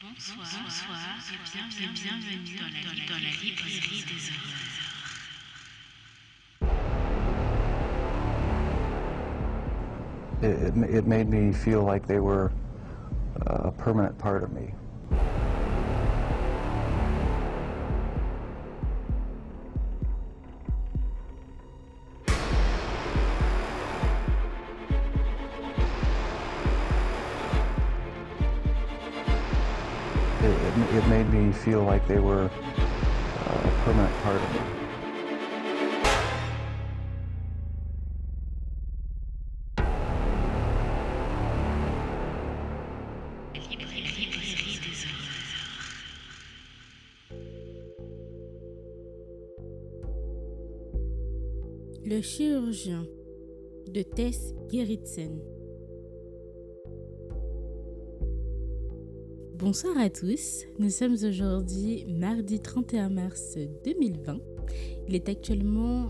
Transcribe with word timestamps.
Bonsoir, 0.00 0.46
bonsoir 0.62 0.96
et 1.28 1.38
bienvenue, 1.52 1.88
bienvenue 1.92 2.56
dans, 2.56 2.70
la, 2.70 2.82
dans, 3.08 3.20
la, 3.20 3.30
librairie 3.42 4.04
des 4.06 4.30
horreurs. 4.30 4.70
It, 10.40 10.54
it, 10.68 10.94
it 10.98 11.06
made 11.08 11.28
me 11.28 11.52
feel 11.52 11.82
like 11.82 12.06
they 12.06 12.20
were 12.20 12.52
a 13.46 13.72
permanent 13.72 14.16
part 14.18 14.44
of 14.44 14.52
me. 14.52 14.72
Feel 31.68 31.82
like 31.82 32.08
they 32.08 32.18
were 32.18 32.44
a 32.44 33.70
permanent 33.84 34.14
part 34.22 34.40
of. 34.40 34.48
Le 52.06 52.22
chirurgien 52.22 53.06
de 53.92 54.02
Tess 54.02 54.54
Gerritsen. 54.70 55.57
Bonsoir 59.70 59.98
à 59.98 60.08
tous, 60.08 60.64
nous 60.78 60.88
sommes 60.88 61.12
aujourd'hui 61.12 62.06
mardi 62.08 62.58
31 62.58 63.10
mars 63.10 63.58
2020. 63.84 64.38
Il 65.06 65.14
est 65.14 65.28
actuellement 65.28 66.06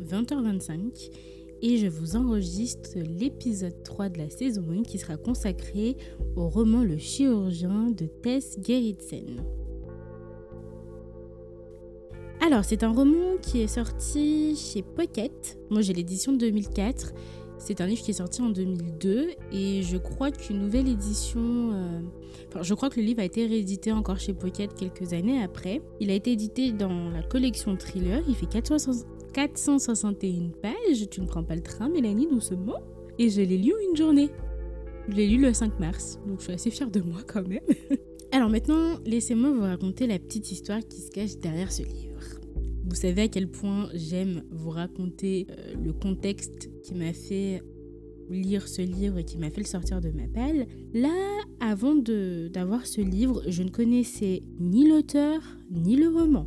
20h25 0.00 1.10
et 1.60 1.76
je 1.76 1.88
vous 1.88 2.16
enregistre 2.16 2.88
l'épisode 2.96 3.82
3 3.82 4.08
de 4.08 4.16
la 4.16 4.30
saison 4.30 4.64
1 4.70 4.84
qui 4.84 4.98
sera 4.98 5.18
consacré 5.18 5.98
au 6.36 6.48
roman 6.48 6.84
Le 6.84 6.96
chirurgien 6.96 7.90
de 7.90 8.06
Tess 8.06 8.56
Gerritsen. 8.66 9.44
Alors, 12.40 12.64
c'est 12.64 12.82
un 12.82 12.92
roman 12.92 13.36
qui 13.42 13.60
est 13.60 13.68
sorti 13.68 14.56
chez 14.56 14.80
Pocket. 14.80 15.58
Moi, 15.68 15.82
j'ai 15.82 15.92
l'édition 15.92 16.32
de 16.32 16.38
2004. 16.38 17.12
C'est 17.64 17.80
un 17.80 17.86
livre 17.86 18.02
qui 18.02 18.10
est 18.10 18.14
sorti 18.14 18.42
en 18.42 18.50
2002 18.50 19.30
et 19.52 19.82
je 19.82 19.96
crois 19.96 20.32
qu'une 20.32 20.58
nouvelle 20.58 20.88
édition. 20.88 21.70
euh, 21.72 22.00
Enfin, 22.48 22.62
je 22.62 22.74
crois 22.74 22.90
que 22.90 22.98
le 22.98 23.06
livre 23.06 23.20
a 23.20 23.24
été 23.24 23.46
réédité 23.46 23.92
encore 23.92 24.18
chez 24.18 24.34
Pocket 24.34 24.74
quelques 24.74 25.12
années 25.12 25.40
après. 25.42 25.80
Il 26.00 26.10
a 26.10 26.14
été 26.14 26.32
édité 26.32 26.72
dans 26.72 27.08
la 27.10 27.22
collection 27.22 27.76
Thriller. 27.76 28.20
Il 28.28 28.34
fait 28.34 28.46
460 28.46 29.06
461 29.32 30.50
pages. 30.60 31.08
Tu 31.08 31.20
ne 31.20 31.26
prends 31.26 31.44
pas 31.44 31.54
le 31.54 31.62
train, 31.62 31.88
Mélanie, 31.88 32.26
doucement. 32.26 32.82
Et 33.18 33.30
je 33.30 33.40
l'ai 33.40 33.56
lu 33.56 33.72
une 33.88 33.96
journée. 33.96 34.28
Je 35.08 35.14
l'ai 35.14 35.28
lu 35.28 35.40
le 35.40 35.52
5 35.52 35.78
mars, 35.80 36.18
donc 36.26 36.38
je 36.40 36.44
suis 36.44 36.52
assez 36.52 36.70
fière 36.70 36.90
de 36.90 37.00
moi 37.00 37.20
quand 37.26 37.46
même. 37.46 37.60
Alors 38.32 38.48
maintenant, 38.50 38.98
laissez-moi 39.06 39.50
vous 39.52 39.62
raconter 39.62 40.06
la 40.06 40.18
petite 40.18 40.50
histoire 40.50 40.80
qui 40.80 41.00
se 41.00 41.10
cache 41.10 41.36
derrière 41.38 41.70
ce 41.70 41.82
livre. 41.82 42.11
Vous 42.84 42.94
savez 42.94 43.22
à 43.22 43.28
quel 43.28 43.48
point 43.48 43.88
j'aime 43.94 44.42
vous 44.50 44.70
raconter 44.70 45.46
euh, 45.50 45.74
le 45.82 45.92
contexte 45.92 46.70
qui 46.82 46.94
m'a 46.94 47.12
fait 47.12 47.62
lire 48.30 48.66
ce 48.68 48.82
livre 48.82 49.18
et 49.18 49.24
qui 49.24 49.38
m'a 49.38 49.50
fait 49.50 49.60
le 49.60 49.66
sortir 49.66 50.00
de 50.00 50.10
ma 50.10 50.26
palle. 50.28 50.66
Là, 50.94 51.40
avant 51.60 51.94
d'avoir 51.94 52.86
ce 52.86 53.00
livre, 53.00 53.42
je 53.48 53.62
ne 53.62 53.70
connaissais 53.70 54.42
ni 54.58 54.88
l'auteur 54.88 55.40
ni 55.70 55.96
le 55.96 56.08
roman. 56.08 56.46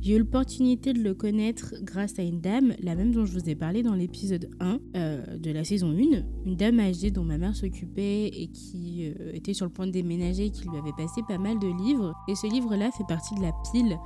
J'ai 0.00 0.14
eu 0.14 0.18
l'opportunité 0.20 0.92
de 0.92 1.02
le 1.02 1.12
connaître 1.12 1.74
grâce 1.82 2.18
à 2.20 2.22
une 2.22 2.40
dame, 2.40 2.74
la 2.80 2.94
même 2.94 3.12
dont 3.12 3.24
je 3.24 3.32
vous 3.32 3.50
ai 3.50 3.56
parlé 3.56 3.82
dans 3.82 3.94
l'épisode 3.94 4.48
1 4.60 4.78
euh, 4.96 5.36
de 5.36 5.50
la 5.50 5.64
saison 5.64 5.90
1, 5.90 6.22
une 6.46 6.56
dame 6.56 6.78
âgée 6.78 7.10
dont 7.10 7.24
ma 7.24 7.36
mère 7.36 7.56
s'occupait 7.56 8.28
et 8.28 8.46
qui 8.46 9.12
euh, 9.18 9.32
était 9.34 9.54
sur 9.54 9.66
le 9.66 9.72
point 9.72 9.88
de 9.88 9.92
déménager 9.92 10.46
et 10.46 10.50
qui 10.50 10.68
lui 10.68 10.78
avait 10.78 10.92
passé 10.96 11.20
pas 11.26 11.38
mal 11.38 11.58
de 11.58 11.66
livres. 11.66 12.14
Et 12.28 12.36
ce 12.36 12.46
livre-là 12.46 12.92
fait 12.92 13.06
partie 13.08 13.34
de 13.34 13.42
la 13.42 13.52
pile 13.72 13.98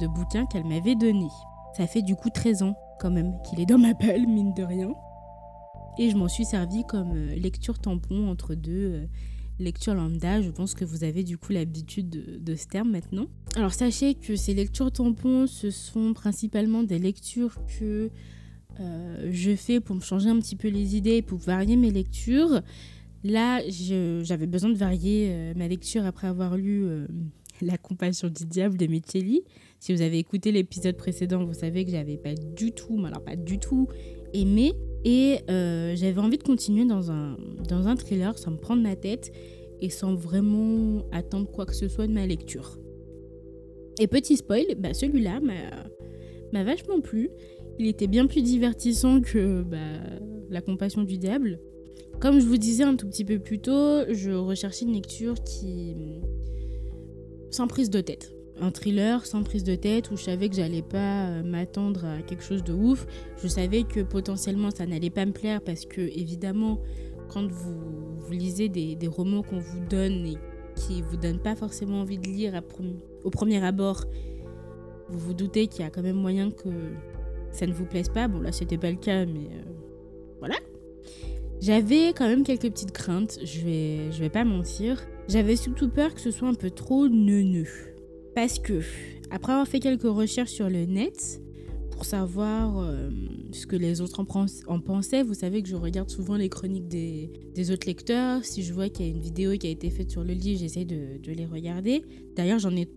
de 0.00 0.06
bouquins 0.06 0.46
qu'elle 0.46 0.66
m'avait 0.66 0.94
donné. 0.94 1.26
Ça 1.76 1.88
fait 1.88 2.02
du 2.02 2.14
coup 2.14 2.30
13 2.30 2.62
ans 2.62 2.76
quand 3.00 3.10
même 3.10 3.34
qu'il 3.44 3.60
est 3.60 3.66
dans 3.66 3.78
ma 3.78 3.94
palle, 3.94 4.28
mine 4.28 4.54
de 4.54 4.62
rien. 4.62 4.92
Et 5.98 6.10
je 6.10 6.16
m'en 6.16 6.28
suis 6.28 6.44
servi 6.44 6.84
comme 6.84 7.12
euh, 7.12 7.34
lecture 7.34 7.80
tampon 7.80 8.28
entre 8.28 8.54
deux 8.54 9.08
lectures 9.60 9.94
lambda. 9.94 10.40
Je 10.42 10.50
pense 10.50 10.74
que 10.74 10.84
vous 10.84 11.04
avez 11.04 11.22
du 11.22 11.38
coup 11.38 11.52
l'habitude 11.52 12.42
de, 12.42 12.54
ce 12.54 12.66
terme 12.66 12.90
maintenant. 12.90 13.26
Alors 13.56 13.72
sachez 13.72 14.14
que 14.14 14.36
ces 14.36 14.54
lectures 14.54 14.90
tampons, 14.90 15.46
ce 15.46 15.70
sont 15.70 16.12
principalement 16.12 16.82
des 16.82 16.98
lectures 16.98 17.56
que 17.78 18.10
euh, 18.80 19.28
je 19.30 19.54
fais 19.54 19.80
pour 19.80 19.96
me 19.96 20.00
changer 20.00 20.28
un 20.28 20.38
petit 20.38 20.56
peu 20.56 20.68
les 20.68 20.96
idées, 20.96 21.22
pour 21.22 21.38
varier 21.38 21.76
mes 21.76 21.90
lectures. 21.90 22.62
Là, 23.22 23.60
j'avais 23.68 24.46
besoin 24.46 24.70
de 24.70 24.76
varier 24.78 25.28
euh, 25.30 25.52
ma 25.54 25.68
lecture 25.68 26.06
après 26.06 26.26
avoir 26.26 26.56
lu 26.56 26.84
euh, 26.84 27.06
La 27.62 27.76
compassion 27.76 28.28
du 28.28 28.46
diable 28.46 28.78
de 28.78 28.86
Micheli. 28.86 29.42
Si 29.78 29.92
vous 29.94 30.00
avez 30.00 30.18
écouté 30.18 30.50
l'épisode 30.50 30.96
précédent, 30.96 31.44
vous 31.44 31.52
savez 31.52 31.84
que 31.84 31.90
j'avais 31.90 32.16
pas 32.16 32.34
du 32.34 32.72
tout, 32.72 32.96
mais 32.96 33.08
alors 33.08 33.22
pas 33.22 33.36
du 33.36 33.58
tout 33.58 33.86
aimé. 34.32 34.72
Et 35.04 35.38
euh, 35.48 35.94
j'avais 35.96 36.20
envie 36.20 36.38
de 36.38 36.42
continuer 36.42 36.84
dans 36.84 37.10
un, 37.10 37.36
dans 37.68 37.88
un 37.88 37.96
thriller 37.96 38.38
sans 38.38 38.52
me 38.52 38.56
prendre 38.56 38.82
la 38.82 38.96
tête 38.96 39.32
et 39.80 39.88
sans 39.88 40.14
vraiment 40.14 41.04
attendre 41.10 41.50
quoi 41.50 41.64
que 41.66 41.74
ce 41.74 41.88
soit 41.88 42.06
de 42.06 42.12
ma 42.12 42.26
lecture. 42.26 42.78
Et 43.98 44.06
petit 44.06 44.36
spoil, 44.36 44.64
bah 44.78 44.94
celui-là 44.94 45.40
m'a 46.52 46.64
vachement 46.64 47.00
plu. 47.00 47.30
Il 47.78 47.86
était 47.86 48.06
bien 48.06 48.26
plus 48.26 48.42
divertissant 48.42 49.20
que 49.20 49.62
bah, 49.62 49.78
La 50.50 50.60
compassion 50.60 51.02
du 51.02 51.16
diable. 51.16 51.60
Comme 52.20 52.38
je 52.38 52.46
vous 52.46 52.58
disais 52.58 52.84
un 52.84 52.96
tout 52.96 53.06
petit 53.06 53.24
peu 53.24 53.38
plus 53.38 53.60
tôt, 53.60 54.04
je 54.10 54.32
recherchais 54.32 54.84
une 54.84 54.92
lecture 54.92 55.34
qui. 55.44 55.96
sans 57.50 57.66
prise 57.66 57.88
de 57.88 58.00
tête. 58.00 58.34
Un 58.60 58.70
thriller 58.70 59.24
sans 59.24 59.42
prise 59.42 59.64
de 59.64 59.74
tête 59.74 60.10
où 60.10 60.16
je 60.16 60.24
savais 60.24 60.50
que 60.50 60.56
j'allais 60.56 60.82
pas 60.82 61.28
euh, 61.28 61.42
m'attendre 61.42 62.04
à 62.04 62.22
quelque 62.22 62.44
chose 62.44 62.62
de 62.62 62.74
ouf. 62.74 63.06
Je 63.42 63.48
savais 63.48 63.84
que 63.84 64.00
potentiellement 64.00 64.70
ça 64.70 64.84
n'allait 64.86 65.10
pas 65.10 65.24
me 65.24 65.32
plaire 65.32 65.62
parce 65.62 65.86
que, 65.86 66.00
évidemment, 66.00 66.78
quand 67.30 67.46
vous, 67.46 68.16
vous 68.16 68.32
lisez 68.32 68.68
des, 68.68 68.98
romans 69.08 69.42
qu'on 69.42 69.60
vous 69.60 69.80
donne 69.88 70.26
et 70.26 70.36
qui 70.74 71.00
vous 71.00 71.16
donnent 71.16 71.40
pas 71.40 71.54
forcément 71.54 72.00
envie 72.00 72.18
de 72.18 72.28
lire 72.28 72.60
au 73.24 73.30
premier 73.30 73.64
abord, 73.64 74.04
vous 75.08 75.18
vous 75.18 75.34
doutez 75.34 75.66
qu'il 75.66 75.80
y 75.80 75.84
a 75.84 75.90
quand 75.90 76.02
même 76.02 76.16
moyen 76.16 76.50
que 76.50 76.68
ça 77.52 77.66
ne 77.66 77.72
vous 77.72 77.86
plaise 77.86 78.08
pas. 78.10 78.28
Bon, 78.28 78.40
là, 78.40 78.52
c'était 78.52 78.78
pas 78.78 78.90
le 78.90 78.96
cas, 78.96 79.24
mais 79.24 79.46
euh, 79.46 79.72
voilà. 80.38 80.56
J'avais 81.60 82.08
quand 82.08 82.26
même 82.26 82.42
quelques 82.42 82.70
petites 82.70 82.92
craintes, 82.92 83.38
je 83.42 83.60
vais, 83.60 84.12
je 84.12 84.20
vais 84.20 84.30
pas 84.30 84.44
mentir. 84.44 85.00
J'avais 85.28 85.56
surtout 85.56 85.88
peur 85.88 86.14
que 86.14 86.20
ce 86.20 86.30
soit 86.30 86.48
un 86.48 86.54
peu 86.54 86.70
trop 86.70 87.08
neuneux. 87.08 87.89
Parce 88.40 88.58
que, 88.58 88.80
après 89.30 89.52
avoir 89.52 89.68
fait 89.68 89.80
quelques 89.80 90.04
recherches 90.04 90.52
sur 90.52 90.70
le 90.70 90.86
net, 90.86 91.42
pour 91.90 92.06
savoir 92.06 92.78
euh, 92.78 93.10
ce 93.52 93.66
que 93.66 93.76
les 93.76 94.00
autres 94.00 94.18
en, 94.18 94.24
pens- 94.24 94.62
en 94.66 94.80
pensaient, 94.80 95.22
vous 95.22 95.34
savez 95.34 95.62
que 95.62 95.68
je 95.68 95.76
regarde 95.76 96.08
souvent 96.08 96.36
les 96.36 96.48
chroniques 96.48 96.88
des, 96.88 97.70
autres 97.70 97.86
lecteurs. 97.86 98.42
Si 98.42 98.62
je 98.62 98.72
vois 98.72 98.88
qu'il 98.88 99.04
y 99.04 99.08
a 99.10 99.12
une 99.12 99.20
vidéo 99.20 99.58
qui 99.58 99.66
a 99.66 99.70
été 99.70 99.90
faite 99.90 100.10
sur 100.10 100.24
le 100.24 100.32
livre, 100.32 100.58
j'essaie 100.58 100.86
de, 100.86 101.20
les 101.30 101.44
regarder. 101.44 102.02
D'ailleurs, 102.34 102.58
j'en 102.58 102.74
ai 102.74 102.88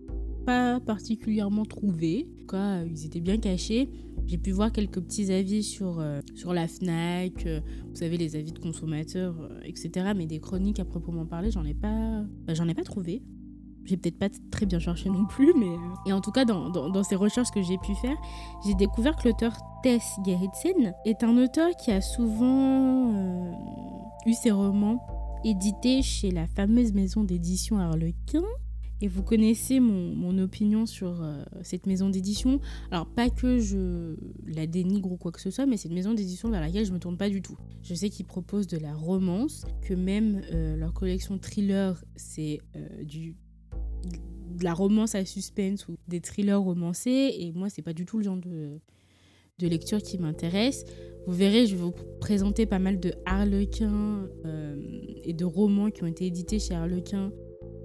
pas 0.46 0.80
particulièrement 0.80 1.66
trouvé. 1.66 2.26
En 2.26 2.40
tout 2.40 2.46
cas, 2.46 2.82
ils 2.82 3.04
étaient 3.04 3.20
bien 3.20 3.36
cachés. 3.36 3.90
J'ai 4.24 4.38
pu 4.38 4.50
voir 4.50 4.72
quelques 4.72 5.02
petits 5.02 5.30
avis 5.30 5.62
sur, 5.62 6.00
euh, 6.00 6.22
sur 6.34 6.54
la 6.54 6.68
FNAC, 6.68 7.44
euh, 7.44 7.60
vous 7.90 7.96
savez, 7.96 8.16
les 8.16 8.34
avis 8.36 8.52
de 8.52 8.58
consommateurs, 8.60 9.36
etc. 9.62 10.12
Mais 10.16 10.24
des 10.24 10.40
chroniques 10.40 10.80
à 10.80 10.86
proprement 10.86 11.26
parler, 11.26 11.50
j'en 11.50 11.66
ai 11.66 11.74
pas, 11.74 12.24
bah, 12.46 12.54
j'en 12.54 12.66
ai 12.66 12.74
pas 12.74 12.82
trouvé. 12.82 13.20
J'ai 13.86 13.96
peut-être 13.96 14.18
pas 14.18 14.28
très 14.50 14.66
bien 14.66 14.78
cherché 14.78 15.10
non 15.10 15.26
plus, 15.26 15.52
mais... 15.54 15.66
euh, 15.66 15.78
Et 16.06 16.12
en 16.12 16.20
tout 16.20 16.32
cas, 16.32 16.44
dans, 16.44 16.70
dans, 16.70 17.02
ces 17.02 17.16
recherches 17.16 17.50
que 17.50 17.62
j'ai 17.62 17.78
pu 17.78 17.94
faire, 17.94 18.16
j'ai 18.64 18.74
découvert 18.74 19.14
que 19.16 19.28
l'auteur 19.28 19.52
Tess 19.82 20.16
Gerritsen 20.24 20.94
est 21.04 21.22
un 21.22 21.36
auteur 21.36 21.70
qui 21.76 21.90
a 21.90 22.00
souvent 22.00 23.12
euh, 23.14 23.52
eu 24.26 24.32
ses 24.32 24.50
romans 24.50 25.06
édités 25.44 26.02
chez 26.02 26.30
la 26.30 26.46
fameuse 26.46 26.94
maison 26.94 27.24
d'édition 27.24 27.78
Harlequin. 27.78 28.44
Et 29.02 29.08
vous 29.08 29.22
connaissez 29.22 29.80
mon, 29.80 30.14
mon 30.14 30.38
opinion 30.38 30.86
sur 30.86 31.20
euh, 31.20 31.42
cette 31.62 31.86
maison 31.86 32.08
d'édition. 32.08 32.60
Alors, 32.90 33.06
pas 33.06 33.28
que 33.28 33.58
je 33.58 34.16
la 34.46 34.66
dénigre 34.66 35.12
ou 35.12 35.16
quoi 35.18 35.30
que 35.30 35.42
ce 35.42 35.50
soit, 35.50 35.66
mais 35.66 35.76
c'est 35.76 35.88
une 35.88 35.94
maison 35.94 36.14
d'édition 36.14 36.48
vers 36.48 36.62
laquelle 36.62 36.86
je 36.86 36.92
me 36.92 36.98
tourne 36.98 37.18
pas 37.18 37.28
du 37.28 37.42
tout. 37.42 37.58
Je 37.82 37.92
sais 37.92 38.08
qu'ils 38.08 38.24
proposent 38.24 38.68
de 38.68 38.78
la 38.78 38.94
romance, 38.94 39.66
que 39.82 39.92
même 39.92 40.40
leur 40.78 40.94
collection 40.94 41.36
thriller, 41.38 42.02
c'est 42.16 42.60
du 43.02 43.34
de 44.04 44.64
la 44.64 44.74
romance 44.74 45.14
à 45.14 45.24
suspense 45.24 45.88
ou 45.88 45.96
des 46.08 46.20
thrillers 46.20 46.60
romancés. 46.60 47.34
Et 47.38 47.52
moi, 47.52 47.68
c'est 47.68 47.82
pas 47.82 47.92
du 47.92 48.04
tout 48.06 48.18
le 48.18 48.24
genre 48.24 48.36
de, 48.36 48.78
de 49.58 49.66
lecture 49.68 50.02
qui 50.02 50.18
m'intéresse. 50.18 50.84
Vous 51.26 51.32
verrez, 51.32 51.66
je 51.66 51.74
vais 51.74 51.82
vous 51.82 51.94
présenter 52.20 52.66
pas 52.66 52.78
mal 52.78 53.00
de 53.00 53.14
Harlequin 53.24 54.28
euh, 54.44 54.76
et 55.24 55.32
de 55.32 55.44
romans 55.44 55.90
qui 55.90 56.02
ont 56.02 56.06
été 56.06 56.26
édités 56.26 56.58
chez 56.58 56.74
Harlequin 56.74 57.32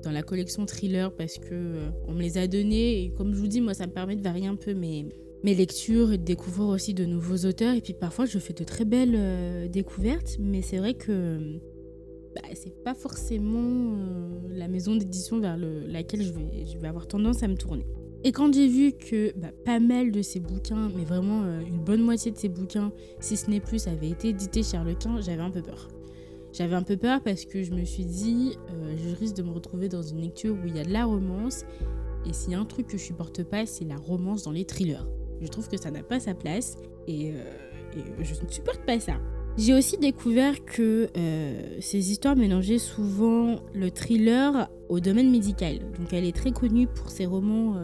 dans 0.04 0.12
la 0.12 0.24
collection 0.24 0.66
thriller 0.66 1.14
parce 1.16 1.38
que 1.38 1.54
euh, 1.54 1.90
on 2.08 2.14
me 2.14 2.22
les 2.22 2.38
a 2.38 2.48
donnés 2.48 3.04
et 3.04 3.12
comme 3.12 3.34
je 3.34 3.40
vous 3.40 3.48
dis, 3.48 3.62
moi 3.62 3.74
ça 3.74 3.88
me 3.88 3.92
permet 3.92 4.16
de 4.16 4.22
varier 4.22 4.48
un 4.48 4.56
peu 4.56 4.74
mes, 4.74 5.08
mes 5.44 5.56
lectures 5.56 6.12
et 6.12 6.18
de 6.18 6.24
découvrir 6.24 6.68
aussi 6.68 6.94
de 6.94 7.06
nouveaux 7.06 7.46
auteurs. 7.48 7.76
Et 7.76 7.82
puis 7.82 7.94
parfois 7.94 8.26
je 8.26 8.40
fais 8.40 8.54
de 8.54 8.64
très 8.64 8.86
belles 8.86 9.16
euh, 9.16 9.68
découvertes, 9.68 10.38
mais 10.40 10.62
c'est 10.62 10.78
vrai 10.78 10.96
que 10.96 11.60
bah, 12.42 12.50
c'est 12.54 12.84
pas 12.84 12.94
forcément 12.94 13.60
euh, 13.60 14.40
la 14.50 14.68
maison 14.68 14.96
d'édition 14.96 15.40
vers 15.40 15.58
le, 15.58 15.86
laquelle 15.88 16.24
je 16.24 16.32
vais, 16.32 16.88
avoir 16.88 17.08
tendance 17.08 17.44
à 17.44 17.48
me 17.48 17.56
tourner. 17.56 17.86
Et 18.24 18.32
quand 18.32 18.54
j'ai 18.54 18.68
vu 18.68 18.92
que 18.92 19.32
bah, 19.38 19.52
pas 19.66 19.80
mal 19.80 20.12
de 20.12 20.22
ces 20.22 20.40
bouquins, 20.40 20.90
mais 20.96 21.06
vraiment 21.06 21.44
une 21.62 21.80
bonne 21.80 22.02
moitié 22.02 22.32
de 22.32 22.38
ces 22.38 22.50
bouquins, 22.50 22.92
si 23.20 23.38
ce 23.38 23.50
n'est 23.50 23.62
plus, 23.62 23.88
avaient 23.88 24.10
été 24.10 24.30
édités 24.30 24.64
chez 24.64 24.78
Harlequin, 24.78 25.22
j'avais 25.22 25.42
un 25.42 25.52
peu 25.52 25.62
peur. 25.62 25.88
J'avais 26.52 26.76
un 26.76 26.84
peu 26.84 26.98
peur 26.98 27.22
parce 27.22 27.46
que 27.46 27.62
je 27.64 27.72
me 27.72 27.86
suis 27.86 28.06
dit, 28.06 28.58
euh, 28.72 28.96
je 28.98 29.16
risque 29.16 29.36
de 29.36 29.44
me 29.44 29.52
retrouver 29.52 29.88
dans 29.88 30.02
une 30.02 30.22
lecture 30.22 30.56
où 30.56 30.68
il 30.68 30.76
y 30.76 30.80
a 30.80 30.84
de 30.84 30.92
la 30.92 31.06
romance. 31.06 31.64
Et 32.26 32.34
s'il 32.34 32.52
y 32.52 32.56
a 32.56 32.60
un 32.60 32.66
truc 32.66 32.88
que 32.88 32.98
je 32.98 33.04
supporte 33.04 33.44
pas, 33.44 33.66
c'est 33.66 33.86
la 33.86 33.98
romance 33.98 34.44
dans 34.44 34.52
les 34.52 34.66
thrillers. 34.66 35.08
Je 35.42 35.48
trouve 35.48 35.70
que 35.70 35.78
ça 35.78 35.92
n'a 35.92 36.04
pas 36.04 36.20
sa 36.20 36.34
place 36.34 36.78
et, 37.08 37.32
euh, 37.34 37.44
je 38.20 38.34
ne 38.44 38.50
supporte 38.50 38.82
pas 38.86 39.00
ça. 39.00 39.14
J'ai 39.60 39.74
aussi 39.74 39.98
découvert 39.98 40.64
que 40.64 41.10
euh, 41.18 41.78
ces 41.82 42.12
histoires 42.12 42.38
mélangeaient 42.38 42.80
souvent 42.80 43.58
le 43.74 43.92
thriller 43.92 44.70
au 44.88 45.02
domaine 45.02 45.30
médical. 45.30 45.80
Donc 46.00 46.14
elle 46.14 46.24
est 46.24 46.36
très 46.36 46.52
connue 46.52 46.88
pour 46.88 47.10
ses 47.10 47.26
romans 47.26 47.76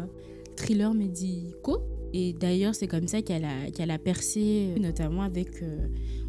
thrillers 0.56 0.94
médicaux. 0.94 1.80
Et 2.13 2.31
d'ailleurs, 2.31 2.74
c'est 2.75 2.88
comme 2.88 3.10
ça 3.10 3.22
qu'elle 3.22 3.44
a, 3.44 3.69
qu'elle 3.72 3.92
a 3.92 3.98
percé, 3.98 4.69
notamment 4.80 5.24
avec 5.24 5.50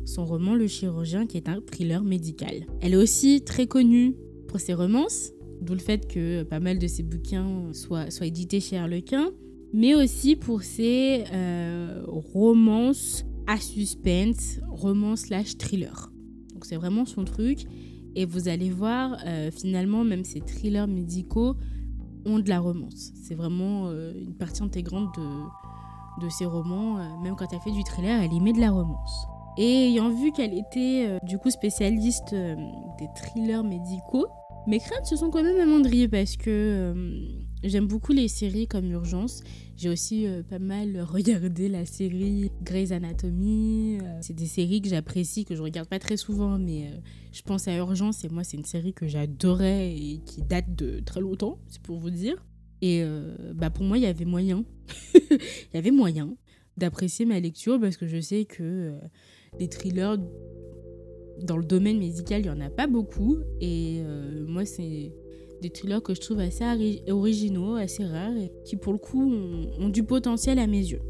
son 0.05 0.25
roman 0.25 0.57
Le 0.57 0.67
chirurgien 0.67 1.27
qui 1.27 1.37
est 1.37 1.49
un 1.49 1.61
thriller 1.61 2.03
médical. 2.03 2.67
Elle 2.81 2.95
est 2.95 2.97
aussi 2.97 3.43
très 3.43 3.69
connue 3.69 4.17
pour 4.49 4.59
ses 4.59 4.75
romances, 4.75 5.33
d'où 5.61 5.75
le 5.75 5.81
fait 5.81 6.13
que 6.13 6.43
pas 6.43 6.59
mal 6.59 6.81
de 6.81 6.89
ses 6.89 7.05
bouquins 7.05 7.73
soient, 7.73 8.11
soient 8.11 8.27
édités 8.27 8.59
chez 8.59 8.79
Harlequin, 8.79 9.31
mais 9.73 9.95
aussi 9.95 10.35
pour 10.35 10.63
ses 10.63 11.23
euh, 11.33 12.03
romances 12.07 13.25
à 13.47 13.59
suspense, 13.59 14.61
romances 14.69 15.21
slash 15.21 15.57
thriller. 15.57 16.11
Donc 16.53 16.65
c'est 16.65 16.77
vraiment 16.77 17.05
son 17.05 17.25
truc. 17.25 17.65
Et 18.15 18.25
vous 18.25 18.49
allez 18.49 18.71
voir, 18.71 19.19
euh, 19.27 19.51
finalement, 19.51 20.03
même 20.03 20.25
ces 20.25 20.41
thrillers 20.41 20.87
médicaux 20.89 21.57
ont 22.25 22.39
de 22.39 22.49
la 22.49 22.61
romance. 22.61 23.13
C'est 23.23 23.35
vraiment 23.35 23.89
euh, 23.89 24.13
une 24.19 24.35
partie 24.35 24.63
intégrante 24.63 25.15
de, 25.19 26.25
de 26.25 26.29
ses 26.31 26.47
romans. 26.47 27.21
même 27.23 27.37
quand 27.37 27.53
elle 27.53 27.61
fait 27.61 27.73
du 27.73 27.85
thriller, 27.85 28.23
elle 28.23 28.33
y 28.33 28.41
met 28.41 28.53
de 28.53 28.61
la 28.61 28.71
romance. 28.71 29.27
Et 29.57 29.89
ayant 29.89 30.11
vu 30.11 30.33
qu'elle 30.33 30.53
était 30.53 31.07
euh, 31.07 31.19
du 31.23 31.39
coup 31.39 31.51
spécialiste 31.51 32.35
euh, 32.35 32.55
des 32.99 33.09
thrillers 33.15 33.65
médicaux, 33.65 34.27
mes 34.67 34.79
craintes 34.79 35.07
se 35.07 35.17
sont 35.17 35.31
quand 35.31 35.43
même 35.43 35.61
amendries 35.61 36.09
parce 36.09 36.37
que 36.37 36.51
euh, 36.51 36.95
j'aime 37.65 37.87
beaucoup 37.87 38.13
les 38.13 38.29
séries 38.29 38.67
comme 38.67 38.91
Urgence. 38.91 39.43
J'ai 39.77 39.89
aussi 39.89 40.27
pas 40.49 40.59
mal 40.59 41.01
regardé 41.03 41.69
la 41.69 41.85
série 41.85 42.51
Grey's 42.63 42.93
Anatomy. 42.93 43.99
c'est 44.21 44.35
des 44.35 44.47
séries 44.47 44.81
que 44.81 44.89
j'apprécie, 44.89 45.45
que 45.45 45.55
je 45.55 45.63
regarde 45.63 45.89
pas 45.89 45.99
très 45.99 46.17
souvent, 46.17 46.59
mais 46.59 46.91
je 47.33 47.43
pense 47.43 47.69
à 47.69 47.77
Urgence 47.77 48.25
et 48.25 48.29
moi 48.29 48.43
c'est 48.43 48.57
une 48.57 48.65
série 48.65 48.95
que 48.95 49.07
j'adorais 49.07 49.95
et 49.95 50.21
qui 50.25 50.43
date 50.43 50.75
de 50.75 51.01
très 51.01 51.21
longtemps, 51.21 51.59
c'est 51.69 51.83
pour 51.83 51.99
vous 51.99 52.11
dire. 52.11 52.43
Et 52.81 53.05
bah 53.55 53.69
pour 53.69 53.85
moi 53.85 53.99
il 53.99 54.05
y 54.05 54.07
avait 54.07 54.25
moyen, 54.25 54.65
il 55.15 55.75
y 55.75 55.77
avait 55.77 55.91
moyen 55.91 56.37
d'apprécier 56.79 57.27
ma 57.27 57.39
lecture 57.39 57.79
parce 57.79 57.99
que 57.99 58.07
je 58.07 58.21
sais 58.21 58.47
que 58.47 58.95
des 59.59 59.69
thrillers 59.69 60.17
dans 61.43 61.57
le 61.57 61.65
domaine 61.65 61.99
médical, 61.99 62.41
il 62.41 62.45
n'y 62.45 62.51
en 62.51 62.61
a 62.61 62.71
pas 62.71 62.87
beaucoup. 62.87 63.39
Et 63.61 64.01
euh, 64.01 64.45
moi, 64.47 64.65
c'est 64.65 65.13
des 65.61 65.71
thrillers 65.71 66.03
que 66.03 66.15
je 66.15 66.21
trouve 66.21 66.41
assez 66.41 66.65
originaux, 67.09 67.77
assez 67.77 68.05
rares, 68.05 68.37
et 68.37 68.53
qui 68.65 68.77
pour 68.77 68.93
le 68.93 68.99
coup 68.99 69.33
ont, 69.79 69.89
du 69.89 70.03
potentiel 70.03 70.59
à 70.59 70.67
mes 70.67 70.79
yeux. 70.79 71.01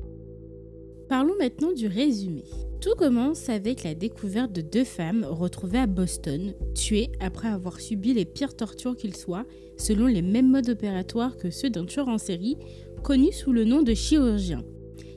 Parlons 1.09 1.35
maintenant 1.39 1.73
du 1.73 1.87
résumé. 1.87 2.45
Tout 2.81 2.95
commence 2.97 3.49
avec 3.49 3.85
la 3.85 3.95
découverte 3.95 4.53
de 4.53 4.61
deux 4.61 4.85
femmes 4.85 5.25
retrouvées 5.29 5.79
à 5.79 5.87
Boston, 5.87 6.55
tuées 6.75 7.11
après 7.21 7.49
avoir 7.49 7.81
subi 7.81 8.13
les 8.13 8.25
pires 8.25 8.55
tortures 8.55 8.97
qu'ils 8.97 9.17
soient, 9.17 9.47
selon 9.77 10.07
les 10.07 10.23
mêmes 10.23 10.51
modes 10.51 10.69
opératoires 10.69 11.37
que 11.37 11.51
ceux 11.51 11.71
d'un 11.71 11.87
tueur 11.87 12.09
en 12.09 12.19
série, 12.19 12.59
connu 13.03 13.33
sous 13.33 13.53
le 13.53 13.65
nom 13.65 13.83
de 13.83 13.95
chirurgien, 13.95 14.65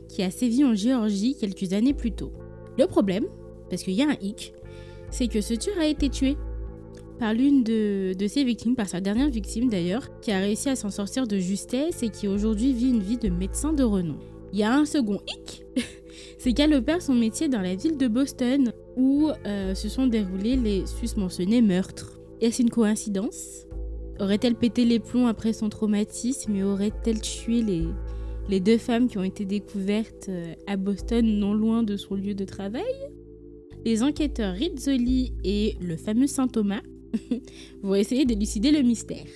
qui 0.08 0.24
a 0.24 0.32
sévi 0.32 0.64
en 0.64 0.76
Géorgie 0.76 1.36
quelques 1.36 1.74
années 1.74 1.94
plus 1.94 2.12
tôt. 2.12 2.32
Le 2.78 2.88
problème, 2.88 3.26
parce 3.70 3.84
qu'il 3.84 3.94
y 3.94 4.02
a 4.02 4.10
un 4.10 4.18
hic, 4.22 4.54
c'est 5.12 5.28
que 5.28 5.42
ce 5.42 5.54
tueur 5.54 5.78
a 5.80 5.88
été 5.88 6.10
tué 6.10 6.38
par 7.20 7.34
l'une 7.34 7.64
de, 7.64 8.16
ses 8.28 8.44
victimes, 8.44 8.76
par 8.76 8.88
sa 8.88 9.02
dernière 9.02 9.30
victime 9.30 9.70
d'ailleurs, 9.70 10.08
qui 10.22 10.32
a 10.32 10.40
réussi 10.40 10.70
à 10.70 10.76
s'en 10.76 10.90
sortir 10.90 11.28
de 11.28 11.38
justesse 11.38 12.02
et 12.02 12.10
qui 12.10 12.28
aujourd'hui 12.28 12.74
vit 12.74 12.90
une 12.90 13.02
vie 13.02 13.18
de 13.18 13.30
médecin 13.30 13.74
de 13.74 13.84
renom. 13.84 14.18
Il 14.54 14.60
y 14.60 14.64
a 14.64 14.74
un 14.74 14.86
second 14.86 15.20
hic, 15.28 15.66
c'est 16.40 16.54
qu'elle 16.54 16.74
opère 16.74 17.02
son 17.02 17.14
métier 17.14 17.50
dans 17.50 17.62
la 17.62 17.76
ville 17.76 17.98
de 17.98 18.08
Boston, 18.08 18.72
où 18.96 19.30
euh, 19.46 19.76
se 19.76 19.90
sont 19.90 20.08
déroulés 20.08 20.56
les 20.56 20.86
sus-mentionnés 20.88 21.62
meurtres. 21.62 22.20
Est-ce 22.42 22.62
une 22.62 22.70
coïncidence? 22.70 23.66
Aurait-elle 24.20 24.56
pété 24.56 24.86
les 24.86 25.00
plombs 25.00 25.28
après 25.28 25.54
son 25.54 25.70
traumatisme 25.70 26.56
et 26.56 26.64
aurait-elle 26.64 27.22
tué 27.22 27.62
les, 28.50 28.60
deux 28.60 28.78
femmes 28.78 29.08
qui 29.08 29.18
ont 29.18 29.24
été 29.24 29.46
découvertes 29.46 30.30
euh, 30.30 30.54
à 30.68 30.78
Boston, 30.78 31.26
non 31.26 31.54
loin 31.54 31.84
de 31.84 31.98
son 31.98 32.16
lieu 32.16 32.34
de 32.34 32.46
travail? 32.46 32.84
Les 33.86 34.04
enquêteurs 34.04 34.56
Rizzoli 34.56 35.34
et 35.44 35.76
le 35.82 35.96
fameux 35.96 36.28
Saint 36.28 36.48
Thomas 36.48 36.82
vont 37.84 37.96
essayer 37.96 38.26
d'élucider 38.26 38.72
le 38.72 38.82
mystère. 38.82 39.28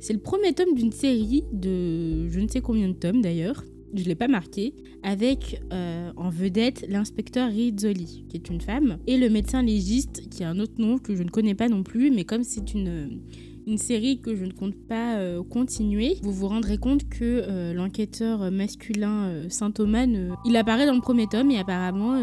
C'est 0.00 0.12
le 0.12 0.18
premier 0.18 0.52
tome 0.52 0.74
d'une 0.74 0.92
série 0.92 1.44
de 1.52 2.28
je 2.28 2.40
ne 2.40 2.48
sais 2.48 2.60
combien 2.60 2.88
de 2.88 2.94
tomes 2.94 3.22
d'ailleurs, 3.22 3.64
je 3.94 4.02
ne 4.02 4.08
l'ai 4.08 4.14
pas 4.14 4.28
marqué, 4.28 4.74
avec 5.02 5.60
euh, 5.72 6.10
en 6.16 6.30
vedette 6.30 6.84
l'inspecteur 6.88 7.50
Rizzoli, 7.50 8.24
qui 8.28 8.36
est 8.36 8.50
une 8.50 8.60
femme, 8.60 8.98
et 9.06 9.16
le 9.16 9.30
médecin 9.30 9.62
légiste, 9.62 10.28
qui 10.28 10.44
a 10.44 10.50
un 10.50 10.58
autre 10.58 10.74
nom 10.78 10.98
que 10.98 11.14
je 11.14 11.22
ne 11.22 11.30
connais 11.30 11.54
pas 11.54 11.68
non 11.68 11.82
plus, 11.82 12.10
mais 12.10 12.24
comme 12.24 12.42
c'est 12.42 12.74
une, 12.74 13.20
une 13.66 13.78
série 13.78 14.20
que 14.20 14.36
je 14.36 14.44
ne 14.44 14.52
compte 14.52 14.76
pas 14.86 15.16
euh, 15.16 15.42
continuer, 15.42 16.18
vous 16.22 16.32
vous 16.32 16.46
rendrez 16.46 16.78
compte 16.78 17.08
que 17.08 17.42
euh, 17.48 17.74
l'enquêteur 17.74 18.50
masculin 18.52 19.24
euh, 19.24 19.48
Saint 19.50 19.72
Thomas, 19.72 20.06
il 20.44 20.56
apparaît 20.56 20.86
dans 20.86 20.94
le 20.94 21.00
premier 21.00 21.26
tome 21.26 21.50
et 21.50 21.58
apparemment 21.58 22.16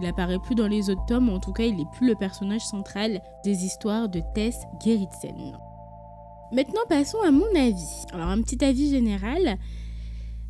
il 0.00 0.06
apparaît 0.06 0.38
plus 0.38 0.54
dans 0.54 0.68
les 0.68 0.88
autres 0.88 1.04
tomes, 1.08 1.28
en 1.28 1.40
tout 1.40 1.52
cas 1.52 1.64
il 1.64 1.76
n'est 1.76 1.90
plus 1.96 2.06
le 2.06 2.14
personnage 2.14 2.62
central 2.62 3.20
des 3.44 3.64
histoires 3.64 4.08
de 4.08 4.20
Tess 4.34 4.56
Gerritsen. 4.84 5.58
Maintenant 6.52 6.82
passons 6.88 7.20
à 7.22 7.32
mon 7.32 7.52
avis. 7.56 8.04
Alors 8.12 8.28
un 8.28 8.40
petit 8.40 8.64
avis 8.64 8.90
général. 8.90 9.58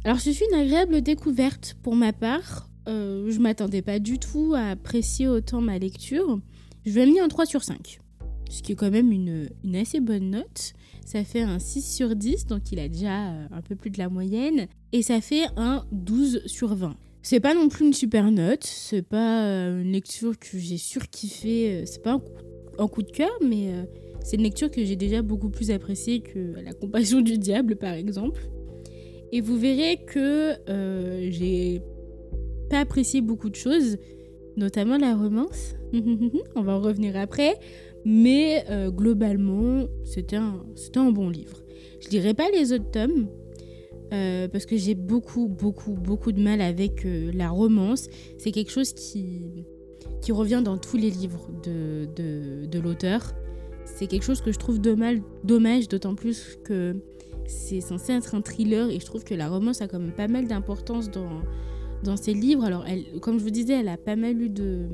Alors 0.05 0.21
ce 0.21 0.31
fut 0.31 0.45
une 0.53 0.59
agréable 0.59 1.01
découverte 1.01 1.77
pour 1.83 1.97
ma 1.97 2.13
part. 2.13 2.69
je 2.87 3.39
m'attendais 3.39 3.83
pas 3.83 3.99
du 3.99 4.19
tout 4.19 4.53
à 4.55 4.71
apprécier 4.71 5.29
autant 5.29 5.63
ma 5.63 5.79
lecture. 5.79 6.41
Je 6.85 6.93
lui 6.93 7.01
ai 7.01 7.07
mis 7.07 7.21
un 7.21 7.29
3 7.29 7.47
sur 7.47 7.63
5 7.63 8.01
ce 8.51 8.63
qui 8.63 8.73
est 8.73 8.75
quand 8.75 8.91
même 8.91 9.13
une, 9.13 9.49
assez 9.75 10.01
bonne 10.01 10.31
note. 10.31 10.75
Ça 11.07 11.25
fait 11.25 11.41
un 11.41 11.59
6 11.59 11.83
sur 11.83 12.15
10, 12.15 12.47
donc 12.47 12.73
il 12.73 12.79
a 12.79 12.89
déjà 12.89 13.31
euh, 13.31 13.47
un 13.53 13.63
peu 13.63 13.75
plus 13.75 13.91
de 13.91 13.99
la 13.99 14.09
moyenne. 14.09 14.67
Et 14.93 15.03
ça 15.03 15.21
fait 15.21 15.45
un 15.57 15.85
12 15.93 16.43
sur 16.47 16.75
20. 16.75 16.97
C'est 17.23 17.41
pas 17.41 17.55
non 17.55 17.69
plus 17.69 17.87
une 17.87 17.93
super 17.93 18.31
note, 18.31 18.65
c'est 18.65 19.03
pas 19.03 19.45
euh, 19.45 19.83
une 19.83 19.93
lecture 19.93 20.39
que 20.39 20.59
j'ai 20.59 20.79
surkiffé, 20.79 21.75
euh, 21.75 21.83
c'est 21.87 22.03
pas 22.03 22.21
un 22.79 22.89
coup, 22.89 23.03
de 23.03 23.11
cœur, 23.11 23.31
mais 23.47 23.69
c'est 24.25 24.37
une 24.37 24.43
lecture 24.43 24.71
que 24.71 24.83
j'ai 24.85 24.97
déjà 24.97 25.21
beaucoup 25.21 25.51
plus 25.51 25.71
appréciée 25.71 26.21
que 26.21 26.55
La 26.65 26.73
Compassion 26.73 27.21
du 27.21 27.37
Diable 27.37 27.77
par 27.77 27.93
exemple. 27.93 28.41
Et 29.33 29.43
vous 29.43 29.59
verrez 29.59 29.99
que 30.07 30.55
j'ai 31.31 31.83
pas 32.71 32.79
apprécié 32.79 33.21
beaucoup 33.21 33.51
de 33.51 33.57
choses, 33.57 33.99
notamment 34.57 34.97
la 34.97 35.15
romance. 35.15 35.75
On 36.57 36.63
va 36.63 36.73
en 36.73 36.81
revenir 36.81 37.17
après. 37.17 37.59
Mais 38.05 38.65
euh, 38.71 38.91
globalement, 38.91 39.87
c'était 40.05 40.37
un, 40.37 40.65
un 40.97 41.11
bon 41.11 41.29
livre. 41.29 41.63
Je 42.01 42.09
dirais 42.09 42.35
pas 42.35 42.51
les 42.51 42.73
autres 42.73 42.91
tomes, 42.91 43.29
euh, 44.13 44.49
parce 44.49 44.67
que 44.67 44.77
j'ai 44.77 44.95
beaucoup, 44.95 45.49
beaucoup, 45.49 45.93
beaucoup 45.93 46.33
de 46.33 46.41
mal 46.41 46.61
avec 46.61 47.05
euh, 47.05 47.31
la 47.35 47.51
romance. 47.51 48.09
C'est 48.39 48.51
quelque 48.51 48.71
chose 48.71 48.93
qui, 48.93 49.65
qui 50.21 50.33
revient 50.33 50.63
dans 50.65 50.79
tous 50.79 50.97
les 50.97 51.11
livres 51.11 51.49
de, 51.63 52.09
de, 52.17 52.67
de 52.67 52.79
l'auteur. 52.81 53.33
C'est 53.85 54.07
quelque 54.07 54.25
chose 54.25 54.41
que 54.41 54.51
je 54.53 54.59
trouve 54.59 54.81
dommage, 54.81 55.19
dommage 55.45 55.89
d'autant 55.89 56.15
plus 56.15 56.59
que 56.65 56.97
c'est 57.47 57.81
censé 57.81 58.13
être 58.13 58.35
un 58.35 58.41
thriller 58.41 58.89
et 58.91 59.01
je 59.01 59.05
trouve 59.05 59.25
que 59.25 59.35
la 59.35 59.49
romance 59.49 59.83
a 59.83 59.89
quand 59.89 59.99
même 59.99 60.13
pas 60.13 60.29
mal 60.29 60.47
d'importance 60.47 61.11
dans, 61.11 61.43
dans 62.03 62.17
ses 62.17 62.33
livres. 62.33 62.65
Alors, 62.65 62.85
elle, 62.87 63.21
comme 63.21 63.39
je 63.39 63.45
vous 63.45 63.51
disais, 63.51 63.75
elle 63.75 63.89
a 63.89 63.97
pas 63.97 64.17
mal 64.17 64.41
eu 64.41 64.49
de 64.49 64.87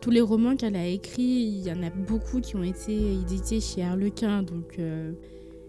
tous 0.00 0.10
les 0.10 0.20
romans 0.20 0.56
qu'elle 0.56 0.76
a 0.76 0.86
écrits, 0.86 1.22
il 1.22 1.62
y 1.62 1.70
en 1.70 1.82
a 1.82 1.90
beaucoup 1.90 2.40
qui 2.40 2.56
ont 2.56 2.62
été 2.62 3.14
édités 3.14 3.60
chez 3.60 3.82
Harlequin, 3.82 4.42
donc 4.42 4.78
euh, 4.78 5.12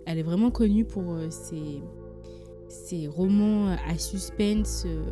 elle 0.06 0.18
est 0.18 0.24
vraiment 0.24 0.52
connue 0.52 0.86
pour 0.86 1.14
euh, 1.14 1.28
ses, 1.30 3.08
romans 3.08 3.76
à 3.88 3.98
suspense 3.98 4.86
euh, 4.86 5.04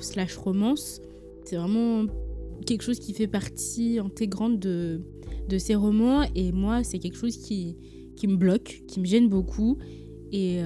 slash 0.00 0.36
romance. 0.36 1.02
C'est 1.44 1.56
vraiment 1.56 2.06
quelque 2.66 2.82
chose 2.82 2.98
qui 2.98 3.12
fait 3.12 3.26
partie 3.26 3.98
intégrante 3.98 4.58
de, 4.58 5.00
ses 5.58 5.74
romans 5.74 6.24
et 6.34 6.50
moi 6.50 6.82
c'est 6.82 6.98
quelque 6.98 7.18
chose 7.18 7.36
qui, 7.36 7.76
me 8.26 8.36
bloque, 8.36 8.82
qui 8.88 9.00
me 9.00 9.04
gêne 9.04 9.28
beaucoup. 9.28 9.78
Et 10.32 10.60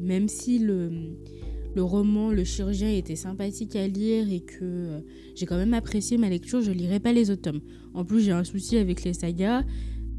même 0.00 0.26
si 0.26 0.58
le, 0.58 0.90
le 1.74 1.82
roman 1.82 2.30
Le 2.30 2.44
chirurgien 2.44 2.90
était 2.90 3.16
sympathique 3.16 3.76
à 3.76 3.86
lire 3.86 4.30
et 4.30 4.40
que 4.40 4.58
euh, 4.62 5.00
j'ai 5.34 5.46
quand 5.46 5.56
même 5.56 5.74
apprécié 5.74 6.18
ma 6.18 6.28
lecture, 6.28 6.60
je 6.60 6.70
lirai 6.70 7.00
pas 7.00 7.12
les 7.12 7.30
autres 7.30 7.42
tomes. 7.42 7.60
En 7.94 8.04
plus, 8.04 8.20
j'ai 8.20 8.32
un 8.32 8.44
souci 8.44 8.76
avec 8.76 9.04
les 9.04 9.12
sagas. 9.12 9.62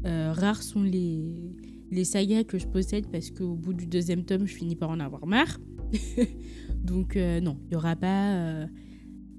Euh, 0.06 0.32
rares 0.32 0.62
sont 0.62 0.82
les, 0.82 1.54
les 1.90 2.04
sagas 2.04 2.44
que 2.44 2.58
je 2.58 2.66
possède 2.66 3.06
parce 3.10 3.30
qu'au 3.30 3.54
bout 3.54 3.72
du 3.72 3.86
deuxième 3.86 4.24
tome, 4.24 4.46
je 4.46 4.54
finis 4.54 4.76
par 4.76 4.90
en 4.90 5.00
avoir 5.00 5.26
marre. 5.26 5.58
Donc 6.84 7.16
non, 7.16 7.56
il 7.64 7.70
n'y 7.70 7.76
aura 7.76 7.96
pas 7.96 8.66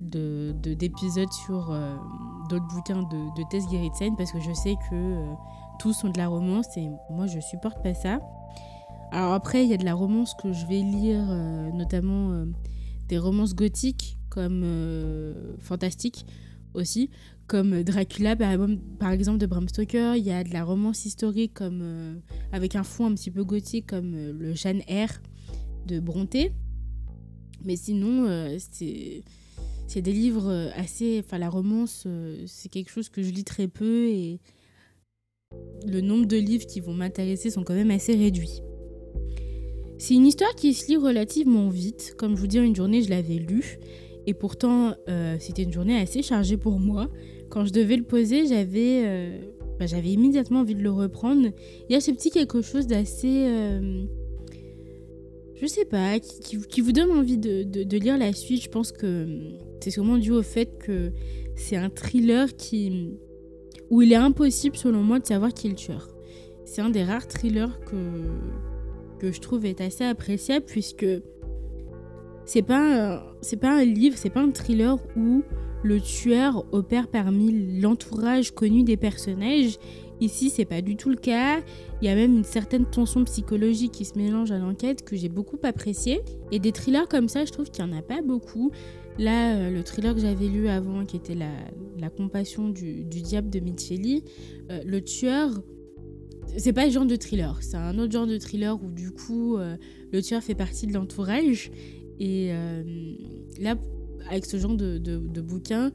de 0.01 0.53
d'épisodes 0.73 1.31
sur 1.31 1.77
d'autres 2.49 2.67
bouquins 2.73 3.03
de, 3.03 3.41
de 3.41 3.49
Tess 3.49 3.69
Gerritsen 3.69 4.15
parce 4.15 4.31
que 4.31 4.39
je 4.39 4.53
sais 4.53 4.75
que 4.89 5.25
tous 5.79 5.93
sont 5.93 6.09
de 6.09 6.17
la 6.17 6.27
romance 6.27 6.65
et 6.77 6.87
moi 7.11 7.27
je 7.27 7.39
supporte 7.39 7.83
pas 7.83 7.93
ça. 7.93 8.19
Alors 9.15 9.31
après, 9.31 9.63
il 9.63 9.69
y 9.69 9.73
a 9.73 9.77
de 9.77 9.85
la 9.85 9.93
romance 9.93 10.33
que 10.43 10.51
je 10.51 10.65
vais 10.65 10.81
lire, 10.81 11.25
euh, 11.29 11.71
notamment 11.71 12.33
euh, 12.33 12.45
des 13.07 13.17
romances 13.17 13.55
gothiques 13.55 14.17
comme 14.27 14.63
euh, 14.65 15.55
fantastiques 15.59 16.25
aussi, 16.73 17.09
comme 17.47 17.81
Dracula 17.83 18.35
par, 18.35 19.11
exemple 19.11 19.37
de 19.37 19.45
Bram 19.45 19.69
Stoker. 19.69 20.17
Il 20.17 20.23
y 20.25 20.31
a 20.31 20.43
de 20.43 20.51
la 20.51 20.65
romance 20.65 21.05
historique 21.05 21.53
comme 21.53 22.19
avec 22.51 22.75
un 22.75 22.83
fond 22.83 23.05
un 23.05 23.13
petit 23.13 23.31
peu 23.31 23.45
gothique 23.45 23.87
comme 23.87 24.11
le 24.11 24.53
Jeanne 24.53 24.81
R 24.81 25.21
de 25.85 26.01
Brontë. 26.01 26.51
Mais 27.63 27.77
sinon, 27.77 28.27
c'est 28.59 29.23
c'est 29.87 30.01
des 30.01 30.11
livres 30.11 30.73
assez. 30.75 31.23
Enfin, 31.25 31.37
la 31.37 31.49
romance, 31.49 32.05
c'est 32.47 32.67
quelque 32.67 32.91
chose 32.91 33.07
que 33.07 33.23
je 33.23 33.29
lis 33.29 33.45
très 33.45 33.69
peu 33.69 34.09
et 34.09 34.41
le 35.87 36.01
nombre 36.01 36.25
de 36.25 36.35
livres 36.35 36.65
qui 36.65 36.81
vont 36.81 36.93
m'intéresser 36.93 37.49
sont 37.49 37.63
quand 37.63 37.75
même 37.75 37.91
assez 37.91 38.13
réduits. 38.13 38.59
C'est 39.97 40.13
une 40.13 40.25
histoire 40.25 40.53
qui 40.55 40.73
se 40.73 40.87
lit 40.87 40.97
relativement 40.97 41.69
vite. 41.69 42.13
Comme 42.17 42.35
je 42.35 42.41
vous 42.41 42.47
dis, 42.47 42.57
une 42.57 42.75
journée, 42.75 43.01
je 43.01 43.09
l'avais 43.09 43.35
lu. 43.37 43.79
Et 44.27 44.33
pourtant, 44.33 44.93
euh, 45.07 45.37
c'était 45.39 45.63
une 45.63 45.71
journée 45.71 45.97
assez 45.97 46.21
chargée 46.21 46.57
pour 46.57 46.79
moi. 46.79 47.09
Quand 47.49 47.65
je 47.65 47.71
devais 47.71 47.95
le 47.95 48.03
poser, 48.03 48.47
j'avais 48.47 49.03
euh, 49.05 49.37
bah, 49.79 49.85
j'avais 49.85 50.09
immédiatement 50.09 50.61
envie 50.61 50.75
de 50.75 50.81
le 50.81 50.91
reprendre. 50.91 51.49
Il 51.89 51.93
y 51.93 51.95
a 51.95 52.01
ce 52.01 52.11
petit 52.11 52.31
quelque 52.31 52.61
chose 52.61 52.87
d'assez... 52.87 53.45
Euh, 53.47 54.03
je 55.55 55.67
sais 55.67 55.85
pas, 55.85 56.19
qui, 56.19 56.81
vous 56.81 56.91
donne 56.91 57.11
envie 57.11 57.37
de, 57.37 57.63
de, 57.63 57.97
lire 57.97 58.17
la 58.17 58.33
suite. 58.33 58.61
Je 58.63 58.69
pense 58.69 58.91
que 58.91 59.25
c'est 59.81 59.89
sûrement 59.89 60.17
dû 60.17 60.31
au 60.31 60.43
fait 60.43 60.77
que 60.79 61.13
c'est 61.55 61.77
un 61.77 61.89
thriller 61.89 62.57
qui, 62.57 63.11
où 63.89 64.01
il 64.01 64.11
est 64.11 64.17
impossible, 64.17 64.75
selon 64.75 65.01
moi, 65.01 65.19
de 65.19 65.25
savoir 65.25 65.53
qui 65.53 65.67
est 65.67 65.69
le 65.69 65.75
tueur. 65.77 66.09
C'est 66.65 66.81
un 66.81 66.89
des 66.89 67.03
rares 67.05 67.27
thrillers 67.27 67.79
que, 67.85 67.95
que 69.19 69.31
je 69.31 69.39
trouve 69.41 69.65
est 69.65 69.81
assez 69.81 70.03
appréciable 70.03 70.65
puisque 70.65 71.05
c'est 72.45 72.61
pas 72.61 73.35
c'est 73.41 73.57
pas 73.57 73.71
un 73.71 73.85
livre, 73.85 74.17
c'est 74.17 74.29
pas 74.29 74.41
un 74.41 74.51
thriller 74.51 74.97
où 75.15 75.43
le 75.83 76.01
tueur 76.01 76.65
opère 76.71 77.07
parmi 77.07 77.79
l'entourage 77.79 78.51
connu 78.51 78.83
des 78.83 78.97
personnages. 78.97 79.77
Ici, 80.21 80.49
c'est 80.49 80.65
pas 80.65 80.81
du 80.81 80.95
tout 80.95 81.09
le 81.09 81.15
cas. 81.15 81.59
Il 82.01 82.07
y 82.07 82.09
a 82.09 82.15
même 82.15 82.35
une 82.37 82.43
certaine 82.43 82.85
tension 82.85 83.23
psychologique 83.25 83.91
qui 83.91 84.05
se 84.05 84.17
mélange 84.17 84.51
à 84.51 84.57
l'enquête 84.57 85.03
que 85.03 85.15
j'ai 85.15 85.29
beaucoup 85.29 85.59
apprécié. 85.61 86.21
Et 86.51 86.59
des 86.59 86.71
thrillers 86.71 87.07
comme 87.07 87.27
ça, 87.27 87.45
je 87.45 87.51
trouve 87.51 87.69
qu'il 87.69 87.85
y 87.85 87.87
en 87.87 87.95
a 87.95 88.01
pas 88.01 88.21
beaucoup. 88.21 88.71
Là, 89.19 89.55
euh, 89.55 89.69
le 89.69 89.83
thriller 89.83 90.15
que 90.15 90.21
j'avais 90.21 90.47
lu 90.47 90.67
avant, 90.67 91.05
qui 91.05 91.17
était 91.17 91.35
La, 91.35 92.09
compassion 92.09 92.69
du, 92.69 93.03
diable 93.03 93.49
de 93.49 93.59
Micheli, 93.59 94.23
euh, 94.71 94.81
le 94.85 95.01
tueur 95.01 95.51
c'est 96.57 96.73
pas 96.73 96.85
le 96.85 96.91
genre 96.91 97.05
de 97.05 97.15
thriller, 97.15 97.57
c'est 97.61 97.77
un 97.77 97.97
autre 97.99 98.11
genre 98.11 98.27
de 98.27 98.37
thriller 98.37 98.81
où 98.81 98.89
du 98.89 99.11
coup 99.11 99.57
euh, 99.57 99.75
le 100.11 100.21
tueur 100.21 100.41
fait 100.41 100.55
partie 100.55 100.87
de 100.87 100.93
l'entourage. 100.93 101.71
Et 102.19 102.49
euh, 102.51 102.83
là, 103.59 103.75
avec 104.29 104.45
ce 104.45 104.57
genre 104.57 104.75
de, 104.75 105.41
bouquin, 105.41 105.91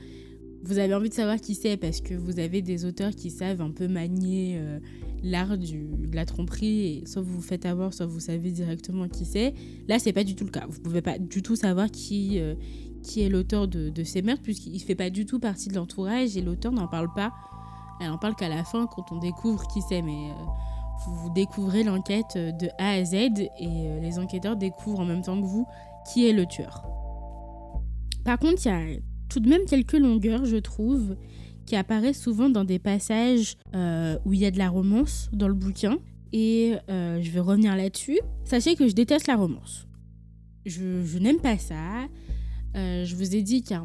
vous 0.62 0.78
avez 0.78 0.94
envie 0.94 1.08
de 1.08 1.14
savoir 1.14 1.40
qui 1.40 1.54
c'est 1.54 1.76
parce 1.76 2.00
que 2.00 2.14
vous 2.14 2.38
avez 2.38 2.60
des 2.60 2.84
auteurs 2.84 3.12
qui 3.12 3.30
savent 3.30 3.62
un 3.62 3.70
peu 3.70 3.88
manier 3.88 4.58
euh, 4.58 4.78
l'art 5.22 5.56
de 5.56 6.14
la 6.14 6.26
tromperie 6.26 6.98
et 6.98 7.06
soit 7.06 7.22
vous 7.22 7.36
vous 7.36 7.42
faites 7.42 7.64
avoir, 7.64 7.94
soit 7.94 8.06
vous 8.06 8.20
savez 8.20 8.50
directement 8.50 9.08
qui 9.08 9.24
c'est. 9.24 9.54
Là, 9.88 9.98
c'est 9.98 10.12
pas 10.12 10.24
du 10.24 10.34
tout 10.34 10.44
le 10.44 10.50
cas. 10.50 10.66
Vous 10.68 10.80
pouvez 10.80 11.00
pas 11.00 11.18
du 11.18 11.42
tout 11.42 11.56
savoir 11.56 11.90
qui, 11.90 12.38
qui 13.02 13.22
est 13.22 13.30
l'auteur 13.30 13.66
de, 13.66 13.88
de, 13.88 14.04
ces 14.04 14.20
meurtres 14.20 14.42
puisqu'il 14.42 14.80
fait 14.80 14.94
pas 14.94 15.08
du 15.08 15.24
tout 15.24 15.38
partie 15.38 15.70
de 15.70 15.74
l'entourage 15.74 16.36
et 16.36 16.42
l'auteur 16.42 16.72
n'en 16.72 16.86
parle 16.86 17.08
pas 17.14 17.32
elle 18.00 18.10
en 18.10 18.18
parle 18.18 18.34
qu'à 18.34 18.48
la 18.48 18.64
fin 18.64 18.86
quand 18.86 19.12
on 19.12 19.18
découvre 19.18 19.66
qui 19.68 19.82
c'est, 19.82 20.02
mais 20.02 20.30
euh, 20.30 21.06
vous, 21.06 21.30
découvrez 21.30 21.82
l'enquête 21.82 22.36
de 22.36 22.68
A 22.78 22.92
à 22.92 23.04
Z 23.04 23.14
et 23.14 23.48
euh, 23.60 24.00
les 24.00 24.18
enquêteurs 24.18 24.56
découvrent 24.56 25.00
en 25.00 25.04
même 25.04 25.22
temps 25.22 25.40
que 25.40 25.46
vous 25.46 25.66
qui 26.10 26.26
est 26.26 26.32
le 26.32 26.46
tueur. 26.46 26.82
Par 28.24 28.38
contre, 28.38 28.64
il 28.64 28.68
y 28.68 28.70
a 28.70 29.00
tout 29.28 29.40
de 29.40 29.48
même 29.48 29.64
quelques 29.66 29.98
longueurs, 29.98 30.46
je 30.46 30.56
trouve, 30.56 31.16
qui 31.66 31.76
apparaissent 31.76 32.20
souvent 32.20 32.48
dans 32.48 32.64
des 32.64 32.78
passages 32.78 33.56
euh, 33.74 34.18
où 34.24 34.32
il 34.32 34.40
y 34.40 34.46
a 34.46 34.50
de 34.50 34.58
la 34.58 34.70
romance 34.70 35.28
dans 35.32 35.48
le 35.48 35.54
bouquin. 35.54 35.98
Et 36.32 36.76
je 36.88 37.30
vais 37.30 37.40
revenir 37.40 37.74
là-dessus. 37.74 38.20
Sachez 38.44 38.76
que 38.76 38.86
je 38.86 38.94
déteste 38.94 39.26
la 39.26 39.34
romance. 39.34 39.88
Je, 40.64 41.18
n'aime 41.18 41.40
pas 41.40 41.58
ça. 41.58 42.06
je 42.74 43.16
vous 43.16 43.34
ai 43.34 43.42
dit 43.42 43.62
qu'il 43.62 43.76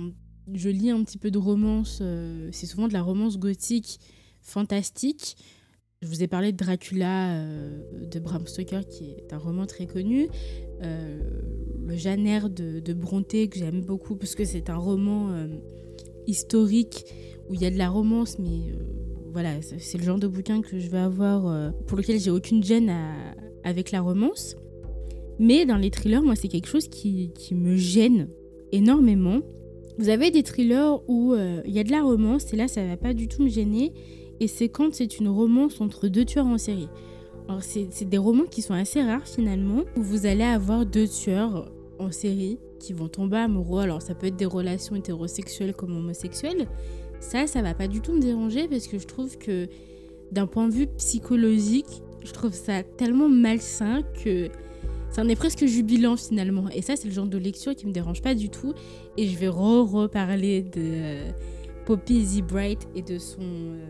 je 0.54 0.70
lis 0.70 0.92
un 0.92 1.04
petit 1.04 1.18
peu 1.18 1.32
de 1.32 1.38
romance, 1.38 2.00
euh, 2.02 2.50
c'est 2.52 2.66
souvent 2.66 2.88
de 2.88 2.94
la 2.94 3.02
romance 3.02 3.38
gothique 3.40 4.00
fantastique. 4.42 5.38
Je 6.02 6.08
vous 6.08 6.22
ai 6.22 6.28
parlé 6.28 6.52
de 6.52 6.58
Dracula 6.58 7.34
euh, 7.34 7.80
de 8.12 8.20
Bram 8.20 8.46
Stoker, 8.46 8.86
qui 8.88 9.12
est 9.12 9.34
un 9.34 9.38
roman 9.38 9.66
très 9.66 9.88
connu. 9.88 10.28
Euh, 10.84 11.20
le 11.88 11.96
Jeanne 11.96 12.50
de, 12.50 12.80
de 12.80 12.94
Brontë, 12.94 13.50
que 13.50 13.58
j'aime 13.58 13.82
beaucoup, 13.82 14.16
parce 14.16 14.36
que 14.36 14.46
c'est 14.46 14.70
un 14.70 14.78
roman 14.78 15.48
historique 16.28 17.06
où 17.50 17.54
il 17.54 17.62
y 17.62 17.66
a 17.66 17.72
de 17.72 17.78
la 17.78 17.90
romance, 17.90 18.40
mais 18.40 18.74
voilà, 19.32 19.62
c'est 19.62 19.98
le 19.98 20.04
genre 20.04 20.20
de 20.20 20.28
bouquin 20.28 20.62
que 20.62 20.80
je 20.80 20.90
vais 20.90 20.98
avoir, 20.98 21.74
pour 21.86 21.98
lequel 21.98 22.20
j'ai 22.20 22.32
aucune 22.32 22.64
gêne 22.64 22.92
avec 23.64 23.92
la 23.92 24.02
romance. 24.02 24.56
Mais 25.38 25.66
dans 25.68 25.78
les 25.78 25.92
thrillers, 25.92 26.24
moi, 26.24 26.36
c'est 26.36 26.48
quelque 26.48 26.68
chose 26.68 26.88
qui 26.88 27.32
me 27.52 27.76
gêne 27.76 28.30
énormément. 28.72 29.42
Vous 29.98 30.10
avez 30.10 30.30
des 30.30 30.44
thrillers 30.44 31.00
où 31.08 31.34
euh, 31.34 31.62
il 31.66 31.74
y 31.74 31.80
a 31.80 31.84
de 31.84 31.92
la 31.92 32.02
romance 32.02 32.52
et 32.54 32.58
là 32.58 32.68
ça 32.68 32.86
va 32.86 32.98
pas 32.98 33.14
du 33.14 33.28
tout 33.28 33.42
me 33.42 33.50
gêner. 33.50 33.94
Et 34.40 34.48
c'est 34.48 34.68
quand 34.68 34.94
c'est 34.94 35.20
une 35.20 35.30
romance 35.30 35.80
entre 35.80 36.10
deux 36.10 36.26
tueurs 36.26 36.48
en 36.48 36.58
série. 36.58 36.90
Alors 37.48 37.64
c'est 37.64 38.10
des 38.10 38.18
romans 38.18 38.46
qui 38.46 38.62
sont 38.62 38.74
assez 38.74 39.02
rares 39.02 39.28
finalement, 39.28 39.84
où 39.96 40.02
vous 40.02 40.26
allez 40.26 40.44
avoir 40.44 40.86
deux 40.86 41.08
tueurs 41.08 41.72
en 42.00 42.12
série 42.12 42.60
qui 42.80 42.92
vont 42.92 43.08
tomber 43.08 43.38
amoureux. 43.38 43.84
Alors 43.84 44.02
ça 44.02 44.16
peut 44.16 44.28
être 44.28 44.36
des 44.36 44.46
relations 44.46 44.96
hétérosexuelles 44.96 45.74
comme 45.74 45.96
homosexuelles. 45.96 46.68
Ça, 47.22 47.48
ça 47.48 47.62
va 47.62 47.74
pas 47.74 47.88
du 47.88 48.02
tout 48.02 48.12
me 48.12 48.20
déranger 48.20 48.68
parce 48.68 48.88
que 48.88 49.00
je 49.00 49.08
trouve 49.08 49.38
que 49.38 49.68
d'un 50.32 50.48
point 50.48 50.68
de 50.68 50.74
vue 50.74 50.88
psychologique, 50.98 52.02
je 52.24 52.34
trouve 52.34 52.54
ça 52.54 52.84
tellement 52.84 53.30
malsain 53.30 54.02
que 54.24 54.50
ça 55.16 55.24
est 55.24 55.36
presque 55.38 55.66
jubilant 55.66 56.18
finalement. 56.18 56.68
Et 56.72 56.82
ça, 56.82 56.98
c'est 56.98 57.08
le 57.08 57.14
genre 57.14 57.28
de 57.28 57.38
lecture 57.38 57.74
qui 57.74 57.88
me 57.88 57.94
dérange 57.94 58.22
pas 58.22 58.36
du 58.36 58.50
tout. 58.50 58.74
Et 59.16 59.30
je 59.30 59.38
vais 59.38 59.48
re-reparler 59.48 60.62
de 60.62 60.72
euh, 60.76 61.32
Poppy 61.86 62.26
Z. 62.26 62.42
Bright 62.42 62.86
et 62.96 63.02
de 63.02 63.18
son, 63.18 63.40
euh, 63.42 63.86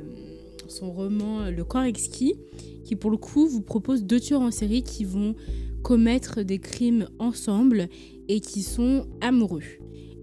son 0.67 0.91
roman 0.91 1.41
euh, 1.41 1.49
Le 1.49 1.63
corps 1.63 1.81
exquis, 1.81 2.35
qui 2.83 2.95
pour 2.95 3.09
le 3.09 3.17
coup 3.17 3.47
vous 3.47 3.61
propose 3.61 4.03
deux 4.03 4.19
tueurs 4.19 4.41
en 4.41 4.51
série 4.51 4.83
qui 4.83 5.03
vont 5.03 5.33
commettre 5.81 6.43
des 6.43 6.59
crimes 6.59 7.07
ensemble 7.17 7.87
et 8.27 8.39
qui 8.39 8.61
sont 8.61 9.07
amoureux. 9.19 9.63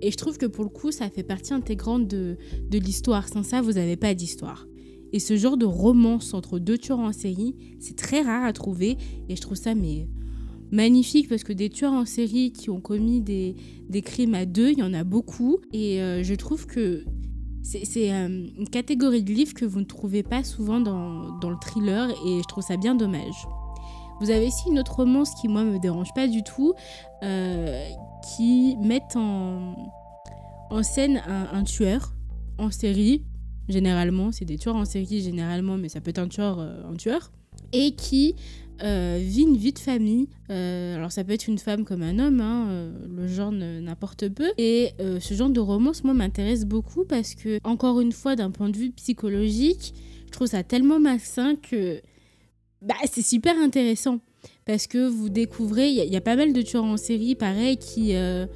Et 0.03 0.13
je 0.13 0.17
trouve 0.17 0.39
que 0.39 0.47
pour 0.47 0.63
le 0.63 0.71
coup, 0.71 0.93
ça 0.93 1.11
fait 1.11 1.25
partie 1.25 1.53
intégrante 1.53 2.07
de, 2.07 2.37
de 2.71 2.79
l'histoire. 2.79 3.27
Sans 3.27 3.43
ça, 3.43 3.61
vous 3.61 3.73
n'avez 3.73 3.97
pas 3.97 4.15
d'histoire. 4.15 4.69
Et 5.13 5.19
ce 5.19 5.37
genre 5.37 5.57
de 5.57 5.67
romance 5.67 6.33
entre 6.33 6.61
deux 6.61 6.79
tueurs 6.79 7.01
en 7.01 7.13
série, 7.13 7.57
c'est 7.81 7.97
très 7.97 8.23
rare 8.23 8.45
à 8.45 8.53
trouver. 8.53 8.99
Et 9.29 9.35
je 9.35 9.41
trouve 9.41 9.57
ça 9.57 9.75
mais 9.75 10.07
magnifique 10.73 11.29
parce 11.29 11.45
que 11.45 11.53
des 11.53 11.69
tueurs 11.69 11.93
en 11.93 12.07
série 12.07 12.51
qui 12.51 12.71
ont 12.71 12.81
commis 12.81 13.21
des, 13.21 13.55
crimes 14.03 14.35
à 14.35 14.47
deux, 14.47 14.71
il 14.73 14.79
y 14.79 14.83
en 14.83 14.95
a 14.95 15.05
beaucoup. 15.05 15.59
Et 15.73 16.01
euh, 16.01 16.25
je 16.25 16.35
trouve 16.35 16.67
que 16.67 17.05
c'est 17.63 18.13
euh, 18.13 18.49
une 18.59 18.69
catégorie 18.69 19.23
de 19.23 19.33
livres 19.33 19.55
que 19.55 19.65
vous 19.65 19.81
ne 19.81 19.85
trouvez 19.85 20.25
pas 20.25 20.43
souvent 20.43 20.81
dans, 20.81 21.39
le 21.43 21.57
thriller 21.61 22.11
et 22.27 22.39
je 22.39 22.49
trouve 22.49 22.65
ça 22.65 22.77
bien 22.77 22.95
dommage. 22.95 23.47
Vous 24.21 24.31
avez 24.31 24.47
aussi 24.47 24.69
une 24.71 24.79
autre 24.79 24.97
romance 24.97 25.31
qui, 25.41 25.49
moi, 25.49 25.63
me 25.63 25.79
dérange 25.79 26.13
pas 26.15 26.27
du 26.27 26.43
tout, 26.43 26.75
euh, 27.23 27.87
qui 28.35 28.77
met 28.83 29.03
en, 29.15 29.75
en 30.71 30.83
scène 30.83 31.23
un, 31.27 31.63
tueur 31.65 32.15
en 32.59 32.71
série. 32.71 33.25
Généralement, 33.69 34.33
c'est 34.33 34.45
des 34.45 34.59
tueurs 34.59 34.77
en 34.77 34.85
série, 34.85 35.21
généralement, 35.21 35.77
mais 35.77 35.89
ça 35.89 36.01
peut 36.01 36.11
être 36.11 36.19
un 36.19 36.29
tueur, 36.29 36.61
un 36.61 36.95
tueur. 36.95 37.33
Et 37.73 37.95
qui 37.97 38.37
euh, 38.83 39.19
vit 39.21 39.43
une 39.43 39.57
vie 39.57 39.73
de 39.73 39.79
famille. 39.79 40.29
Euh, 40.51 40.97
alors 40.97 41.13
ça 41.13 41.25
peut 41.25 41.33
être 41.33 41.47
une 41.47 41.59
femme 41.59 41.85
comme 41.85 42.03
un 42.03 42.19
homme, 42.19 42.41
hein, 42.41 42.67
euh, 42.71 42.93
le 43.09 43.27
genre 43.27 43.53
n'importe 43.53 44.29
peu. 44.29 44.51
Et 44.59 44.91
ce 44.99 45.35
genre 45.35 45.51
de 45.51 45.61
romance, 45.61 46.05
moi, 46.05 46.15
m'intéresse 46.15 46.65
beaucoup 46.65 47.05
parce 47.05 47.35
que, 47.35 47.59
encore 47.65 48.01
une 48.01 48.13
fois, 48.13 48.37
d'un 48.37 48.51
point 48.51 48.69
de 48.69 48.77
vue 48.77 48.91
psychologique, 48.91 49.95
je 50.27 50.33
trouve 50.33 50.49
ça 50.49 50.63
tellement 50.63 50.99
malsain 50.99 51.57
que 51.57 52.01
bah, 52.81 52.95
c'est 53.11 53.23
super 53.23 53.57
intéressant 53.59 54.21
parce 54.65 54.87
que 54.87 55.09
vous 55.09 55.29
découvrez, 55.29 55.89
il 55.89 56.13
y, 56.13 56.17
a 56.17 56.21
pas 56.21 56.37
mal 56.37 56.53
de 56.53 56.63
tueurs 56.63 56.85
en 56.85 56.97
série, 56.97 57.35
pareil, 57.35 57.77
qui, 57.77 58.15
euh, 58.15 58.47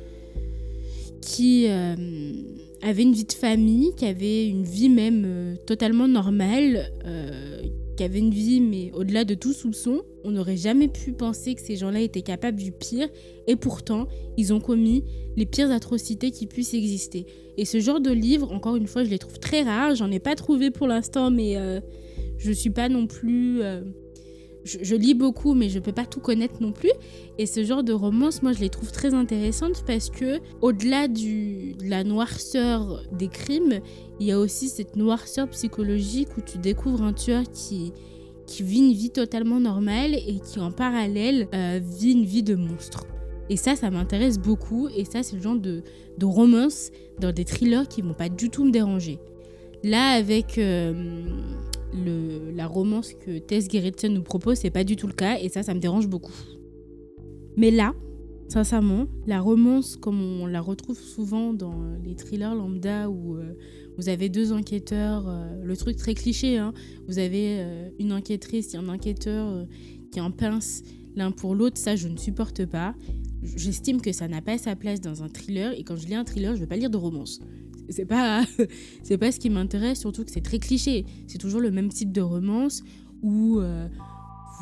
qui 1.21 1.66
euh, 1.68 1.95
avaient 2.83 3.02
une 3.02 3.12
vie 3.12 3.25
de 3.25 3.33
famille, 3.33 3.92
qui 3.97 4.06
avaient 4.06 4.49
une 4.49 4.64
vie 4.64 4.88
même 4.88 5.25
euh, 5.26 5.56
totalement 5.66 6.09
normale, 6.09 6.90
qui 7.97 8.05
avaient 8.05 8.19
une 8.19 8.31
vie, 8.31 8.61
mais 8.61 8.93
au-delà 8.93 9.25
de 9.25 9.35
tout 9.35 9.53
soupçon. 9.53 10.03
On 10.25 10.31
n'aurait 10.31 10.57
jamais 10.57 10.88
pu 10.88 11.12
penser 11.12 11.55
que 11.55 11.61
ces 11.61 11.76
gens-là 11.76 12.00
étaient 12.00 12.23
capables 12.23 12.59
du 12.59 12.73
pire, 12.73 13.09
et 13.47 13.57
pourtant, 13.57 14.09
ils 14.37 14.53
ont 14.53 14.61
commis 14.61 15.05
les 15.37 15.47
pires 15.47 15.71
atrocités 15.71 16.31
qui 16.31 16.47
puissent 16.47 16.75
exister. 16.75 17.26
Et 17.57 17.65
ce 17.65 17.81
genre 17.81 18.00
de 18.00 18.11
livre, 18.11 18.53
encore 18.53 18.76
une 18.76 18.87
fois, 18.87 19.05
je 19.05 19.11
les 19.11 19.19
trouve 19.19 19.38
très 19.38 19.62
rares. 19.62 19.95
J'en 19.95 20.11
ai 20.11 20.19
pas 20.19 20.35
trouvé 20.35 20.71
pour 20.71 20.87
l'instant, 20.87 21.31
mais 21.31 21.57
je 22.38 22.53
suis 22.53 22.71
pas 22.71 22.88
non 22.88 23.07
plus 23.07 23.61
je, 24.66 24.94
lis 24.94 25.14
beaucoup, 25.14 25.54
mais 25.54 25.68
je 25.68 25.78
peux 25.78 25.92
pas 25.92 26.04
tout 26.04 26.20
connaître 26.20 26.61
non 26.61 26.73
plus. 26.73 26.90
Et 27.38 27.46
ce 27.46 27.64
genre 27.64 27.82
de 27.82 27.92
romance, 27.92 28.42
moi, 28.42 28.52
je 28.52 28.61
les 28.61 28.68
trouve 28.68 28.90
très 28.90 29.14
intéressantes 29.14 29.85
parce 29.87 30.11
que, 30.11 30.40
au-delà 30.61 31.08
de 31.08 31.88
la 31.88 32.04
noirceur 32.04 33.02
des 33.12 33.28
crimes, 33.28 33.80
il 34.20 34.26
y 34.26 34.32
a 34.32 34.38
aussi 34.38 34.68
cette 34.68 34.96
noirceur 34.96 35.49
psychologique 35.49 36.28
où 36.37 36.40
tu 36.40 36.58
découvres 36.58 37.02
un 37.02 37.12
tueur 37.12 37.44
qui, 37.52 37.92
vit 38.61 38.78
une 38.78 38.92
vie 38.92 39.11
totalement 39.11 39.61
normale 39.61 40.14
et 40.14 40.40
qui, 40.40 40.58
en 40.58 40.73
parallèle, 40.73 41.49
euh, 41.54 41.80
vit 41.82 42.12
une 42.12 42.25
vie 42.25 42.42
de 42.42 42.54
monstre. 42.54 43.04
Et 43.49 43.56
ça, 43.56 43.76
ça 43.76 43.90
m'intéresse 43.90 44.38
beaucoup. 44.38 44.88
Et 44.88 45.04
ça, 45.04 45.23
c'est 45.23 45.37
le 45.37 45.42
genre 45.42 45.56
de, 45.56 45.82
de 46.18 46.26
romance 46.26 46.90
dans 47.20 47.32
des 47.32 47.44
thrillers 47.44 47.87
qui 47.88 48.02
vont 48.02 48.14
pas 48.14 48.28
du 48.28 48.50
tout 48.50 48.64
me 48.64 48.70
déranger. 48.70 49.18
Là, 49.85 50.11
avec 50.11 50.58
euh, 50.58 51.25
la 52.05 52.67
romance 52.67 53.12
que 53.15 53.38
Tess 53.38 53.69
Gerritsen 53.71 54.12
nous 54.12 54.23
propose, 54.23 54.59
c'est 54.59 54.71
pas 54.71 54.85
du 54.85 54.97
tout 54.97 55.07
le 55.07 55.12
cas 55.12 55.38
et 55.38 55.49
ça, 55.49 55.62
ça 55.62 55.75
me 55.75 55.81
dérange 55.81 56.09
beaucoup. 56.09 56.35
Mais 57.57 57.71
là, 57.71 57.95
sincèrement, 58.49 59.07
la 59.26 59.41
romance, 59.41 59.97
comme 59.97 60.21
on 60.21 60.47
la 60.47 60.61
retrouve 60.61 60.99
souvent 60.99 61.53
dans 61.53 61.81
les 62.05 62.15
thrillers 62.15 62.55
lambda 62.55 63.09
où 63.09 63.37
euh, 63.37 63.55
vous 63.97 64.09
avez 64.09 64.29
deux 64.29 64.53
enquêteurs, 64.53 65.29
euh, 65.29 65.62
le 65.62 65.76
truc 65.76 65.97
très 65.97 66.15
cliché, 66.15 66.59
hein, 66.59 66.73
vous 67.09 67.19
avez 67.19 67.61
euh, 67.61 67.88
une 67.99 68.12
enquêtrice 68.12 68.75
et 68.75 68.76
un 68.76 68.88
enquêteur 68.88 69.67
qui 70.12 70.21
en 70.21 70.31
pince 70.31 70.83
l'un 71.15 71.31
pour 71.31 71.55
l'autre, 71.55 71.79
ça 71.79 71.97
je 71.97 72.09
ne 72.09 72.17
supporte 72.17 72.67
pas. 72.67 72.95
J'estime 73.43 74.00
que 74.00 74.12
ça 74.12 74.29
n'a 74.29 74.43
pas 74.43 74.59
sa 74.59 74.76
place 74.76 75.00
dans 75.00 75.23
un 75.23 75.29
thriller 75.29 75.73
et 75.79 75.85
quand 75.85 75.97
je 75.97 76.07
lis 76.07 76.15
un 76.15 76.25
thriller, 76.25 76.53
je 76.53 76.59
ne 76.59 76.62
veux 76.62 76.69
pas 76.69 76.76
lire 76.76 76.91
de 76.91 76.97
romance 76.97 77.41
c'est 77.88 78.07
pas 78.07 78.43
c'est 79.02 79.19
pas 79.19 79.33
ce 79.33 79.38
qui 79.38 79.50
m'intéresse 79.50 80.00
surtout 80.00 80.25
que 80.25 80.31
c'est 80.31 80.43
très 80.43 80.59
cliché. 80.59 81.05
C'est 81.26 81.38
toujours 81.38 81.61
le 81.61 81.71
même 81.71 81.88
type 81.88 82.12
de 82.12 82.21
romance 82.21 82.83
où 83.23 83.59
euh, 83.59 83.88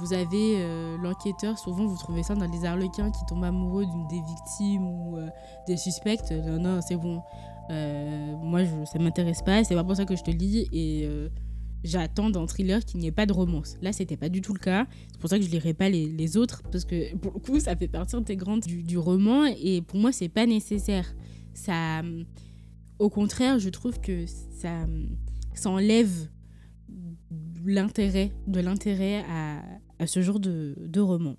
vous 0.00 0.12
avez 0.12 0.56
euh, 0.58 0.96
l'enquêteur 0.98 1.58
souvent 1.58 1.86
vous 1.86 1.96
trouvez 1.96 2.22
ça 2.22 2.34
dans 2.34 2.50
les 2.50 2.64
arlequins 2.64 3.10
qui 3.10 3.24
tombent 3.26 3.44
amoureux 3.44 3.86
d'une 3.86 4.06
des 4.08 4.20
victimes 4.20 4.86
ou 4.86 5.16
euh, 5.16 5.28
des 5.66 5.76
suspects 5.76 6.30
non 6.30 6.58
non 6.58 6.80
c'est 6.80 6.96
bon. 6.96 7.22
Moi 7.70 8.64
je, 8.64 8.84
ça 8.84 8.98
m'intéresse 8.98 9.42
pas 9.42 9.64
c'est 9.64 9.74
pas 9.74 9.84
pour 9.84 9.96
ça 9.96 10.04
que 10.04 10.16
je 10.16 10.22
te 10.22 10.30
lis 10.30 10.68
et 10.72 11.08
j'attends 11.84 12.30
dans 12.30 12.46
thriller 12.46 12.84
qu'il 12.84 13.00
n'y 13.00 13.06
ait 13.06 13.12
pas 13.12 13.26
de 13.26 13.32
romance. 13.32 13.76
Là 13.82 13.92
c'était 13.92 14.16
pas 14.16 14.28
du 14.28 14.40
tout 14.40 14.52
le 14.52 14.58
cas. 14.58 14.86
C'est 15.12 15.20
pour 15.20 15.30
ça 15.30 15.38
que 15.38 15.44
je 15.44 15.50
lirai 15.50 15.74
pas 15.74 15.88
les, 15.88 16.06
les, 16.06 16.36
autres 16.36 16.62
parce 16.70 16.84
que 16.84 17.14
pour 17.16 17.32
le 17.32 17.40
coup 17.40 17.60
ça 17.60 17.76
fait 17.76 17.88
partie 17.88 18.16
intégrante 18.16 18.66
du, 18.66 18.82
du 18.82 18.98
roman 18.98 19.44
et 19.44 19.82
pour 19.82 19.98
moi 19.98 20.12
c'est 20.12 20.28
pas 20.28 20.46
nécessaire. 20.46 21.14
Ça 21.52 22.02
au 22.98 23.10
contraire, 23.10 23.58
je 23.58 23.68
trouve 23.68 24.00
que 24.00 24.26
ça, 24.26 24.86
ça 25.54 25.70
enlève 25.70 26.28
l'intérêt, 27.64 28.32
de 28.46 28.60
l'intérêt 28.60 29.24
à, 29.28 30.06
ce 30.06 30.20
genre 30.20 30.40
de, 30.40 30.74
de 30.78 31.00
roman. 31.00 31.36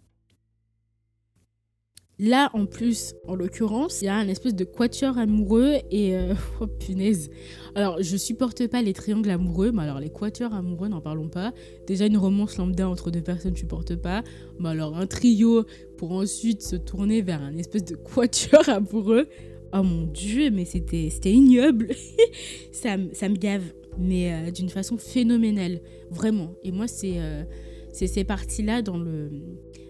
Là, 2.17 2.50
en 2.53 2.65
plus, 2.65 3.13
en 3.27 3.35
l'occurrence, 3.35 4.01
il 4.01 4.05
y 4.05 4.07
a 4.07 4.15
un 4.15 4.27
espèce 4.29 4.55
de 4.55 4.63
quatuor 4.63 5.18
amoureux 5.18 5.74
et... 5.91 6.15
Euh, 6.15 6.33
oh 6.61 6.68
punaise 6.68 7.29
Alors, 7.75 8.01
je 8.01 8.15
supporte 8.15 8.68
pas 8.68 8.81
les 8.81 8.94
triangles 8.94 9.29
amoureux, 9.29 9.72
mais 9.74 9.83
alors 9.83 10.00
les 10.00 10.09
quatuors 10.09 10.53
amoureux, 10.53 10.87
n'en 10.87 11.01
parlons 11.01 11.27
pas. 11.27 11.53
Déjà, 11.87 12.05
une 12.05 12.18
romance 12.18 12.57
lambda 12.57 12.87
entre 12.87 13.11
deux 13.11 13.22
personnes, 13.22 13.55
je 13.55 13.61
supporte 13.61 13.98
pas. 13.98 14.24
Mais 14.59 14.70
alors, 14.70 14.96
un 14.96 15.07
trio 15.07 15.65
pour 15.98 16.13
ensuite 16.13 16.61
se 16.61 16.77
tourner 16.77 17.22
vers 17.22 17.41
un 17.41 17.57
espèce 17.57 17.83
de 17.83 17.96
quatuor 18.15 18.68
amoureux 18.70 19.27
oh 19.75 19.83
mon 19.83 20.05
dieu, 20.05 20.50
mais 20.51 20.66
c'était 20.66 21.31
ignoble. 21.31 21.90
ça, 22.72 22.98
ça 23.14 23.29
me 23.29 23.35
gave, 23.35 23.74
mais 23.98 24.33
euh, 24.33 24.51
d'une 24.51 24.70
façon 24.70 24.98
phénoménale, 24.98 25.81
vraiment. 26.09 26.53
Et 26.64 26.72
moi, 26.72 26.88
c'est 26.88 27.20
euh, 27.20 27.44
ces 27.92 28.24
parties-là 28.24 28.81
dans 28.81 28.98
le, 28.98 29.29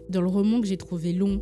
dans 0.09 0.21
le 0.21 0.27
roman 0.27 0.61
que 0.61 0.67
j'ai 0.67 0.77
trouvé 0.77 1.13
long. 1.13 1.41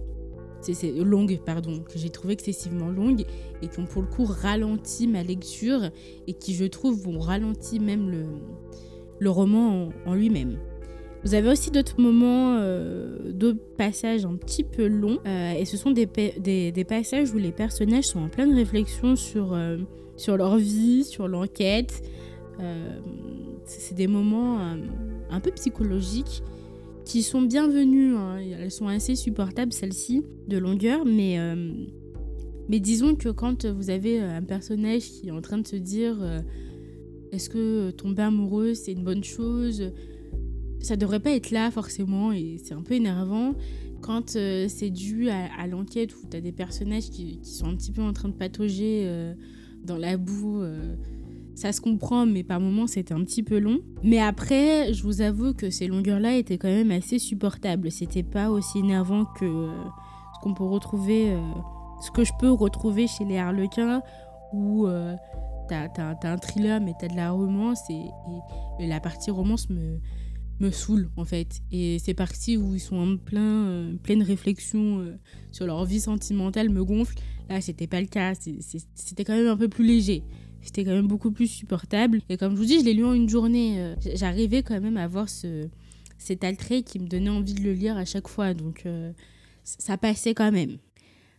C'est 0.61 0.93
longue, 0.93 1.41
pardon, 1.45 1.79
que 1.79 1.99
j'ai 1.99 2.09
trouvé 2.09 2.33
excessivement 2.33 2.87
longue 2.87 3.25
et 3.61 3.67
qui 3.67 3.79
ont 3.79 3.85
pour 3.85 4.01
le 4.01 4.07
coup 4.07 4.23
ralenti 4.23 5.07
ma 5.07 5.21
lecture 5.21 5.89
et 6.25 6.33
qui, 6.33 6.53
je 6.53 6.63
trouve, 6.63 7.01
vont 7.01 7.19
ralentir 7.19 7.81
même 7.81 8.09
le, 8.09 8.23
le 9.19 9.29
roman 9.29 9.89
en 10.05 10.13
lui-même. 10.13 10.57
Vous 11.23 11.35
avez 11.35 11.49
aussi 11.49 11.71
d'autres 11.71 12.01
moments, 12.01 12.57
euh, 12.59 13.31
d'autres 13.31 13.63
passages 13.77 14.25
un 14.25 14.35
petit 14.35 14.63
peu 14.63 14.87
longs. 14.87 15.19
Euh, 15.25 15.53
et 15.53 15.63
ce 15.63 15.77
sont 15.77 15.91
des, 15.91 16.05
des, 16.05 16.83
passages 16.83 17.33
où 17.33 17.37
les 17.37 17.53
personnages 17.53 18.05
sont 18.05 18.19
en 18.19 18.27
pleine 18.27 18.53
réflexion 18.53 19.15
sur, 19.15 19.53
euh, 19.53 19.77
sur 20.17 20.35
leur 20.35 20.57
vie, 20.57 21.03
sur 21.05 21.27
l'enquête. 21.27 22.03
c'est 23.65 23.95
des 23.95 24.07
moments 24.07 24.59
un 25.29 25.39
peu 25.39 25.51
psychologiques 25.51 26.43
qui 27.05 27.23
sont 27.23 27.41
bienvenus. 27.41 28.15
Hein. 28.17 28.39
Elles 28.59 28.71
sont 28.71 28.87
assez 28.87 29.15
supportables, 29.15 29.71
celles-ci, 29.71 30.23
de 30.47 30.57
longueur. 30.57 31.05
Mais, 31.05 31.37
mais 32.67 32.81
disons 32.81 33.15
que 33.15 33.29
quand 33.29 33.65
vous 33.65 33.89
avez 33.89 34.19
un 34.19 34.43
personnage 34.43 35.03
qui 35.03 35.29
est 35.29 35.31
en 35.31 35.41
train 35.41 35.57
de 35.57 35.67
se 35.67 35.77
dire 35.77 36.17
est-ce 37.31 37.49
que 37.49 37.91
tomber 37.91 38.23
amoureux, 38.23 38.73
c'est 38.73 38.91
une 38.91 39.05
bonne 39.05 39.23
chose? 39.23 39.91
Ça 40.83 40.97
devrait 40.97 41.21
pas 41.21 41.31
être 41.31 41.51
là 41.51 41.71
forcément 41.71 42.31
et 42.31 42.57
c'est 42.63 42.73
un 42.73 42.81
peu 42.81 42.93
énervant 42.93 43.53
quand 44.01 44.35
euh, 44.35 44.67
c'est 44.67 44.89
dû 44.89 45.29
à, 45.29 45.65
l'enquête 45.65 46.13
où 46.13 46.27
tu 46.29 46.35
as 46.37 46.41
des 46.41 46.51
personnages 46.51 47.09
qui, 47.09 47.39
sont 47.43 47.67
un 47.67 47.75
petit 47.75 47.91
peu 47.91 48.01
en 48.01 48.11
train 48.11 48.27
de 48.27 48.33
patauger 48.33 49.03
euh, 49.05 49.33
dans 49.83 49.97
la 49.97 50.17
boue. 50.17 50.61
Euh, 50.61 50.95
ça 51.55 51.71
se 51.71 51.79
comprend, 51.79 52.25
mais 52.25 52.43
par 52.43 52.59
moments 52.59 52.87
c'était 52.87 53.13
un 53.13 53.23
petit 53.23 53.43
peu 53.43 53.59
long. 53.59 53.79
Mais 54.03 54.19
après, 54.19 54.91
je 54.91 55.03
vous 55.03 55.21
avoue 55.21 55.53
que 55.53 55.69
ces 55.69 55.87
longueurs-là 55.87 56.35
étaient 56.35 56.57
quand 56.57 56.67
même 56.67 56.91
assez 56.91 57.17
supportables. 57.17 57.91
C'était 57.91 58.23
pas 58.23 58.49
aussi 58.49 58.79
énervant 58.79 59.25
que 59.25 59.45
ce 59.45 60.39
qu'on 60.41 60.53
peut 60.53 60.65
retrouver, 60.65 61.37
ce 62.01 62.11
que 62.11 62.25
je 62.25 62.33
peux 62.39 62.51
retrouver 62.51 63.07
chez 63.07 63.23
les 63.23 63.37
Harlequins 63.37 64.01
où 64.51 64.87
t'as 65.69 65.87
as, 65.97 66.27
un 66.27 66.37
thriller 66.37 66.81
mais 66.81 66.93
t'as 66.99 67.07
de 67.07 67.15
la 67.15 67.31
romance 67.31 67.87
et 67.89 68.09
la 68.79 68.99
partie 68.99 69.29
romance 69.29 69.69
me 69.69 69.99
me 70.59 70.71
saoule 70.71 71.09
en 71.17 71.25
fait. 71.25 71.61
Et 71.71 71.99
c'est 71.99 72.13
parti 72.13 72.57
où 72.57 72.75
ils 72.75 72.79
sont 72.79 72.97
en 72.97 73.17
plein, 73.17 73.65
euh, 73.67 73.93
pleine 74.01 74.23
réflexion 74.23 74.99
euh, 74.99 75.15
sur 75.51 75.65
leur 75.65 75.83
vie 75.85 75.99
sentimentale 75.99 76.69
me 76.69 76.83
gonfle. 76.83 77.17
Là, 77.49 77.61
c'était 77.61 77.87
pas 77.87 78.01
le 78.01 78.07
cas. 78.07 78.33
C'était 78.35 79.23
quand 79.23 79.35
même 79.35 79.47
un 79.47 79.57
peu 79.57 79.67
plus 79.67 79.85
léger. 79.85 80.23
C'était 80.61 80.85
quand 80.85 80.91
même 80.91 81.07
beaucoup 81.07 81.31
plus 81.31 81.47
supportable. 81.47 82.21
Et 82.29 82.37
comme 82.37 82.53
je 82.53 82.57
vous 82.57 82.65
dis, 82.65 82.79
je 82.79 82.85
l'ai 82.85 82.93
lu 82.93 83.03
en 83.03 83.13
une 83.13 83.29
journée. 83.29 83.79
Euh, 83.79 83.95
j'arrivais 84.15 84.63
quand 84.63 84.79
même 84.79 84.97
à 84.97 85.03
avoir 85.03 85.27
ce, 85.27 85.67
cet 86.17 86.43
attrait 86.43 86.83
qui 86.83 86.99
me 86.99 87.07
donnait 87.07 87.29
envie 87.29 87.53
de 87.53 87.61
le 87.61 87.73
lire 87.73 87.97
à 87.97 88.05
chaque 88.05 88.27
fois. 88.27 88.53
Donc 88.53 88.85
ça 89.63 89.97
passait 89.97 90.33
quand 90.33 90.51
même. 90.51 90.77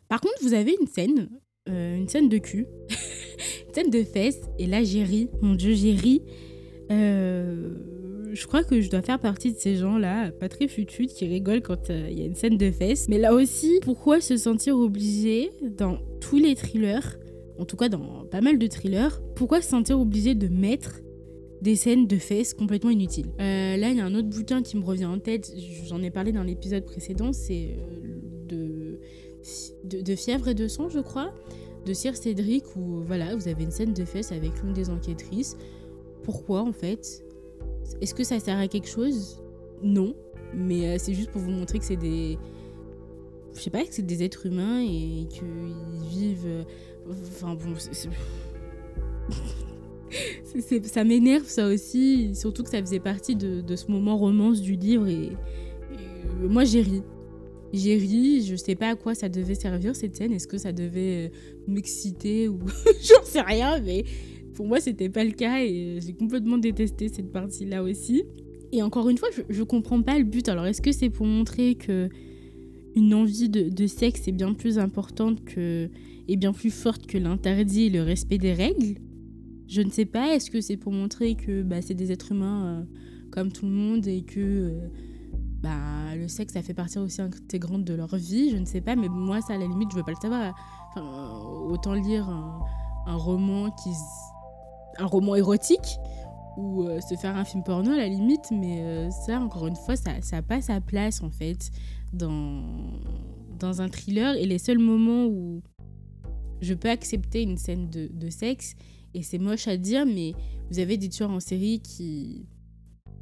Par 0.08 0.20
contre, 0.20 0.34
vous 0.42 0.52
avez 0.52 0.76
une 0.78 0.86
scène, 0.86 1.30
une 1.66 2.06
scène 2.08 2.28
de 2.28 2.36
cul, 2.36 2.66
une 3.66 3.74
scène 3.74 3.90
de 3.90 4.04
fesses. 4.04 4.42
Et 4.58 4.66
là, 4.66 4.84
j'ai 4.84 5.04
ri. 5.04 5.30
Mon 5.40 5.54
Dieu, 5.54 5.74
j'ai 5.74 5.92
ri. 5.92 6.20
Euh 6.90 7.94
je 8.34 8.46
crois 8.46 8.64
que 8.64 8.80
je 8.80 8.90
dois 8.90 9.02
faire 9.02 9.20
partie 9.20 9.52
de 9.52 9.58
ces 9.58 9.76
gens-là, 9.76 10.32
pas 10.32 10.48
très 10.48 10.66
futudes, 10.66 11.10
qui 11.10 11.26
rigolent 11.26 11.62
quand 11.62 11.90
euh, 11.90 12.08
il 12.10 12.18
y 12.18 12.22
a 12.22 12.26
une 12.26 12.34
scène 12.34 12.56
de 12.56 12.70
fesses. 12.70 13.08
Mais 13.08 13.18
là 13.18 13.32
aussi, 13.32 13.78
pourquoi 13.82 14.20
se 14.20 14.36
sentir 14.36 14.76
obligé 14.76 15.50
dans 15.62 15.98
tous 16.20 16.38
les 16.38 16.56
thrillers, 16.56 17.18
en 17.58 17.64
tout 17.64 17.76
cas 17.76 17.88
dans 17.88 18.24
pas 18.30 18.40
mal 18.40 18.58
de 18.58 18.66
thrillers, 18.66 19.22
pourquoi 19.36 19.62
se 19.62 19.68
sentir 19.68 20.00
obligé 20.00 20.34
de 20.34 20.48
mettre 20.48 21.00
des 21.62 21.76
scènes 21.76 22.06
de 22.08 22.16
fesses 22.16 22.54
complètement 22.54 22.90
inutiles? 22.90 23.28
Euh, 23.40 23.76
là, 23.76 23.90
il 23.90 23.96
y 23.96 24.00
a 24.00 24.04
un 24.04 24.14
autre 24.14 24.28
bouquin 24.28 24.62
qui 24.62 24.76
me 24.76 24.84
revient 24.84 25.06
en 25.06 25.20
tête, 25.20 25.52
j'en 25.86 26.02
ai 26.02 26.10
parlé 26.10 26.32
dans 26.32 26.42
l'épisode 26.42 26.84
précédent, 26.84 27.32
c'est 27.32 27.76
euh, 27.78 28.98
de, 29.84 30.00
de, 30.00 30.16
Fièvre 30.16 30.48
et 30.48 30.54
de 30.54 30.66
sang, 30.66 30.88
je 30.88 30.98
crois, 30.98 31.32
de 31.86 31.92
Sir 31.92 32.16
Cédric, 32.16 32.64
où 32.74 33.04
voilà, 33.06 33.36
vous 33.36 33.46
avez 33.46 33.62
une 33.62 33.70
scène 33.70 33.94
de 33.94 34.04
fesses 34.04 34.32
avec 34.32 34.60
l'une 34.62 34.72
des 34.72 34.90
enquêtrices. 34.90 35.56
Pourquoi 36.24 36.62
en 36.62 36.72
fait 36.72 37.22
est-ce 38.00 38.14
que 38.14 38.24
ça 38.24 38.40
sert 38.40 38.58
à 38.58 38.68
quelque 38.68 38.88
chose? 38.88 39.42
Non. 39.82 40.14
Mais 40.54 40.86
euh, 40.86 40.96
c'est 40.98 41.14
juste 41.14 41.30
pour 41.30 41.40
vous 41.40 41.50
montrer 41.50 41.78
que 41.78 41.84
c'est 41.84 41.96
des. 41.96 42.38
Je 43.54 43.60
sais 43.60 43.70
pas, 43.70 43.84
que 43.84 43.92
c'est 43.92 44.06
des 44.06 44.22
êtres 44.22 44.46
humains 44.46 44.80
et 44.80 45.26
qu'ils 45.28 46.08
vivent. 46.08 46.46
Euh, 46.46 46.64
enfin 47.28 47.54
bon, 47.54 47.74
c'est. 47.78 48.08
ça 50.86 51.04
m'énerve 51.04 51.46
ça 51.46 51.66
aussi, 51.68 52.34
surtout 52.34 52.62
que 52.62 52.70
ça 52.70 52.80
faisait 52.80 53.00
partie 53.00 53.36
de, 53.36 53.60
de 53.60 53.76
ce 53.76 53.90
moment 53.90 54.16
romance 54.16 54.60
du 54.60 54.76
livre 54.76 55.08
et, 55.08 55.24
et 55.92 56.48
moi 56.48 56.64
j'ai 56.64 56.82
ri. 56.82 57.02
J'ai 57.72 57.96
ri, 57.96 58.44
je 58.46 58.54
sais 58.54 58.76
pas 58.76 58.90
à 58.90 58.94
quoi 58.94 59.16
ça 59.16 59.28
devait 59.28 59.56
servir 59.56 59.96
cette 59.96 60.14
scène, 60.14 60.32
est-ce 60.32 60.46
que 60.46 60.58
ça 60.58 60.70
devait 60.72 61.26
euh, 61.26 61.28
m'exciter 61.66 62.48
ou 62.48 62.60
j'en 63.02 63.24
sais 63.24 63.40
rien, 63.40 63.80
mais 63.80 64.04
pour 64.54 64.66
moi 64.66 64.80
c'était 64.80 65.08
pas 65.08 65.24
le 65.24 65.32
cas 65.32 65.62
et 65.62 65.98
j'ai 66.00 66.12
complètement 66.12 66.58
détesté 66.58 67.08
cette 67.08 67.32
partie-là 67.32 67.82
aussi. 67.82 68.24
Et 68.74 68.82
encore 68.82 69.08
une 69.08 69.18
fois, 69.18 69.28
je, 69.48 69.62
comprends 69.62 70.02
pas 70.02 70.18
le 70.18 70.24
but. 70.24 70.48
Alors 70.48 70.66
est-ce 70.66 70.82
que 70.82 70.90
c'est 70.90 71.08
pour 71.08 71.26
montrer 71.26 71.76
que 71.76 72.08
une 72.96 73.14
envie 73.14 73.48
de, 73.48 73.86
sexe 73.86 74.26
est 74.26 74.32
bien 74.32 74.52
plus 74.52 74.80
importante 74.80 75.44
que 75.44 75.88
et 76.26 76.36
bien 76.36 76.52
plus 76.52 76.70
forte 76.70 77.06
que 77.06 77.16
l'interdit 77.16 77.84
et 77.84 77.90
le 77.90 78.02
respect 78.02 78.38
des 78.38 78.52
règles? 78.52 78.98
Je 79.68 79.80
ne 79.80 79.90
sais 79.90 80.06
pas. 80.06 80.34
Est-ce 80.34 80.50
que 80.50 80.60
c'est 80.60 80.76
pour 80.76 80.92
montrer 80.92 81.36
que 81.36 81.62
bah, 81.62 81.82
c'est 81.82 81.94
des 81.94 82.10
êtres 82.10 82.32
humains 82.32 82.66
euh, 82.66 82.82
comme 83.30 83.52
tout 83.52 83.66
le 83.66 83.72
monde 83.72 84.08
et 84.08 84.22
que 84.22 84.40
euh, 84.40 84.88
bah, 85.62 86.16
le 86.16 86.26
sexe 86.26 86.54
ça 86.54 86.62
fait 86.62 86.74
partie 86.74 86.98
aussi 86.98 87.22
intégrante 87.22 87.84
de 87.84 87.94
leur 87.94 88.16
vie? 88.16 88.50
Je 88.50 88.56
ne 88.56 88.64
sais 88.64 88.80
pas. 88.80 88.96
Mais 88.96 89.08
moi, 89.08 89.40
ça 89.40 89.54
à 89.54 89.58
la 89.58 89.68
limite, 89.68 89.92
je 89.92 89.96
veux 89.96 90.02
pas 90.02 90.12
le 90.12 90.20
savoir. 90.20 90.52
Enfin, 90.90 91.06
euh, 91.06 91.72
autant 91.72 91.94
lire 91.94 92.28
un, 92.28 92.64
roman 93.06 93.70
qui 93.70 93.90
un 94.98 95.06
roman 95.06 95.34
érotique 95.34 95.98
ou 96.56 96.84
euh, 96.84 97.00
se 97.00 97.14
faire 97.16 97.36
un 97.36 97.44
film 97.44 97.62
porno 97.62 97.90
à 97.92 97.96
la 97.96 98.08
limite. 98.08 98.50
Mais 98.50 98.80
euh, 98.80 99.10
ça, 99.10 99.40
encore 99.40 99.66
une 99.66 99.76
fois, 99.76 99.96
ça 99.96 100.12
ça 100.22 100.38
a 100.38 100.42
pas 100.42 100.60
sa 100.60 100.80
place 100.80 101.22
en 101.22 101.30
fait 101.30 101.70
dans 102.12 102.62
dans 103.58 103.82
un 103.82 103.88
thriller. 103.88 104.36
Et 104.36 104.46
les 104.46 104.58
seuls 104.58 104.78
moments 104.78 105.26
où 105.26 105.62
je 106.60 106.74
peux 106.74 106.90
accepter 106.90 107.42
une 107.42 107.58
scène 107.58 107.90
de, 107.90 108.30
sexe, 108.30 108.74
et 109.12 109.22
c'est 109.22 109.38
moche 109.38 109.68
à 109.68 109.76
dire, 109.76 110.06
mais 110.06 110.32
vous 110.70 110.78
avez 110.78 110.96
des 110.96 111.08
tueurs 111.08 111.30
en 111.30 111.40
série 111.40 111.80
qui. 111.80 112.46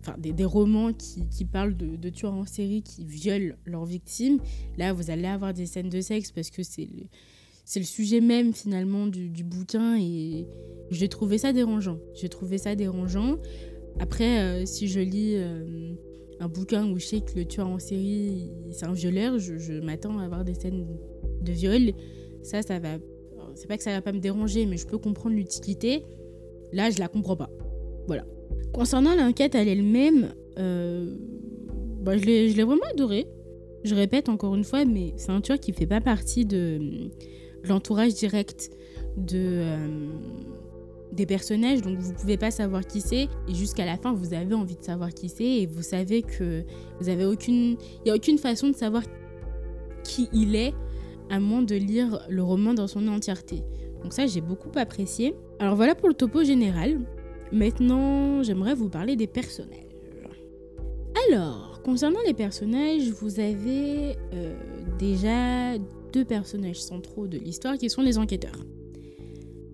Enfin, 0.01 0.17
des, 0.19 0.33
des 0.33 0.45
romans 0.45 0.93
qui, 0.93 1.29
qui 1.29 1.45
parlent 1.45 1.77
de, 1.77 1.95
de 1.95 2.09
tueurs 2.09 2.35
en 2.35 2.45
série 2.45 2.83
qui 2.83 3.05
violent 3.05 3.55
leurs 3.65 3.85
victimes. 3.85 4.41
Là, 4.77 4.93
vous 4.93 5.11
allez 5.13 5.29
avoir 5.29 5.55
des 5.55 5.67
scènes 5.67 5.91
de 5.91 6.01
sexe 6.01 6.33
parce 6.33 6.51
que 6.51 6.65
c'est 6.65 6.89
c'est 7.65 7.81
le 7.81 7.87
sujet 7.87 8.21
même 8.21 8.53
finalement 8.53 9.07
du, 9.07 9.45
bouquin 9.45 9.97
et 9.99 10.47
j'ai 10.91 11.09
trouvé 11.09 11.39
ça 11.39 11.53
dérangeant. 11.53 11.99
J'ai 12.15 12.29
trouvé 12.29 12.59
ça 12.59 12.75
dérangeant. 12.75 13.39
Après, 13.99 14.41
euh, 14.41 14.67
si 14.67 14.89
je 14.89 15.01
lis 15.01 15.35
euh, 15.37 15.95
un 16.41 16.49
bouquin 16.49 16.91
où 16.91 16.99
je 16.99 17.07
sais 17.07 17.21
que 17.21 17.35
le 17.37 17.45
tueur 17.45 17.69
en 17.69 17.79
série, 17.79 18.51
c'est 18.71 18.87
un 18.87 18.93
violeur, 18.93 19.39
je, 19.39 19.81
m'attends 19.81 20.19
à 20.19 20.25
avoir 20.25 20.45
des 20.45 20.55
scènes 20.55 20.87
de 21.41 21.53
viol. 21.53 21.93
Ça, 22.43 22.63
ça 22.63 22.79
va. 22.79 22.99
C'est 23.55 23.69
pas 23.69 23.77
que 23.77 23.83
ça 23.83 23.93
va 23.93 24.01
pas 24.01 24.13
me 24.13 24.21
déranger, 24.21 24.67
mais 24.67 24.77
je 24.77 24.87
peux 24.87 24.99
comprendre 24.99 25.37
l'utilité. 25.37 26.05
Là, 26.73 26.91
je 26.91 26.99
la 26.99 27.09
comprends 27.09 27.37
pas. 27.37 27.51
Voilà. 28.07 28.25
Concernant 28.73 29.15
l'enquête 29.15 29.55
à 29.55 29.63
elle-même, 29.63 30.33
euh, 30.59 31.15
bah, 32.01 32.17
je 32.17 32.25
l'ai 32.25 32.65
vraiment 32.65 32.85
adoré. 32.93 33.27
Je 33.85 33.95
répète 33.95 34.29
encore 34.29 34.55
une 34.55 34.65
fois, 34.65 34.85
mais 34.85 35.13
c'est 35.17 35.31
un 35.31 35.41
tueur 35.41 35.61
qui 35.61 35.73
fait 35.73 35.87
pas 35.87 36.01
partie 36.01 36.45
de 36.45 37.11
l'entourage 37.65 38.15
direct 38.15 38.71
de, 39.17 39.39
euh, 39.39 40.09
des 41.13 41.27
personnages, 41.27 41.83
donc 41.83 41.99
vous 41.99 42.13
pouvez 42.13 42.37
pas 42.37 42.51
savoir 42.51 42.87
qui 42.87 43.01
c'est. 43.01 43.29
Et 43.49 43.55
jusqu'à 43.55 43.85
la 43.85 43.97
fin, 43.97 44.13
vous 44.13 44.35
avez 44.35 44.55
envie 44.55 44.77
de 44.77 44.83
savoir 44.83 45.13
qui 45.13 45.29
c'est, 45.29 45.45
et 45.45 45.67
vous 45.67 45.83
savez 45.83 46.23
que 46.23 46.65
vous 47.01 47.09
avez 47.09 47.25
aucune, 47.25 47.77
il 48.05 48.11
a 48.11 48.15
aucune 48.15 48.39
façon 48.39 48.69
de 48.69 48.77
savoir 48.77 49.03
qui 50.05 50.29
il 50.33 50.57
est 50.57 50.75
à 51.31 51.41
moins 51.41 51.63
de 51.63 51.75
lire 51.75 52.27
le 52.29 52.43
roman 52.43 52.75
dans 52.75 52.87
son 52.87 53.07
entièreté. 53.09 53.63
Donc 54.03 54.13
ça, 54.13 54.27
j'ai 54.27 54.41
beaucoup 54.41 54.71
apprécié. 54.77 55.35
Alors 55.59 55.77
voilà 55.77 55.95
pour 55.95 56.09
le 56.09 56.15
topo 56.15 56.43
général. 56.43 57.01
Maintenant, 57.53 58.43
j'aimerais 58.43 58.75
vous 58.75 58.89
parler 58.89 59.15
des 59.15 59.27
personnages. 59.27 59.79
Alors, 61.29 61.81
concernant 61.85 62.19
les 62.27 62.35
personnages, 62.35 63.11
vous 63.11 63.39
avez 63.39 64.17
euh, 64.33 64.55
déjà 64.99 65.79
deux 66.13 66.25
personnages 66.25 66.83
centraux 66.83 67.27
de 67.27 67.39
l'histoire 67.39 67.79
qui 67.79 67.91
sont 67.91 68.03
les 68.03 68.19
enquêteurs. 68.19 68.67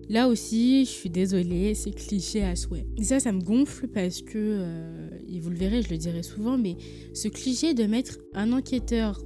Là 0.09 0.27
aussi, 0.27 0.85
je 0.85 0.89
suis 0.89 1.09
désolée, 1.11 1.75
c'est 1.75 1.91
cliché 1.91 2.43
à 2.43 2.55
souhait. 2.55 2.87
Et 2.97 3.03
ça, 3.03 3.19
ça 3.19 3.31
me 3.31 3.41
gonfle 3.41 3.87
parce 3.87 4.23
que, 4.23 4.37
euh, 4.37 5.09
et 5.27 5.39
vous 5.39 5.51
le 5.51 5.55
verrez, 5.55 5.83
je 5.83 5.91
le 5.91 5.97
dirai 5.97 6.23
souvent, 6.23 6.57
mais 6.57 6.77
ce 7.13 7.27
cliché 7.27 7.75
de 7.75 7.83
mettre 7.83 8.17
un 8.33 8.51
enquêteur 8.51 9.23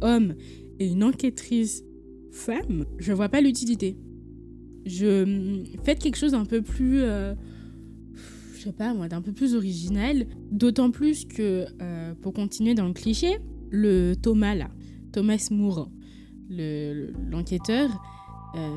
homme 0.00 0.34
et 0.78 0.86
une 0.86 1.02
enquêtrice 1.02 1.82
femme, 2.30 2.86
je 2.98 3.12
vois 3.12 3.28
pas 3.28 3.40
l'utilité. 3.40 3.96
Je 4.86 5.64
faites 5.82 5.98
quelque 5.98 6.16
chose 6.16 6.32
d'un 6.32 6.44
peu 6.44 6.62
plus, 6.62 7.00
euh, 7.02 7.34
je 8.56 8.62
sais 8.62 8.72
pas 8.72 8.94
moi, 8.94 9.08
d'un 9.08 9.20
peu 9.20 9.32
plus 9.32 9.56
original. 9.56 10.26
D'autant 10.52 10.92
plus 10.92 11.24
que, 11.24 11.66
euh, 11.82 12.14
pour 12.20 12.32
continuer 12.32 12.74
dans 12.74 12.86
le 12.86 12.92
cliché, 12.92 13.38
le 13.70 14.14
Thomas 14.14 14.54
là, 14.54 14.70
Thomas 15.12 15.48
Moore, 15.50 15.90
le- 16.48 16.92
le- 16.94 17.12
l'enquêteur, 17.30 17.90
euh, 18.54 18.68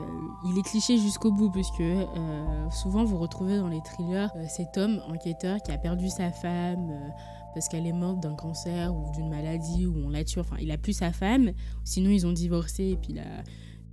il 0.45 0.57
est 0.57 0.61
cliché 0.63 0.97
jusqu'au 0.97 1.31
bout 1.31 1.49
puisque 1.51 1.81
euh, 1.81 2.69
souvent 2.71 3.03
vous 3.03 3.17
retrouvez 3.17 3.57
dans 3.57 3.67
les 3.67 3.81
thrillers 3.81 4.29
euh, 4.37 4.45
cet 4.47 4.77
homme 4.77 5.01
enquêteur 5.09 5.57
qui 5.61 5.71
a 5.71 5.77
perdu 5.77 6.07
sa 6.09 6.31
femme 6.31 6.89
euh, 6.91 7.09
parce 7.53 7.67
qu'elle 7.67 7.85
est 7.85 7.91
morte 7.93 8.21
d'un 8.21 8.35
cancer 8.35 8.95
ou 8.95 9.11
d'une 9.13 9.29
maladie 9.29 9.85
ou 9.85 9.95
on 10.05 10.09
l'a 10.09 10.23
tué. 10.23 10.39
Enfin, 10.41 10.55
il 10.61 10.71
a 10.71 10.77
plus 10.77 10.93
sa 10.93 11.11
femme. 11.11 11.51
Sinon, 11.83 12.09
ils 12.09 12.25
ont 12.25 12.31
divorcé 12.33 12.83
et 12.91 12.95
puis 12.97 13.11
il 13.13 13.19
a 13.19 13.43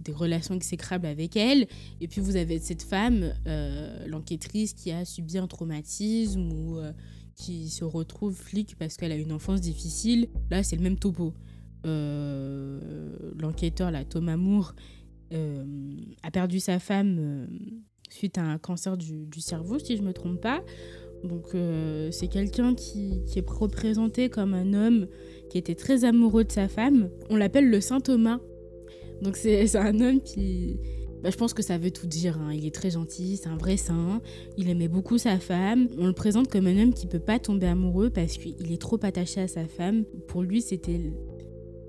des 0.00 0.12
relations 0.12 0.54
exécrables 0.54 1.06
avec 1.06 1.37
elle. 1.37 1.66
Et 2.00 2.08
puis 2.08 2.20
vous 2.20 2.35
avez 2.37 2.58
cette 2.58 2.82
femme, 2.82 3.32
l'enquêtrice, 4.06 4.72
qui 4.72 4.90
a 4.90 5.04
subi 5.04 5.38
un 5.38 5.46
traumatisme 5.46 6.50
ou 6.52 6.78
qui 7.37 7.68
se 7.68 7.85
retrouve 7.85 8.35
flic 8.35 8.76
parce 8.80 8.96
qu'elle 8.96 9.12
a 9.12 9.16
une 9.16 9.30
enfance 9.32 9.61
difficile. 9.61 10.26
Là, 10.50 10.64
c'est 10.64 10.74
le 10.74 10.82
même 10.82 10.98
topo. 10.98 11.32
Euh, 11.87 12.79
L'enquêteur, 13.40 13.90
là, 13.90 14.05
Thomas 14.05 14.37
Moore, 14.37 14.75
euh, 15.33 15.64
a 16.23 16.31
perdu 16.31 16.61
sa 16.61 16.79
femme 16.79 17.16
euh, 17.18 17.47
suite 18.11 18.38
à 18.38 18.42
un 18.42 18.59
cancer 18.59 18.97
du, 18.97 19.40
cerveau, 19.40 19.79
si 19.79 19.97
je 19.97 20.03
me 20.03 20.12
trompe 20.12 20.40
pas. 20.40 20.62
Donc 21.25 21.55
c'est 22.11 22.27
quelqu'un 22.27 22.75
qui, 22.75 23.23
est 23.37 23.49
représenté 23.49 24.29
comme 24.29 24.55
un 24.55 24.75
homme 24.75 25.07
qui 25.51 25.59
était 25.59 25.77
très 25.77 26.05
amoureux 26.05 26.42
de 26.42 26.51
sa 26.51 26.66
femme. 26.66 27.11
On 27.31 27.37
l'appelle 27.37 27.71
le 27.71 27.81
Saint 27.81 28.01
Thomas. 28.01 28.40
Donc 29.23 29.37
c'est 29.37 29.77
un 29.77 30.01
homme 30.01 30.21
qui... 30.21 30.77
bah, 31.23 31.31
je 31.31 31.37
pense 31.37 31.55
que 31.55 31.62
ça 31.62 31.79
veut 31.79 31.92
tout 31.92 32.09
dire. 32.09 32.38
hein. 32.38 32.53
Il 32.53 32.66
est 32.66 32.75
très 32.75 32.90
gentil, 32.90 33.37
c'est 33.37 33.49
un 33.49 33.57
vrai 33.57 33.77
saint. 33.77 34.21
Il 34.59 34.68
aimait 34.68 34.88
beaucoup 34.88 35.16
sa 35.16 35.38
femme. 35.38 35.87
On 35.97 36.09
le 36.09 36.12
présente 36.12 36.49
comme 36.49 36.66
un 36.66 36.83
homme 36.83 36.92
qui 36.92 37.07
peut 37.07 37.21
pas 37.21 37.38
tomber 37.38 37.68
amoureux 37.68 38.11
parce 38.11 38.37
qu'il 38.37 38.73
est 38.73 38.81
trop 38.81 38.99
attaché 39.05 39.42
à 39.42 39.47
sa 39.47 39.66
femme. 39.66 40.05
Pour 40.27 40.42
lui, 40.42 40.61
c'était 40.61 41.12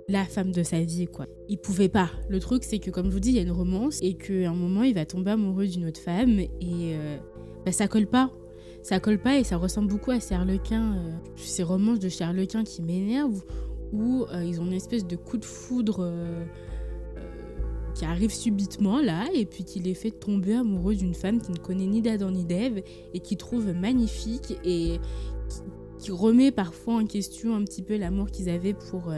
la 0.07 0.25
femme 0.25 0.51
de 0.51 0.63
sa 0.63 0.81
vie, 0.81 1.07
quoi. 1.07 1.27
Il 1.47 1.57
pouvait 1.57 1.89
pas. 1.89 2.09
Le 2.29 2.39
truc, 2.39 2.63
c'est 2.63 2.79
que, 2.79 2.91
comme 2.91 3.07
je 3.07 3.11
vous 3.11 3.19
dis, 3.19 3.29
il 3.29 3.35
y 3.35 3.39
a 3.39 3.43
une 3.43 3.51
romance 3.51 3.99
et 4.01 4.15
qu'à 4.15 4.49
un 4.49 4.53
moment, 4.53 4.83
il 4.83 4.93
va 4.93 5.05
tomber 5.05 5.31
amoureux 5.31 5.67
d'une 5.67 5.85
autre 5.85 5.99
femme 5.99 6.39
et 6.39 6.49
euh, 6.61 7.17
bah, 7.65 7.71
ça 7.71 7.87
colle 7.87 8.07
pas. 8.07 8.31
Ça 8.81 8.99
colle 8.99 9.19
pas 9.19 9.37
et 9.39 9.45
ça 9.45 9.55
ressemble 9.55 9.87
beaucoup 9.87 10.11
à 10.11 10.19
ces 10.19 10.35
Harlequins, 10.35 10.95
euh, 10.95 11.11
ces 11.37 11.63
romances 11.63 11.99
de 11.99 12.09
chez 12.09 12.25
Harlequin 12.25 12.63
qui 12.63 12.81
m'énervent 12.81 13.43
où 13.93 14.25
euh, 14.33 14.43
ils 14.43 14.59
ont 14.59 14.65
une 14.65 14.73
espèce 14.73 15.07
de 15.07 15.15
coup 15.15 15.37
de 15.37 15.45
foudre 15.45 16.11
qui 17.93 18.05
arrive 18.05 18.33
subitement 18.33 18.99
là 18.99 19.27
et 19.35 19.45
puis 19.45 19.63
qui 19.63 19.79
les 19.79 19.93
fait 19.93 20.09
tomber 20.09 20.55
amoureux 20.55 20.95
d'une 20.95 21.13
femme 21.13 21.39
qui 21.39 21.51
ne 21.51 21.57
connaît 21.57 21.85
ni 21.85 22.01
d'Adam 22.01 22.31
ni 22.31 22.43
d'Ève 22.43 22.81
et 23.13 23.19
qui 23.19 23.37
trouve 23.37 23.71
magnifique 23.71 24.57
et 24.65 24.99
qui, 25.99 26.11
remet 26.11 26.51
parfois 26.51 26.95
en 26.95 27.05
question 27.05 27.55
un 27.55 27.63
petit 27.63 27.83
peu 27.83 27.95
l'amour 27.95 28.31
qu'ils 28.31 28.49
avaient 28.49 28.73
pour 28.73 29.13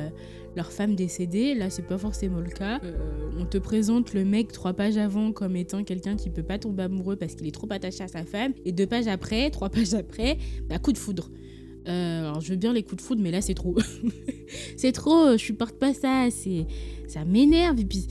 leur 0.55 0.71
femme 0.71 0.95
décédée. 0.95 1.53
Là, 1.53 1.69
c'est 1.69 1.85
pas 1.85 1.97
forcément 1.97 2.39
le 2.39 2.49
cas. 2.49 2.79
Euh, 2.83 3.29
on 3.37 3.45
te 3.45 3.57
présente 3.57 4.13
le 4.13 4.25
mec 4.25 4.51
trois 4.51 4.73
pages 4.73 4.97
avant 4.97 5.31
comme 5.31 5.55
étant 5.55 5.83
quelqu'un 5.83 6.15
qui 6.15 6.29
peut 6.29 6.43
pas 6.43 6.57
tomber 6.57 6.83
amoureux 6.83 7.15
parce 7.15 7.35
qu'il 7.35 7.47
est 7.47 7.51
trop 7.51 7.67
attaché 7.71 8.03
à 8.03 8.07
sa 8.07 8.23
femme. 8.23 8.53
Et 8.63 8.71
deux 8.71 8.87
pages 8.87 9.07
après, 9.07 9.49
trois 9.49 9.69
pages 9.69 9.93
après, 9.93 10.37
bah, 10.69 10.79
coup 10.79 10.93
de 10.93 10.97
foudre. 10.97 11.29
Euh, 11.87 12.21
alors, 12.21 12.41
je 12.41 12.51
veux 12.51 12.57
bien 12.57 12.73
les 12.73 12.83
coups 12.83 12.97
de 12.97 13.01
foudre, 13.01 13.21
mais 13.21 13.31
là, 13.31 13.41
c'est 13.41 13.53
trop. 13.53 13.75
c'est 14.77 14.91
trop, 14.91 15.33
je 15.33 15.37
supporte 15.37 15.77
pas 15.77 15.93
ça. 15.93 16.27
C'est, 16.31 16.65
ça 17.07 17.25
m'énerve. 17.25 17.79
Et 17.79 17.85
puis, 17.85 18.07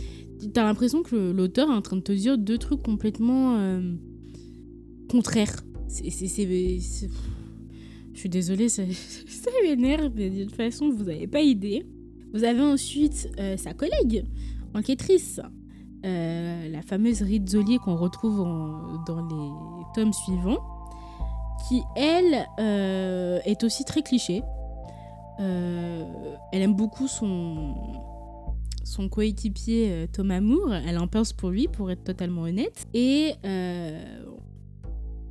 t'as 0.52 0.64
l'impression 0.64 1.02
que 1.02 1.32
l'auteur 1.32 1.70
est 1.70 1.74
en 1.74 1.82
train 1.82 1.96
de 1.96 2.02
te 2.02 2.12
dire 2.12 2.38
deux 2.38 2.58
trucs 2.58 2.82
complètement 2.82 3.56
euh, 3.58 3.94
contraires. 5.10 5.64
C'est, 5.88 6.10
Je 6.10 7.08
suis 8.14 8.28
désolée, 8.28 8.68
ça, 8.68 8.82
ça 9.26 9.50
m'énerve, 9.62 10.12
mais 10.14 10.44
toute 10.44 10.56
façon, 10.56 10.90
vous 10.90 11.04
n'avez 11.04 11.26
pas 11.26 11.40
idée. 11.40 11.84
Vous 12.34 12.42
avez 12.42 12.62
ensuite 12.62 13.30
euh, 13.38 13.56
sa 13.56 13.74
collègue, 13.74 14.24
enquêtrice, 14.74 15.40
euh, 16.04 16.68
la 16.68 16.82
fameuse 16.82 17.22
Rizzoli 17.22 17.78
qu'on 17.78 17.94
retrouve 17.94 18.38
dans 19.06 19.20
les 19.20 19.84
tomes 19.94 20.12
suivants, 20.12 20.58
qui, 21.68 21.82
elle, 21.94 22.44
euh, 22.58 23.38
est 23.44 23.62
aussi 23.62 23.84
très 23.84 24.02
cliché. 24.02 24.42
Elle 25.38 26.62
aime 26.62 26.74
beaucoup 26.74 27.06
son, 27.06 27.74
son 28.82 29.08
coéquipier 29.08 30.08
Thomas 30.12 30.40
Moore. 30.40 30.74
Elle 30.74 30.98
en 30.98 31.06
pense 31.06 31.32
pour 31.32 31.50
lui, 31.50 31.68
pour 31.68 31.90
être 31.90 32.04
totalement 32.04 32.42
honnête. 32.42 32.86
Et 32.94 33.34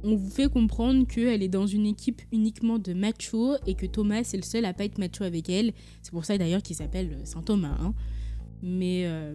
on 0.04 0.16
vous 0.16 0.30
fait 0.30 0.50
comprendre 0.50 1.08
qu'elle 1.08 1.42
est 1.42 1.50
dans 1.50 1.68
une 1.68 1.86
équipe 1.86 2.22
uniquement 2.32 2.80
de 2.80 2.94
machos 2.94 3.56
et 3.66 3.76
que 3.76 3.86
Thomas 3.86 4.24
c'est 4.24 4.38
le 4.38 4.44
seul 4.44 4.66
à 4.66 4.74
pas 4.74 4.86
être 4.86 4.98
macho 4.98 5.24
avec 5.24 5.50
elle. 5.50 5.74
C'est 6.02 6.12
pour 6.12 6.26
ça 6.26 6.38
d'ailleurs 6.38 6.62
qu'il 6.62 6.76
s'appelle 6.76 7.20
Saint 7.24 7.42
Thomas. 7.42 7.78
hein. 7.80 7.94
Mais 8.66 9.04
euh, 9.06 9.34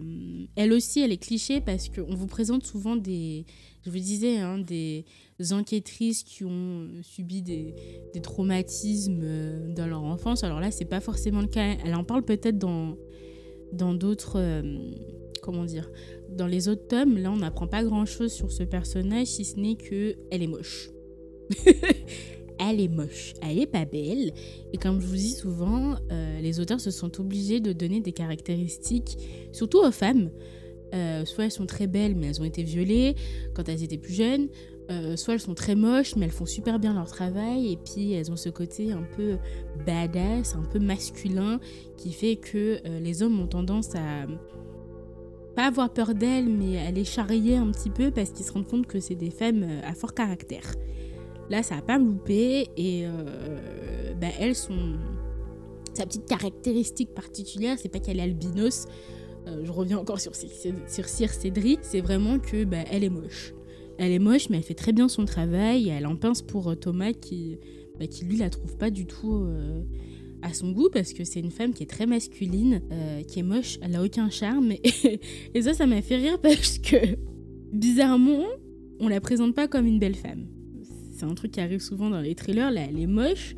elle 0.55 0.73
aussi, 0.73 1.01
elle 1.01 1.11
est 1.11 1.17
cliché 1.17 1.61
parce 1.61 1.87
qu'on 1.87 2.15
vous 2.15 2.25
présente 2.25 2.65
souvent 2.65 2.95
des, 2.95 3.45
je 3.85 3.91
vous 3.91 3.99
disais, 3.99 4.39
hein, 4.39 4.57
des 4.57 5.05
enquêtrices 5.51 6.23
qui 6.23 6.45
ont 6.45 6.87
subi 7.03 7.43
des, 7.43 7.75
traumatismes 8.23 9.21
euh, 9.21 9.71
dans 9.75 9.85
leur 9.85 10.01
enfance. 10.01 10.43
Alors 10.43 10.59
là, 10.59 10.71
c'est 10.71 10.85
pas 10.85 10.99
forcément 10.99 11.41
le 11.41 11.47
cas. 11.47 11.75
Elle 11.85 11.93
en 11.93 12.03
parle 12.03 12.23
peut-être 12.23 12.57
dans 12.57 12.97
dans 13.71 13.93
d'autres, 13.93 14.39
euh, 14.39 14.79
comment 15.39 15.65
dire, 15.65 15.89
dans 16.29 16.47
les 16.47 16.67
autres 16.67 16.87
tomes. 16.87 17.17
Là, 17.17 17.31
on 17.31 17.37
n'apprend 17.37 17.67
pas 17.67 17.83
grand-chose 17.83 18.31
sur 18.31 18.51
ce 18.51 18.63
personnage, 18.63 19.27
si 19.27 19.45
ce 19.45 19.59
n'est 19.59 19.75
que 19.75 20.15
elle 20.31 20.43
est 20.43 20.47
moche. 20.47 20.89
elle 22.59 22.81
est 22.81 22.89
moche, 22.89 23.33
elle 23.41 23.59
est 23.59 23.67
pas 23.67 23.85
belle. 23.85 24.31
Et 24.73 24.77
comme 24.77 24.99
je 24.99 25.07
vous 25.07 25.15
dis 25.15 25.31
souvent, 25.31 25.95
euh, 26.11 26.41
les 26.41 26.59
auteurs 26.59 26.79
se 26.79 26.91
sont 26.91 27.19
obligés 27.19 27.59
de 27.59 27.73
donner 27.73 28.01
des 28.01 28.11
caractéristiques, 28.11 29.17
surtout 29.51 29.79
aux 29.79 29.91
femmes. 29.91 30.29
Euh, 30.93 31.23
soit 31.25 31.45
elles 31.45 31.51
sont 31.51 31.67
très 31.67 31.87
belles, 31.87 32.15
mais 32.15 32.27
elles 32.27 32.41
ont 32.41 32.45
été 32.45 32.63
violées 32.63 33.15
quand 33.53 33.69
elles 33.69 33.83
étaient 33.83 33.97
plus 33.97 34.13
jeunes. 34.13 34.49
Euh, 34.91 35.15
soit 35.15 35.35
elles 35.35 35.39
sont 35.39 35.53
très 35.53 35.75
moches, 35.75 36.15
mais 36.15 36.25
elles 36.25 36.31
font 36.31 36.47
super 36.47 36.79
bien 36.79 36.93
leur 36.93 37.07
travail. 37.07 37.71
Et 37.71 37.77
puis 37.77 38.11
elles 38.11 38.31
ont 38.31 38.35
ce 38.35 38.49
côté 38.49 38.91
un 38.91 39.03
peu 39.15 39.37
badass, 39.85 40.55
un 40.55 40.63
peu 40.63 40.79
masculin, 40.79 41.59
qui 41.95 42.11
fait 42.11 42.35
que 42.35 42.79
les 42.99 43.21
hommes 43.21 43.39
ont 43.39 43.47
tendance 43.47 43.95
à 43.95 44.25
pas 45.59 45.65
avoir 45.65 45.89
peur 45.89 46.15
d'elles, 46.15 46.47
mais 46.47 46.77
à 46.77 46.89
les 46.89 47.03
charrier 47.03 47.57
un 47.57 47.69
petit 47.71 47.89
peu 47.89 48.11
parce 48.11 48.29
qu'ils 48.29 48.45
se 48.45 48.53
rendent 48.53 48.67
compte 48.67 48.87
que 48.87 49.01
c'est 49.01 49.15
des 49.15 49.29
femmes 49.29 49.63
euh, 49.63 49.81
à 49.83 49.93
fort 49.93 50.13
caractère. 50.13 50.63
Là, 51.49 51.63
ça 51.63 51.75
a 51.75 51.81
pas 51.81 51.97
loupé 51.97 52.69
et 52.77 53.05
euh, 53.05 54.13
bah, 54.21 54.29
elles 54.39 54.55
sont. 54.55 54.93
Sa 55.95 56.05
petite 56.05 56.27
caractéristique 56.27 57.13
particulière, 57.13 57.75
c'est 57.77 57.89
pas 57.89 57.99
qu'elle 57.99 58.19
est 58.19 58.23
albinos. 58.23 58.87
Euh, 59.47 59.65
je 59.65 59.71
reviens 59.73 59.97
encore 59.97 60.21
sur, 60.21 60.31
sur 60.33 61.09
Cyr 61.09 61.29
Cédric, 61.29 61.79
c'est 61.81 61.99
vraiment 61.99 62.39
que 62.39 62.63
bah, 62.63 62.85
elle 62.89 63.03
est 63.03 63.09
moche. 63.09 63.53
Elle 63.97 64.13
est 64.13 64.19
moche, 64.19 64.49
mais 64.49 64.57
elle 64.57 64.63
fait 64.63 64.75
très 64.75 64.93
bien 64.93 65.09
son 65.09 65.25
travail. 65.25 65.89
Elle 65.89 66.07
en 66.07 66.15
pince 66.15 66.41
pour 66.41 66.69
euh, 66.69 66.75
Thomas 66.75 67.11
qui, 67.11 67.57
bah, 67.99 68.07
qui 68.07 68.23
lui 68.23 68.37
la 68.37 68.49
trouve 68.49 68.77
pas 68.77 68.91
du 68.91 69.05
tout 69.05 69.45
à 70.41 70.53
son 70.53 70.71
goût 70.71 70.89
parce 70.91 71.13
que 71.13 71.23
c'est 71.23 71.39
une 71.39 71.51
femme 71.51 71.73
qui 71.73 71.83
est 71.83 71.89
très 71.89 72.05
masculine, 72.05 72.81
euh, 72.91 73.23
qui 73.23 73.39
est 73.39 73.43
moche, 73.43 73.77
elle 73.81 73.95
a 73.95 74.03
aucun 74.03 74.29
charme. 74.29 74.71
Et, 75.53 75.61
ça, 75.61 75.73
ça 75.73 75.85
m'a 75.85 76.01
fait 76.01 76.17
rire 76.17 76.39
parce 76.41 76.77
que 76.77 77.17
bizarrement, 77.73 78.45
on 78.99 79.07
la 79.07 79.21
présente 79.21 79.55
pas 79.55 79.67
comme 79.67 79.85
une 79.85 79.99
belle 79.99 80.15
femme. 80.15 80.47
C'est 81.11 81.25
un 81.25 81.33
truc 81.33 81.51
qui 81.51 81.59
arrive 81.59 81.81
souvent 81.81 82.09
dans 82.09 82.21
les 82.21 82.35
trailers. 82.35 82.71
Là, 82.71 82.81
elle 82.89 82.99
est 82.99 83.07
moche, 83.07 83.55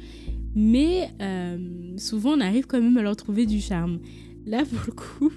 mais 0.56 1.10
euh, 1.22 1.98
souvent 1.98 2.32
on 2.32 2.42
arrive 2.42 2.66
quand 2.66 2.82
même 2.82 2.98
à 2.98 3.04
leur 3.04 3.16
trouver 3.16 3.46
du 3.46 3.62
charme. 3.62 4.00
Là, 4.46 4.66
pour 4.66 4.80
le 4.88 4.94
coup, 4.94 5.32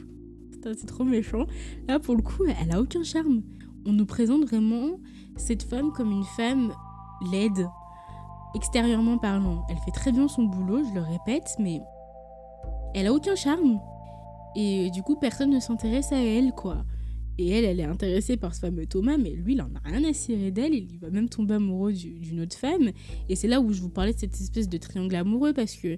c'est 0.62 0.87
trop 0.87 1.04
méchant. 1.04 1.46
Là, 1.88 1.98
pour 2.00 2.16
le 2.16 2.22
coup, 2.22 2.44
elle 2.46 2.72
a 2.72 2.80
aucun 2.80 3.02
charme. 3.02 3.42
On 3.87 3.92
nous 3.92 4.07
présente 4.07 4.44
vraiment 4.44 4.98
cette 5.37 5.62
femme 5.62 5.92
comme 5.92 6.11
une 6.11 6.24
femme 6.37 6.72
laide, 7.30 7.66
extérieurement 8.55 9.19
parlant. 9.19 9.64
Elle 9.69 9.79
fait 9.79 9.90
très 9.93 10.12
bien 10.12 10.29
son 10.29 10.45
boulot, 10.45 10.83
je 10.85 10.95
le 10.95 11.01
répète, 11.01 11.57
mais 11.59 11.81
elle 12.95 13.07
a 13.07 13.12
aucun 13.12 13.35
charme. 13.35 13.81
Et 14.57 14.90
du 14.90 15.03
coup, 15.03 15.17
personne 15.17 15.51
ne 15.51 15.61
s'intéresse 15.61 16.12
à 16.12 16.23
elle, 16.23 16.53
quoi. 16.53 16.85
Et 17.37 17.51
elle, 17.51 17.64
elle 17.64 17.81
est 17.81 17.85
intéressée 17.85 18.37
par 18.37 18.55
ce 18.55 18.61
fameux 18.61 18.87
Thomas, 18.87 19.17
mais 19.19 19.31
lui, 19.31 19.55
il 19.55 19.62
en 19.62 19.67
a 19.75 19.81
rien 19.88 20.09
à 20.09 20.12
cirer 20.12 20.53
d'elle. 20.53 20.73
Il 20.75 20.99
va 21.01 21.11
même 21.11 21.29
tomber 21.29 21.55
amoureux 21.55 21.93
du- 21.93 22.21
d'une 22.21 22.40
autre 22.40 22.57
femme. 22.57 22.90
Et 23.29 23.35
c'est 23.35 23.49
là 23.49 23.61
où 23.61 23.73
je 23.73 23.81
vous 23.81 23.88
parlais 23.90 24.12
de 24.14 24.19
cette 24.21 24.35
espèce 24.40 24.69
de 24.69 24.79
triangle 24.79 25.17
amoureux, 25.17 25.53
parce 25.53 25.75
que 25.75 25.88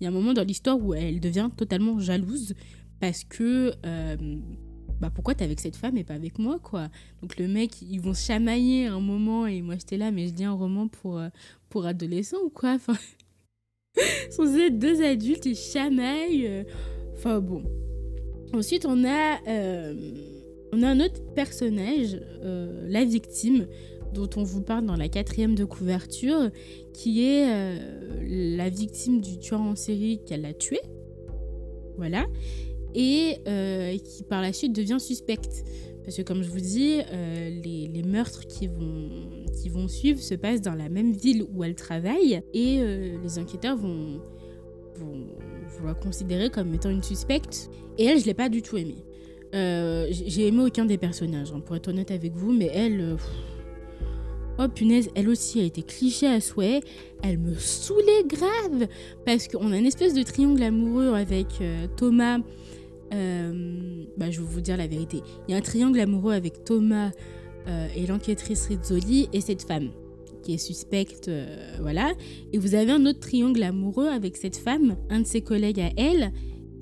il 0.00 0.04
y 0.04 0.06
a 0.06 0.08
un 0.08 0.12
moment 0.12 0.32
dans 0.32 0.44
l'histoire 0.44 0.78
où 0.82 0.94
elle 0.94 1.20
devient 1.20 1.50
totalement 1.54 1.98
jalouse, 1.98 2.54
parce 3.00 3.24
que 3.24 3.72
euh, 3.84 4.16
bah 5.00 5.10
pourquoi 5.14 5.34
t'es 5.34 5.44
avec 5.44 5.60
cette 5.60 5.76
femme 5.76 5.96
et 5.96 6.04
pas 6.04 6.14
avec 6.14 6.38
moi, 6.38 6.58
quoi? 6.58 6.88
Donc 7.22 7.38
le 7.38 7.48
mec, 7.48 7.82
ils 7.82 8.00
vont 8.00 8.14
chamailler 8.14 8.86
un 8.86 9.00
moment, 9.00 9.46
et 9.46 9.60
moi 9.62 9.74
j'étais 9.78 9.96
là, 9.96 10.10
mais 10.10 10.28
je 10.28 10.34
lis 10.34 10.44
un 10.44 10.52
roman 10.52 10.88
pour, 10.88 11.18
euh, 11.18 11.28
pour 11.68 11.86
adolescents 11.86 12.42
ou 12.44 12.50
quoi? 12.50 12.74
Enfin, 12.74 12.96
sont 14.30 14.46
être 14.56 14.78
deux 14.78 15.02
adultes, 15.02 15.46
ils 15.46 15.56
chamaillent. 15.56 16.46
euh. 16.46 16.64
Enfin 17.14 17.40
bon. 17.40 17.62
Ensuite, 18.52 18.86
on 18.86 19.04
a, 19.04 19.38
euh, 19.48 20.12
on 20.72 20.82
a 20.82 20.88
un 20.88 21.00
autre 21.00 21.20
personnage, 21.34 22.20
la 22.42 23.04
victime, 23.04 23.66
dont 24.14 24.30
on 24.36 24.44
vous 24.44 24.62
parle 24.62 24.86
dans 24.86 24.96
la 24.96 25.08
quatrième 25.08 25.54
de 25.54 25.64
couverture, 25.64 26.50
qui 26.94 27.24
est 27.24 27.78
la 28.22 28.70
victime 28.70 29.20
du 29.20 29.38
tueur 29.38 29.60
en 29.60 29.74
série 29.74 30.20
qu'elle 30.24 30.44
a 30.46 30.54
tué. 30.54 30.78
Voilà. 31.96 32.26
Et 32.94 33.36
euh, 33.46 33.96
qui 33.98 34.22
par 34.22 34.42
la 34.42 34.52
suite 34.52 34.74
devient 34.74 34.98
suspecte. 34.98 35.64
Parce 36.04 36.16
que 36.16 36.22
comme 36.22 36.42
je 36.42 36.50
vous 36.50 36.60
dis, 36.60 37.00
euh, 37.12 37.50
les, 37.62 38.02
meurtres 38.04 38.46
qui 38.46 38.68
vont, 38.68 39.10
qui 39.60 39.68
vont 39.68 39.88
suivre 39.88 40.20
se 40.20 40.34
passent 40.34 40.62
dans 40.62 40.74
la 40.74 40.88
même 40.88 41.12
ville 41.12 41.44
où 41.52 41.64
elle 41.64 41.74
travaille. 41.74 42.42
Et 42.54 42.78
euh, 42.78 43.16
les 43.22 43.38
enquêteurs 43.40 43.76
vont, 43.76 44.20
vont, 44.94 45.26
la 45.84 45.94
considérer 45.94 46.48
comme 46.48 46.72
étant 46.74 46.90
une 46.90 47.02
suspecte. 47.02 47.70
Et 47.98 48.04
elle, 48.04 48.20
je 48.20 48.24
l'ai 48.24 48.34
pas 48.34 48.48
du 48.48 48.62
tout 48.62 48.76
aimée. 48.76 49.04
J'ai 49.52 50.48
aimé 50.48 50.64
aucun 50.64 50.84
des 50.84 50.98
personnages, 50.98 51.50
hein, 51.50 51.60
pour 51.60 51.76
être 51.76 51.88
honnête 51.88 52.10
avec 52.10 52.34
vous, 52.34 52.52
mais 52.52 52.70
elle. 52.72 53.16
Oh 54.58 54.68
punaise, 54.68 55.10
elle 55.14 55.28
aussi 55.28 55.60
a 55.60 55.64
été 55.64 55.82
cliché 55.82 56.26
à 56.26 56.40
souhait. 56.40 56.80
Elle 57.22 57.38
me 57.38 57.54
saoulait 57.54 58.24
grave. 58.26 58.86
Parce 59.24 59.48
qu'on 59.48 59.72
a 59.72 59.76
une 59.76 59.86
espèce 59.86 60.14
de 60.14 60.22
triangle 60.22 60.62
amoureux 60.62 61.14
avec 61.14 61.48
Thomas. 61.96 62.38
Euh, 63.16 64.04
bah, 64.16 64.30
je 64.30 64.40
vais 64.40 64.46
vous 64.46 64.60
dire 64.60 64.76
la 64.76 64.86
vérité. 64.86 65.22
Il 65.48 65.52
y 65.52 65.54
a 65.54 65.58
un 65.58 65.62
triangle 65.62 65.98
amoureux 66.00 66.32
avec 66.32 66.64
Thomas 66.64 67.10
euh, 67.68 67.88
et 67.96 68.06
l'enquêtrice 68.06 68.66
Rizzoli 68.66 69.28
et 69.32 69.40
cette 69.40 69.62
femme 69.62 69.90
qui 70.42 70.54
est 70.54 70.58
suspecte. 70.58 71.28
euh, 71.28 71.76
voilà. 71.80 72.12
Et 72.52 72.58
vous 72.58 72.74
avez 72.74 72.92
un 72.92 73.04
autre 73.06 73.20
triangle 73.20 73.62
amoureux 73.62 74.08
avec 74.08 74.36
cette 74.36 74.56
femme, 74.56 74.96
un 75.10 75.20
de 75.20 75.26
ses 75.26 75.40
collègues 75.40 75.80
à 75.80 75.90
elle 75.96 76.32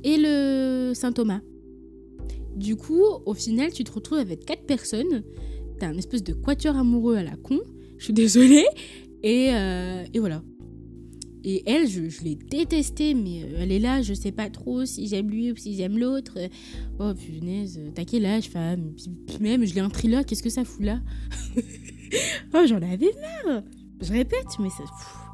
et 0.03 0.17
le 0.19 0.93
Saint 0.95 1.13
Thomas. 1.13 1.41
Du 2.57 2.77
coup, 2.77 3.03
au 3.25 3.35
final, 3.35 3.73
tu 3.73 3.85
te 3.85 3.93
retrouves 3.93 4.19
avec 4.19 4.45
quatre 4.45 4.65
personnes. 4.65 5.23
T'as 5.79 5.89
un 5.89 5.97
espèce 5.97 6.23
de 6.23 6.35
quatuor 6.35 6.77
amoureux 6.77 7.17
à 7.17 7.23
la 7.23 7.37
con. 7.37 7.61
Je 7.97 8.05
suis 8.05 8.13
désolée. 8.13 8.67
Et, 9.23 9.47
et 9.49 10.19
voilà. 10.21 10.43
Et 11.45 11.63
elle, 11.71 11.87
je, 11.87 12.01
l'ai 12.23 12.37
détestée, 12.37 13.15
mais 13.15 13.43
euh, 13.43 13.59
elle 13.61 13.73
est 13.73 13.79
là, 13.79 14.01
je 14.01 14.15
sais 14.15 14.33
pas 14.33 14.49
trop 14.49 14.87
si 14.87 15.07
j'aime 15.07 15.29
lui 15.29 15.53
ou 15.53 15.57
si 15.57 15.77
j'aime 15.77 15.99
l'autre. 15.99 16.39
Oh 16.99 17.13
punaise, 17.15 17.79
t'as 17.95 18.05
quel 18.05 18.25
âge, 18.25 18.49
femme? 18.49 18.93
Même, 19.41 19.65
je 19.67 19.75
l'ai 19.75 19.83
en 19.83 19.91
thriller, 19.91 20.25
qu'est-ce 20.25 20.43
que 20.43 20.51
ça 20.51 20.65
fout 20.65 20.85
là? 20.85 21.01
Oh, 22.55 22.65
j'en 22.69 22.77
avais 22.77 23.11
marre 23.21 23.63
Je 24.01 24.13
répète, 24.13 24.47
mais 24.61 24.71
ça... 24.71 24.85
pff. 24.85 25.25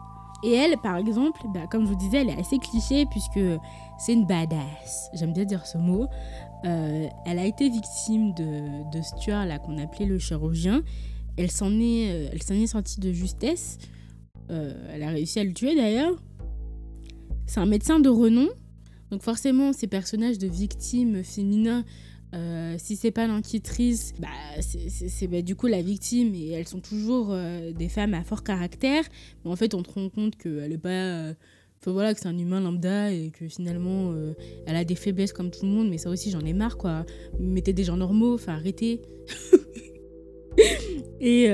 Et 0.42 0.52
elle, 0.52 0.78
par 0.78 0.96
exemple, 0.96 1.40
bah, 1.52 1.66
comme 1.70 1.84
je 1.84 1.90
vous 1.90 1.98
disais, 1.98 2.18
elle 2.18 2.30
est 2.30 2.40
assez 2.40 2.58
cliché 2.58 3.04
puisque 3.10 3.40
c'est 3.98 4.14
une 4.14 4.26
badass. 4.26 5.10
J'aime 5.12 5.34
bien 5.34 5.44
dire 5.44 5.66
ce 5.66 5.76
mot. 5.76 6.06
Euh, 6.64 7.06
elle 7.26 7.38
a 7.38 7.44
été 7.44 7.68
victime 7.68 8.32
de, 8.34 8.90
de 8.90 9.20
tueur 9.20 9.44
là 9.44 9.58
qu'on 9.58 9.76
appelait 9.78 10.06
le 10.06 10.18
chirurgien. 10.18 10.82
Elle 11.36 11.50
s'en 11.50 11.70
est, 11.72 12.10
euh, 12.10 12.28
elle 12.32 12.42
s'en 12.42 12.54
est 12.54 12.66
sortie 12.66 13.00
de 13.00 13.12
justesse. 13.12 13.78
Euh, 14.50 14.72
elle 14.92 15.02
a 15.02 15.10
réussi 15.10 15.38
à 15.38 15.44
le 15.44 15.52
tuer 15.52 15.74
d'ailleurs. 15.74 16.20
C'est 17.46 17.60
un 17.60 17.66
médecin 17.66 18.00
de 18.00 18.08
renom. 18.08 18.48
Donc 19.10 19.22
forcément, 19.22 19.72
ces 19.72 19.86
personnages 19.86 20.38
de 20.38 20.46
victimes 20.46 21.22
féminins, 21.24 21.84
euh, 22.34 22.76
si 22.78 22.94
c'est 22.96 23.10
pas 23.10 23.26
l'enquêtrice, 23.26 24.12
bah, 24.20 24.28
c'est- 24.60 25.26
bah, 25.26 25.42
du 25.42 25.56
coup 25.56 25.66
la 25.66 25.82
victime 25.82 26.34
et 26.34 26.50
elles 26.50 26.68
sont 26.68 26.80
toujours 26.80 27.28
euh, 27.30 27.72
des 27.72 27.88
femmes 27.88 28.14
à 28.14 28.22
fort 28.22 28.44
caractère. 28.44 29.04
Mais 29.44 29.50
en 29.50 29.56
fait, 29.56 29.74
on 29.74 29.82
te 29.82 29.90
rend 29.90 30.08
compte 30.08 30.36
qu'elle 30.36 30.72
est 30.72 30.78
pas... 30.78 31.32
Enfin 31.82 31.92
voilà, 31.92 32.12
que 32.12 32.20
c'est 32.20 32.28
un 32.28 32.36
humain 32.38 32.60
lambda 32.60 33.10
et 33.10 33.30
que 33.30 33.48
finalement 33.48 34.12
elle 34.66 34.76
a 34.76 34.84
des 34.84 34.94
faiblesses 34.94 35.32
comme 35.32 35.50
tout 35.50 35.64
le 35.64 35.70
monde, 35.72 35.88
mais 35.88 35.96
ça 35.96 36.10
aussi 36.10 36.30
j'en 36.30 36.40
ai 36.40 36.52
marre 36.52 36.76
quoi. 36.76 37.06
Mettez 37.38 37.72
des 37.72 37.84
gens 37.84 37.96
normaux, 37.96 38.34
enfin 38.34 38.52
arrêtez. 38.52 39.00
et 41.20 41.48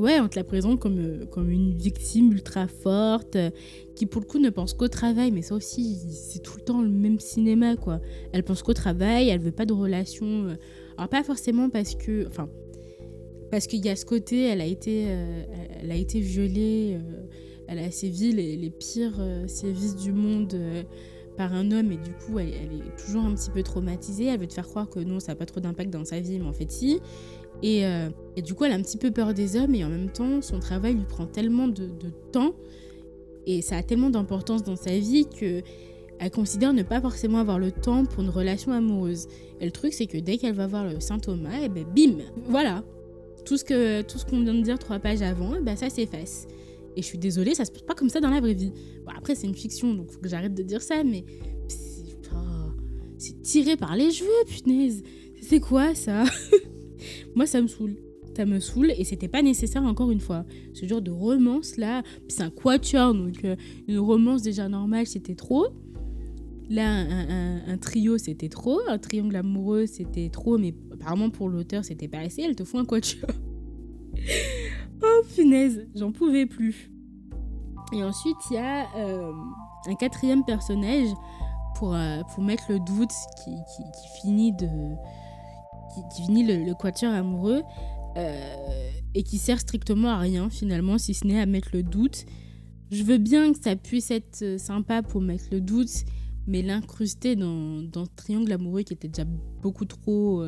ouais, 0.00 0.18
on 0.20 0.28
te 0.28 0.36
la 0.36 0.44
présente 0.44 0.80
comme, 0.80 0.98
euh, 0.98 1.26
comme 1.26 1.50
une 1.50 1.74
victime 1.74 2.32
ultra 2.32 2.66
forte 2.66 3.36
euh, 3.36 3.50
qui 3.94 4.06
pour 4.06 4.20
le 4.22 4.26
coup 4.26 4.38
ne 4.38 4.50
pense 4.50 4.72
qu'au 4.74 4.88
travail, 4.88 5.30
mais 5.30 5.42
ça 5.42 5.54
aussi 5.54 5.96
c'est 6.10 6.40
tout 6.40 6.56
le 6.56 6.62
temps 6.62 6.82
le 6.82 6.88
même 6.88 7.20
cinéma 7.20 7.76
quoi. 7.76 8.00
Elle 8.32 8.42
pense 8.42 8.62
qu'au 8.62 8.72
travail, 8.72 9.28
elle 9.28 9.40
veut 9.40 9.52
pas 9.52 9.66
de 9.66 9.72
relation. 9.72 10.26
euh, 10.26 10.56
alors 10.96 11.08
pas 11.08 11.22
forcément 11.22 11.70
parce 11.70 11.94
que, 11.94 12.26
enfin, 12.26 12.48
parce 13.50 13.66
qu'il 13.66 13.84
y 13.84 13.88
a 13.88 13.96
ce 13.96 14.04
côté, 14.04 14.44
elle 14.44 14.60
a 14.60 14.66
été, 14.66 15.06
elle 15.80 15.90
a 15.90 15.96
été 15.96 16.20
violée. 16.20 16.98
elle 17.66 17.78
a 17.78 17.90
sévi 17.90 18.32
les, 18.32 18.56
les 18.56 18.70
pires 18.70 19.20
sévices 19.46 19.96
du 19.96 20.12
monde 20.12 20.54
par 21.36 21.54
un 21.54 21.72
homme 21.72 21.90
et 21.90 21.96
du 21.96 22.12
coup 22.12 22.38
elle, 22.38 22.52
elle, 22.52 22.78
est 22.78 23.02
toujours 23.02 23.24
un 23.24 23.34
petit 23.34 23.50
peu 23.50 23.62
traumatisée. 23.62 24.26
Elle 24.26 24.40
veut 24.40 24.46
te 24.46 24.52
faire 24.52 24.68
croire 24.68 24.88
que 24.88 25.00
non, 25.00 25.20
ça 25.20 25.32
n'a 25.32 25.36
pas 25.36 25.46
trop 25.46 25.58
d'impact 25.58 25.90
dans 25.90 26.04
sa 26.04 26.20
vie, 26.20 26.38
mais 26.38 26.46
en 26.46 26.52
fait 26.52 26.70
si. 26.70 27.00
Et, 27.62 27.84
euh, 27.84 28.08
et, 28.36 28.42
du 28.42 28.54
coup 28.54 28.64
elle 28.64 28.72
a 28.72 28.74
un 28.74 28.82
petit 28.82 28.96
peu 28.96 29.10
peur 29.10 29.34
des 29.34 29.56
hommes 29.56 29.74
et 29.74 29.84
en 29.84 29.90
même 29.90 30.10
temps 30.10 30.40
son 30.40 30.60
travail 30.60 30.94
lui 30.94 31.04
prend 31.04 31.26
tellement 31.26 31.68
de, 31.68 31.90
temps 32.32 32.54
et 33.46 33.60
ça 33.60 33.76
a 33.76 33.82
tellement 33.82 34.08
d'importance 34.08 34.62
dans 34.62 34.76
sa 34.76 34.96
vie 34.98 35.26
que 35.26 35.62
elle 36.18 36.30
considère 36.30 36.72
ne 36.72 36.82
pas 36.82 37.00
forcément 37.00 37.38
avoir 37.38 37.58
le 37.58 37.72
temps 37.72 38.04
pour 38.04 38.22
une 38.22 38.28
relation 38.28 38.72
amoureuse. 38.72 39.26
Et 39.60 39.64
le 39.64 39.70
truc 39.70 39.94
c'est 39.94 40.06
que 40.06 40.18
dès 40.18 40.36
qu'elle 40.36 40.54
va 40.54 40.66
voir 40.66 40.84
le 40.84 41.00
Saint 41.00 41.18
Thomas, 41.18 41.60
et 41.62 41.68
ben 41.68 41.84
bim, 41.84 42.18
voilà, 42.46 42.84
tout 43.44 43.56
ce 43.56 43.64
que 43.64 44.02
tout 44.02 44.18
qu'on 44.28 44.42
vient 44.42 44.54
de 44.54 44.62
dire 44.62 44.78
trois 44.78 44.98
pages 44.98 45.22
avant, 45.22 45.56
et 45.56 45.60
ben 45.60 45.76
ça 45.76 45.88
s'efface. 45.88 46.46
Et 46.96 47.02
je 47.02 47.06
suis 47.06 47.18
désolée, 47.18 47.54
ça 47.54 47.64
se 47.64 47.70
passe 47.70 47.82
pas 47.82 47.94
comme 47.94 48.08
ça 48.08 48.20
dans 48.20 48.30
la 48.30 48.40
vraie 48.40 48.54
vie. 48.54 48.72
Bon, 49.04 49.12
après, 49.16 49.34
c'est 49.34 49.46
une 49.46 49.54
fiction, 49.54 49.94
donc 49.94 50.10
faut 50.10 50.20
que 50.20 50.28
j'arrête 50.28 50.54
de 50.54 50.62
dire 50.62 50.82
ça, 50.82 51.04
mais 51.04 51.24
c'est 51.68 52.16
oh, 52.34 52.72
tiré 53.42 53.76
par 53.76 53.94
les 53.96 54.10
cheveux, 54.10 54.28
punaise. 54.46 55.02
C'est 55.40 55.60
quoi 55.60 55.94
ça? 55.94 56.24
Moi, 57.34 57.46
ça 57.46 57.60
me 57.60 57.66
saoule. 57.68 57.96
Ça 58.36 58.46
me 58.46 58.60
saoule 58.60 58.92
et 58.96 59.04
c'était 59.04 59.28
pas 59.28 59.42
nécessaire 59.42 59.82
encore 59.82 60.10
une 60.10 60.20
fois. 60.20 60.44
Ce 60.72 60.86
genre 60.86 61.02
de 61.02 61.10
romance 61.10 61.76
là, 61.76 62.02
c'est 62.28 62.42
un 62.42 62.50
quatuor, 62.50 63.12
donc 63.12 63.44
euh, 63.44 63.56
une 63.88 63.98
romance 63.98 64.42
déjà 64.42 64.68
normale, 64.68 65.06
c'était 65.06 65.34
trop. 65.34 65.66
Là, 66.70 67.04
un, 67.66 67.76
trio, 67.78 68.16
c'était 68.16 68.48
trop. 68.48 68.80
Un 68.86 68.98
triangle 68.98 69.34
amoureux, 69.34 69.86
c'était 69.86 70.28
trop, 70.28 70.56
mais 70.56 70.72
apparemment 70.92 71.28
pour 71.28 71.48
l'auteur, 71.48 71.84
c'était 71.84 72.06
pas 72.06 72.20
assez. 72.20 72.42
Elle 72.42 72.54
te 72.54 72.62
fout 72.62 72.80
un 72.80 72.84
quatuor. 72.84 73.30
Oh 75.02 75.22
punaise, 75.34 75.86
j'en 75.94 76.12
pouvais 76.12 76.44
plus. 76.44 76.90
Et 77.94 78.04
ensuite, 78.04 78.36
il 78.50 78.54
y 78.54 78.58
a 78.58 78.86
euh, 78.96 79.32
un 79.86 79.94
quatrième 79.94 80.44
personnage 80.44 81.08
pour, 81.76 81.94
euh, 81.94 82.20
pour 82.34 82.44
mettre 82.44 82.64
le 82.68 82.78
doute 82.80 83.12
qui, 83.42 83.50
qui 83.50 84.20
finit, 84.20 84.52
de, 84.52 84.68
qui, 85.94 86.22
finit 86.22 86.44
le, 86.44 86.74
quatuor 86.74 87.12
amoureux 87.12 87.62
euh, 88.16 88.90
et 89.14 89.22
qui 89.22 89.38
sert 89.38 89.60
strictement 89.60 90.08
à 90.08 90.18
rien 90.18 90.50
finalement, 90.50 90.98
si 90.98 91.14
ce 91.14 91.26
n'est 91.26 91.40
à 91.40 91.46
mettre 91.46 91.70
le 91.72 91.82
doute. 91.82 92.26
Je 92.90 93.02
veux 93.04 93.18
bien 93.18 93.52
que 93.52 93.58
ça 93.62 93.76
puisse 93.76 94.10
être 94.10 94.58
sympa 94.58 95.02
pour 95.02 95.20
mettre 95.20 95.44
le 95.52 95.60
doute, 95.60 96.04
mais 96.46 96.62
l'incruster 96.62 97.36
dans, 97.36 97.82
dans 97.82 98.04
ce 98.04 98.10
triangle 98.16 98.52
amoureux 98.52 98.82
qui 98.82 98.94
était 98.94 99.08
déjà 99.08 99.24
beaucoup 99.62 99.84
trop 99.84 100.42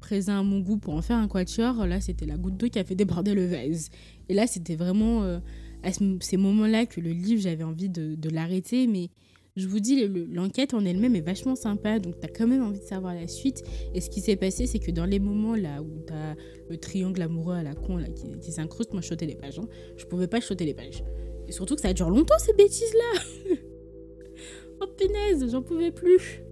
présent 0.00 0.40
à 0.40 0.42
mon 0.42 0.60
goût 0.60 0.78
pour 0.78 0.94
en 0.94 1.02
faire 1.02 1.18
un 1.18 1.28
quatuor, 1.28 1.86
là 1.86 2.00
c'était 2.00 2.26
la 2.26 2.36
goutte 2.36 2.56
d'eau 2.56 2.68
qui 2.68 2.78
a 2.78 2.84
fait 2.84 2.96
déborder 2.96 3.34
le 3.34 3.46
vase. 3.46 3.90
Et 4.28 4.34
là 4.34 4.46
c'était 4.46 4.74
vraiment 4.74 5.22
euh, 5.22 5.38
à 5.82 5.92
ce, 5.92 6.16
ces 6.20 6.36
moments-là 6.36 6.86
que 6.86 7.00
le 7.00 7.12
livre 7.12 7.42
j'avais 7.42 7.62
envie 7.64 7.88
de 7.88 8.28
l'arrêter, 8.30 8.86
mais 8.86 9.10
je 9.56 9.66
vous 9.66 9.80
dis, 9.80 10.06
l'enquête 10.32 10.74
en 10.74 10.84
elle-même 10.84 11.16
est 11.16 11.20
vachement 11.20 11.56
sympa, 11.56 11.98
donc 11.98 12.20
t'as 12.20 12.28
quand 12.28 12.46
même 12.46 12.62
envie 12.62 12.78
de 12.78 12.84
savoir 12.84 13.14
la 13.14 13.26
suite. 13.26 13.62
Et 13.94 14.00
ce 14.00 14.08
qui 14.08 14.20
s'est 14.20 14.36
passé, 14.36 14.66
c'est 14.66 14.78
que 14.78 14.90
dans 14.90 15.04
les 15.04 15.18
moments 15.18 15.56
là 15.56 15.82
où 15.82 16.00
t'as 16.06 16.34
le 16.68 16.76
triangle 16.76 17.20
amoureux 17.22 17.54
à 17.54 17.62
la 17.62 17.74
con 17.74 17.96
là, 17.96 18.08
qui, 18.08 18.38
qui 18.40 18.52
s'incruste, 18.52 18.92
moi 18.92 19.02
je 19.02 19.08
sautais 19.08 19.26
les 19.26 19.34
pages. 19.34 19.58
Hein. 19.58 19.68
Je 19.96 20.06
pouvais 20.06 20.28
pas 20.28 20.40
sauter 20.40 20.64
les 20.64 20.74
pages. 20.74 21.02
Et 21.48 21.52
surtout 21.52 21.74
que 21.74 21.80
ça 21.80 21.92
dure 21.92 22.10
longtemps 22.10 22.38
ces 22.38 22.52
bêtises-là. 22.52 23.22
oh 24.82 24.86
punaise, 24.96 25.50
j'en 25.50 25.62
pouvais 25.62 25.90
plus. 25.90 26.42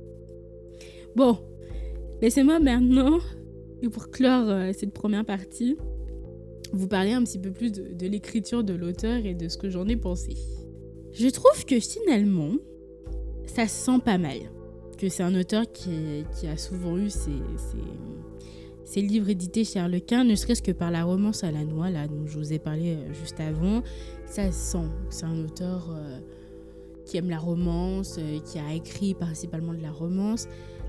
Bon, 1.14 1.38
laissez-moi 2.20 2.58
maintenant 2.58 3.20
et 3.82 3.88
pour 3.88 4.10
clore 4.10 4.48
euh, 4.48 4.72
cette 4.72 4.92
première 4.92 5.24
partie, 5.24 5.76
vous 6.72 6.88
parler 6.88 7.12
un 7.12 7.22
petit 7.22 7.38
peu 7.38 7.52
plus 7.52 7.72
de 7.72 8.06
l'écriture 8.06 8.64
de 8.64 8.74
l'auteur 8.74 9.24
et 9.24 9.34
de 9.34 9.48
ce 9.48 9.56
que 9.56 9.70
j'en 9.70 9.86
ai 9.86 9.96
pensé. 9.96 10.34
Je 11.12 11.28
trouve 11.28 11.64
que 11.64 11.78
finalement, 11.80 12.52
ça 13.48 13.66
se 13.66 13.84
sent 13.84 13.98
pas 14.04 14.18
mal. 14.18 14.38
Que 14.96 15.08
c'est 15.08 15.22
un 15.22 15.34
auteur 15.34 15.64
qui, 15.72 16.24
qui, 16.38 16.46
a 16.46 16.56
souvent 16.56 16.96
eu 16.96 17.08
ses, 17.08 17.30
ses, 17.56 17.78
ses, 18.84 19.00
livres 19.00 19.28
édités 19.28 19.64
chez 19.64 19.78
Harlequin, 19.78 20.24
ne 20.24 20.34
serait-ce 20.34 20.62
que 20.62 20.72
par 20.72 20.90
la 20.90 21.04
romance 21.04 21.44
à 21.44 21.52
la 21.52 21.64
noix, 21.64 21.88
là, 21.88 22.08
dont 22.08 22.26
je 22.26 22.36
vous 22.38 22.52
ai 22.52 22.58
parlé 22.58 22.94
euh, 22.94 23.14
juste 23.14 23.38
avant. 23.38 23.82
Ça 24.26 24.50
se 24.50 24.72
sent. 24.72 24.88
C'est 25.10 25.24
un 25.24 25.44
auteur 25.44 25.88
euh, 25.90 26.18
qui 27.04 27.16
aime 27.16 27.30
la 27.30 27.38
romance, 27.38 28.16
euh, 28.18 28.40
qui 28.40 28.58
a 28.58 28.74
écrit 28.74 29.14
principalement 29.14 29.72
de 29.72 29.82
la 29.82 29.92
romance. 29.92 30.48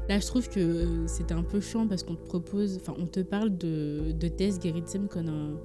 Là, 0.10 0.20
je 0.20 0.26
trouve 0.26 0.50
que 0.50 1.06
c'était 1.06 1.36
un 1.36 1.44
peu 1.44 1.62
chiant 1.62 1.88
parce 1.88 2.02
qu'on 2.02 2.16
te 2.16 2.26
propose, 2.26 2.78
enfin, 2.78 2.96
on 2.98 3.06
te 3.06 3.20
parle 3.20 3.56
de, 3.56 4.12
de 4.12 4.28
Tess 4.28 4.60
Gerritsen 4.60 5.08
comme 5.08 5.30
un, 5.30 5.60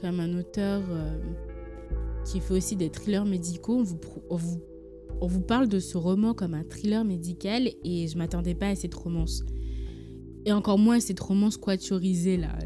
comme 0.00 0.18
un 0.18 0.38
auteur 0.38 0.80
qui 2.24 2.40
fait 2.40 2.54
aussi 2.54 2.74
des 2.74 2.88
thrillers 2.88 3.26
médicaux. 3.26 3.76
On 3.76 3.82
vous, 3.82 3.98
on, 4.30 4.38
on 5.22 5.26
vous 5.28 5.40
parle 5.40 5.68
de 5.68 5.78
ce 5.78 5.96
roman 5.96 6.34
comme 6.34 6.52
un 6.52 6.64
thriller 6.64 7.04
médical 7.04 7.70
et 7.84 8.08
je 8.08 8.18
m'attendais 8.18 8.56
pas 8.56 8.66
à 8.66 8.74
cette 8.74 8.94
romance. 8.94 9.44
Et 10.44 10.50
encore 10.50 10.78
moins 10.78 10.96
à 10.96 11.00
cette 11.00 11.20
romance 11.20 11.56
quatuorisée, 11.56 12.36
là. 12.36 12.58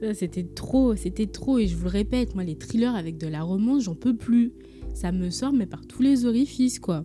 c'était 0.14 0.44
trop, 0.44 0.96
c'était 0.96 1.26
trop. 1.26 1.58
Et 1.58 1.66
je 1.66 1.76
vous 1.76 1.84
le 1.84 1.90
répète, 1.90 2.34
moi, 2.34 2.42
les 2.42 2.56
thrillers 2.56 2.94
avec 2.94 3.18
de 3.18 3.26
la 3.26 3.42
romance, 3.42 3.84
j'en 3.84 3.94
peux 3.94 4.16
plus. 4.16 4.54
Ça 4.94 5.12
me 5.12 5.28
sort, 5.28 5.52
mais 5.52 5.66
par 5.66 5.86
tous 5.86 6.00
les 6.00 6.24
orifices, 6.24 6.78
quoi. 6.78 7.04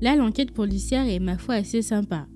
Là, 0.00 0.16
l'enquête 0.16 0.50
policière 0.50 1.06
est, 1.06 1.20
ma 1.20 1.38
foi, 1.38 1.54
assez 1.54 1.82
sympa. 1.82 2.26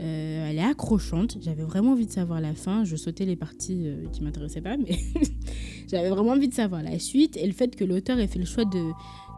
Euh, 0.00 0.48
elle 0.48 0.58
est 0.58 0.62
accrochante. 0.62 1.38
J'avais 1.40 1.64
vraiment 1.64 1.92
envie 1.92 2.06
de 2.06 2.12
savoir 2.12 2.40
la 2.40 2.54
fin. 2.54 2.84
Je 2.84 2.94
sautais 2.94 3.24
les 3.24 3.34
parties 3.34 3.82
euh, 3.84 4.06
qui 4.12 4.22
m'intéressaient 4.22 4.60
pas, 4.60 4.76
mais 4.76 4.96
j'avais 5.88 6.10
vraiment 6.10 6.32
envie 6.32 6.48
de 6.48 6.54
savoir 6.54 6.82
la 6.82 6.98
suite. 6.98 7.36
Et 7.36 7.46
le 7.46 7.52
fait 7.52 7.74
que 7.74 7.84
l'auteur 7.84 8.18
ait 8.18 8.26
fait 8.26 8.38
le 8.38 8.44
choix 8.44 8.64
de, 8.64 8.90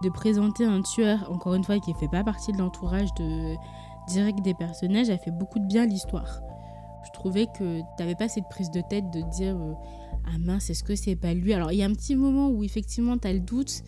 de, 0.03 0.09
présenter 0.09 0.65
un 0.65 0.83
tueur, 0.83 1.31
encore 1.31 1.55
une 1.55 1.65
fois, 1.65 1.79
qui 1.79 1.93
ne 1.93 1.97
fait 1.99 2.09
pas 2.09 2.25
partie 2.25 2.53
de 2.53 2.59
l'entourage 2.59 3.09
de, 3.15 3.55
direct 4.09 4.43
des 4.43 4.55
personnages, 4.55 5.11
a 5.11 5.19
fait 5.19 5.31
beaucoup 5.31 5.59
de 5.59 5.67
bien 5.67 5.87
l'histoire. 5.87 6.41
Je 7.05 7.11
trouvais 7.13 7.47
que 7.47 7.79
tu 7.79 7.85
n'avais 7.99 8.15
pas 8.15 8.29
cette 8.29 8.49
prise 8.51 8.71
de 8.71 8.83
tête 8.83 9.11
de 9.11 9.23
dire 9.31 9.57
euh, 9.57 9.73
Ah 10.27 10.39
mince, 10.39 10.69
est-ce 10.71 10.85
que 10.85 10.95
c'est 10.95 11.17
pas 11.17 11.33
lui? 11.33 11.55
Alors, 11.55 11.73
il 11.73 11.79
y 11.79 11.83
a 11.83 11.87
un 11.87 11.95
petit 11.95 12.17
moment 12.17 12.49
où 12.49 12.63
effectivement 12.63 13.17
tu 13.17 13.29
as 13.29 13.33
le 13.33 13.41
doute 13.41 13.83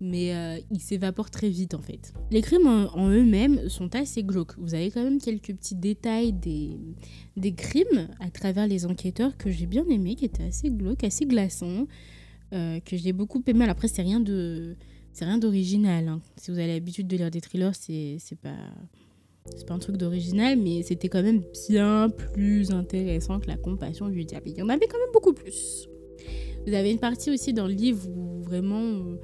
mais 0.00 0.34
euh, 0.34 0.58
ils 0.70 0.80
s'évaporent 0.80 1.30
très 1.30 1.48
vite 1.48 1.74
en 1.74 1.80
fait. 1.80 2.12
Les 2.30 2.42
crimes 2.42 2.66
en, 2.66 3.08
eux-mêmes 3.08 3.68
sont 3.68 3.94
assez 3.94 4.22
glauques. 4.22 4.54
Vous 4.58 4.74
avez 4.74 4.90
quand 4.90 5.02
même 5.02 5.20
quelques 5.20 5.54
petits 5.54 5.74
détails 5.74 6.32
des, 6.32 6.76
des 7.36 7.52
crimes 7.54 8.08
à 8.20 8.30
travers 8.30 8.66
les 8.66 8.86
enquêteurs 8.86 9.36
que 9.36 9.50
j'ai 9.50 9.66
bien 9.66 9.84
aimé, 9.88 10.14
qui 10.14 10.26
étaient 10.26 10.44
assez 10.44 10.70
glauques, 10.70 11.04
assez 11.04 11.24
glaçants, 11.24 11.86
euh, 12.52 12.80
que 12.80 12.96
j'ai 12.96 13.12
beaucoup 13.12 13.42
aimé. 13.46 13.64
Alors 13.64 13.72
après, 13.72 13.88
c'est 13.88 14.02
rien 14.02 14.20
de 14.20 14.76
c'est 15.12 15.24
rien 15.24 15.38
d'original. 15.38 16.08
Hein. 16.08 16.20
Si 16.36 16.50
vous 16.50 16.58
avez 16.58 16.74
l'habitude 16.74 17.06
de 17.06 17.16
lire 17.16 17.30
des 17.30 17.40
thrillers, 17.40 17.74
c'est 17.74 18.18
pas 18.42 18.56
c'est 19.54 19.66
pas 19.66 19.74
un 19.74 19.78
truc 19.78 19.96
d'original, 19.96 20.58
mais 20.58 20.82
c'était 20.82 21.08
quand 21.08 21.22
même 21.22 21.42
bien 21.68 22.10
plus 22.10 22.70
intéressant 22.70 23.38
que 23.40 23.46
la 23.46 23.56
compassion 23.56 24.08
du 24.08 24.24
diable. 24.24 24.50
Il 24.50 24.58
y 24.58 24.62
en 24.62 24.68
avait 24.68 24.86
quand 24.86 24.98
même 24.98 25.12
beaucoup 25.12 25.32
plus. 25.32 25.88
Vous 26.66 26.74
avez 26.74 26.90
une 26.90 26.98
partie 26.98 27.30
aussi 27.30 27.52
dans 27.52 27.68
le 27.68 27.72
livre 27.72 28.08
où 28.08 28.42
vraiment 28.42 29.16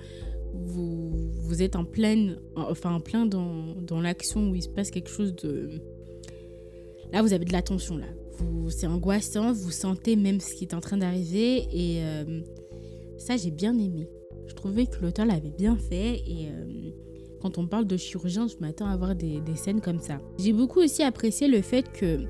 vous, 0.53 1.31
vous 1.33 1.63
êtes 1.63 1.77
en 1.77 1.85
pleine, 1.85 2.39
enfin 2.57 2.95
en 2.95 3.01
plein 3.01 3.27
dans, 3.27 3.75
dans 3.81 4.01
l'action 4.01 4.51
où 4.51 4.55
il 4.55 4.63
se 4.63 4.69
passe 4.69 4.91
quelque 4.91 5.11
chose 5.11 5.35
de... 5.37 5.81
Là, 7.13 7.23
vous 7.23 7.33
avez 7.33 7.45
de 7.45 7.53
l'attention, 7.53 7.97
là. 7.97 8.07
C'est 8.71 8.87
angoissant, 8.87 9.53
vous 9.53 9.71
sentez 9.71 10.17
même 10.17 10.41
ce 10.41 10.55
qui 10.55 10.65
est 10.65 10.75
en 10.75 10.81
train 10.81 10.97
d'arriver 10.97 11.67
et 11.71 12.03
euh, 12.03 12.41
ça, 13.19 13.37
j'ai 13.37 13.51
bien 13.51 13.79
aimé. 13.79 14.09
Je 14.47 14.55
trouvais 14.55 14.87
que 14.87 15.01
l'auteur 15.01 15.27
l'avait 15.27 15.53
bien 15.57 15.77
fait 15.77 16.23
et 16.27 16.49
euh, 16.49 16.91
quand 17.41 17.59
on 17.59 17.67
parle 17.67 17.87
de 17.87 17.97
chirurgien, 17.97 18.49
je 18.49 18.57
m'attends 18.61 18.87
à 18.87 18.93
avoir 18.93 19.15
des, 19.15 19.41
des 19.41 19.55
scènes 19.55 19.81
comme 19.81 20.01
ça. 20.01 20.21
J'ai 20.39 20.53
beaucoup 20.53 20.81
aussi 20.81 21.03
apprécié 21.03 21.47
le 21.47 21.61
fait 21.63 21.85
que 21.93 22.25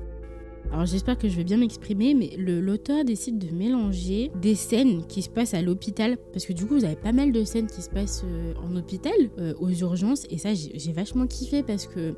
alors 0.71 0.85
j'espère 0.85 1.17
que 1.17 1.29
je 1.29 1.35
vais 1.35 1.43
bien 1.43 1.57
m'exprimer, 1.57 2.13
mais 2.15 2.31
l'auteur 2.37 3.05
décide 3.05 3.37
de 3.37 3.53
mélanger 3.55 4.31
des 4.41 4.55
scènes 4.55 5.05
qui 5.05 5.21
se 5.21 5.29
passent 5.29 5.53
à 5.53 5.61
l'hôpital, 5.61 6.17
parce 6.31 6.45
que 6.45 6.53
du 6.53 6.65
coup 6.65 6.75
vous 6.75 6.85
avez 6.85 6.95
pas 6.95 7.11
mal 7.11 7.31
de 7.31 7.43
scènes 7.43 7.67
qui 7.67 7.81
se 7.81 7.89
passent 7.89 8.23
euh, 8.25 8.53
en 8.65 8.75
hôpital, 8.75 9.13
euh, 9.37 9.53
aux 9.59 9.69
urgences, 9.69 10.25
et 10.31 10.37
ça 10.37 10.53
j'ai 10.53 10.91
vachement 10.91 11.27
kiffé 11.27 11.63
parce 11.63 11.85
que... 11.85 12.15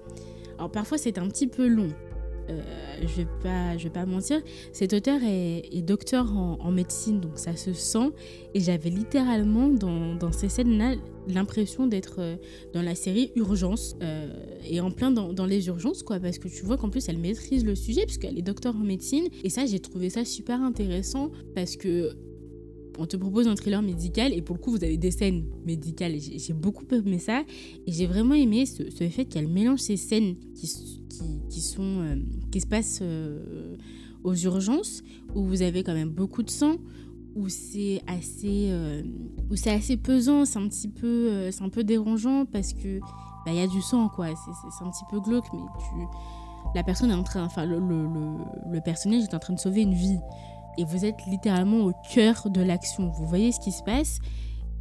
Alors 0.57 0.71
parfois 0.71 0.97
c'est 0.97 1.17
un 1.17 1.27
petit 1.27 1.47
peu 1.47 1.67
long, 1.67 1.89
euh, 2.49 2.61
je 3.01 3.21
vais 3.21 3.27
pas, 3.41 3.75
vais 3.75 3.89
pas 3.89 4.05
mentir, 4.05 4.41
cet 4.71 4.93
auteur 4.93 5.19
est, 5.23 5.81
docteur 5.81 6.35
en, 6.35 6.71
médecine, 6.71 7.19
donc 7.19 7.37
ça 7.37 7.55
se 7.55 7.73
sent. 7.73 8.11
Et 8.53 8.59
j'avais 8.59 8.89
littéralement 8.89 9.67
dans, 9.67 10.15
dans 10.15 10.31
ces 10.31 10.49
scènes-là 10.49 10.95
l'impression 11.27 11.87
d'être 11.87 12.15
euh, 12.19 12.35
dans 12.73 12.81
la 12.81 12.95
série 12.95 13.31
Urgence 13.35 13.95
euh, 14.03 14.31
et 14.67 14.79
en 14.79 14.91
plein 14.91 15.11
dans, 15.11 15.33
dans, 15.33 15.45
les 15.45 15.67
urgences, 15.67 16.03
quoi, 16.03 16.19
parce 16.19 16.37
que 16.37 16.47
tu 16.47 16.65
vois 16.65 16.77
qu'en 16.77 16.89
plus 16.89 17.07
elle 17.09 17.17
maîtrise 17.17 17.65
le 17.65 17.75
sujet 17.75 18.05
puisqu'elle 18.05 18.37
est 18.37 18.43
docteur 18.43 18.75
en 18.75 18.83
médecine. 18.83 19.25
Et 19.43 19.49
ça, 19.49 19.65
j'ai 19.65 19.79
trouvé 19.79 20.09
ça 20.09 20.25
super 20.25 20.61
intéressant 20.61 21.31
parce 21.55 21.75
que 21.75 22.15
on 22.99 23.05
te 23.05 23.17
propose 23.17 23.47
un 23.47 23.55
thriller 23.55 23.81
médical 23.81 24.33
et 24.33 24.41
pour 24.41 24.55
le 24.55 24.61
coup 24.61 24.71
vous 24.71 24.83
avez 24.83 24.97
des 24.97 25.11
scènes 25.11 25.45
médicales 25.65 26.13
j'ai 26.19 26.53
beaucoup 26.53 26.85
aimé 26.91 27.19
ça. 27.19 27.43
Et 27.87 27.91
j'ai 27.91 28.05
vraiment 28.05 28.35
aimé 28.35 28.65
ce, 28.65 28.83
fait 29.09 29.25
qu'elle 29.25 29.47
mélange 29.47 29.79
ces 29.79 29.97
scènes 29.97 30.35
qui, 30.53 30.67
qui, 31.09 31.41
qui 31.49 31.61
sont 31.61 31.83
euh, 31.83 32.15
qui 32.51 32.61
se 32.61 32.67
passent 32.67 32.99
euh, 33.01 33.75
aux 34.23 34.35
urgences 34.35 35.03
où 35.33 35.43
vous 35.43 35.61
avez 35.61 35.83
quand 35.83 35.93
même 35.93 36.09
beaucoup 36.09 36.43
de 36.43 36.49
sang 36.49 36.75
où 37.35 37.49
c'est 37.49 38.01
assez, 38.07 38.69
euh, 38.69 39.03
assez 39.65 39.97
pesant, 39.97 40.45
c'est 40.45 40.57
un 40.57 40.69
petit 40.69 40.87
peu, 40.87 41.49
un 41.59 41.69
peu 41.69 41.83
dérangeant 41.83 42.45
parce 42.45 42.71
que 42.71 42.99
bah, 42.99 43.51
il 43.51 43.55
y 43.55 43.61
a 43.61 43.67
du 43.67 43.81
sang 43.81 44.07
quoi, 44.07 44.27
c'est 44.27 44.85
un 44.85 44.89
petit 44.89 45.03
peu 45.11 45.19
glauque, 45.19 45.45
mais 45.51 45.59
tu, 45.59 46.05
la 46.73 46.83
personne 46.83 47.11
est 47.11 47.15
en 47.15 47.23
train, 47.23 47.43
enfin 47.43 47.65
le, 47.65 47.77
le, 47.79 48.07
le, 48.71 48.81
personnage 48.81 49.23
est 49.23 49.33
en 49.33 49.39
train 49.39 49.53
de 49.53 49.59
sauver 49.59 49.81
une 49.81 49.93
vie 49.93 50.19
et 50.77 50.85
vous 50.85 51.05
êtes 51.05 51.17
littéralement 51.29 51.85
au 51.85 51.93
cœur 52.13 52.49
de 52.49 52.61
l'action. 52.61 53.09
Vous 53.09 53.25
voyez 53.25 53.51
ce 53.51 53.59
qui 53.59 53.71
se 53.71 53.83
passe 53.83 54.19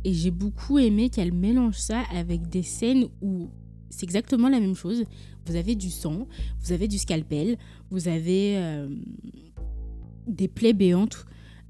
et 0.04 0.12
j'ai 0.12 0.30
beaucoup 0.30 0.78
aimé 0.78 1.10
qu'elle 1.10 1.32
mélange 1.32 1.78
ça 1.78 2.02
avec 2.14 2.48
des 2.48 2.62
scènes 2.62 3.06
où 3.22 3.48
c'est 3.90 4.04
exactement 4.04 4.48
la 4.48 4.60
même 4.60 4.74
chose. 4.74 5.04
Vous 5.46 5.56
avez 5.56 5.74
du 5.74 5.90
sang, 5.90 6.26
vous 6.60 6.72
avez 6.72 6.88
du 6.88 6.98
scalpel, 6.98 7.56
vous 7.90 8.08
avez 8.08 8.56
euh, 8.56 8.88
des 10.26 10.48
plaies 10.48 10.72
béantes 10.72 11.26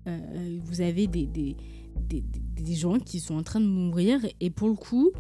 euh, 0.07 0.59
vous 0.65 0.81
avez 0.83 1.07
des, 1.07 1.27
des, 1.27 1.57
des, 1.97 2.75
gens 2.75 2.99
qui 2.99 3.21
sont 3.21 3.37
en 3.37 3.43
train 3.43 3.61
de 3.61 3.67
mourir 3.67 4.21
et 4.41 4.51
pour 4.51 4.69
le 4.69 4.75
coup, 4.75 5.13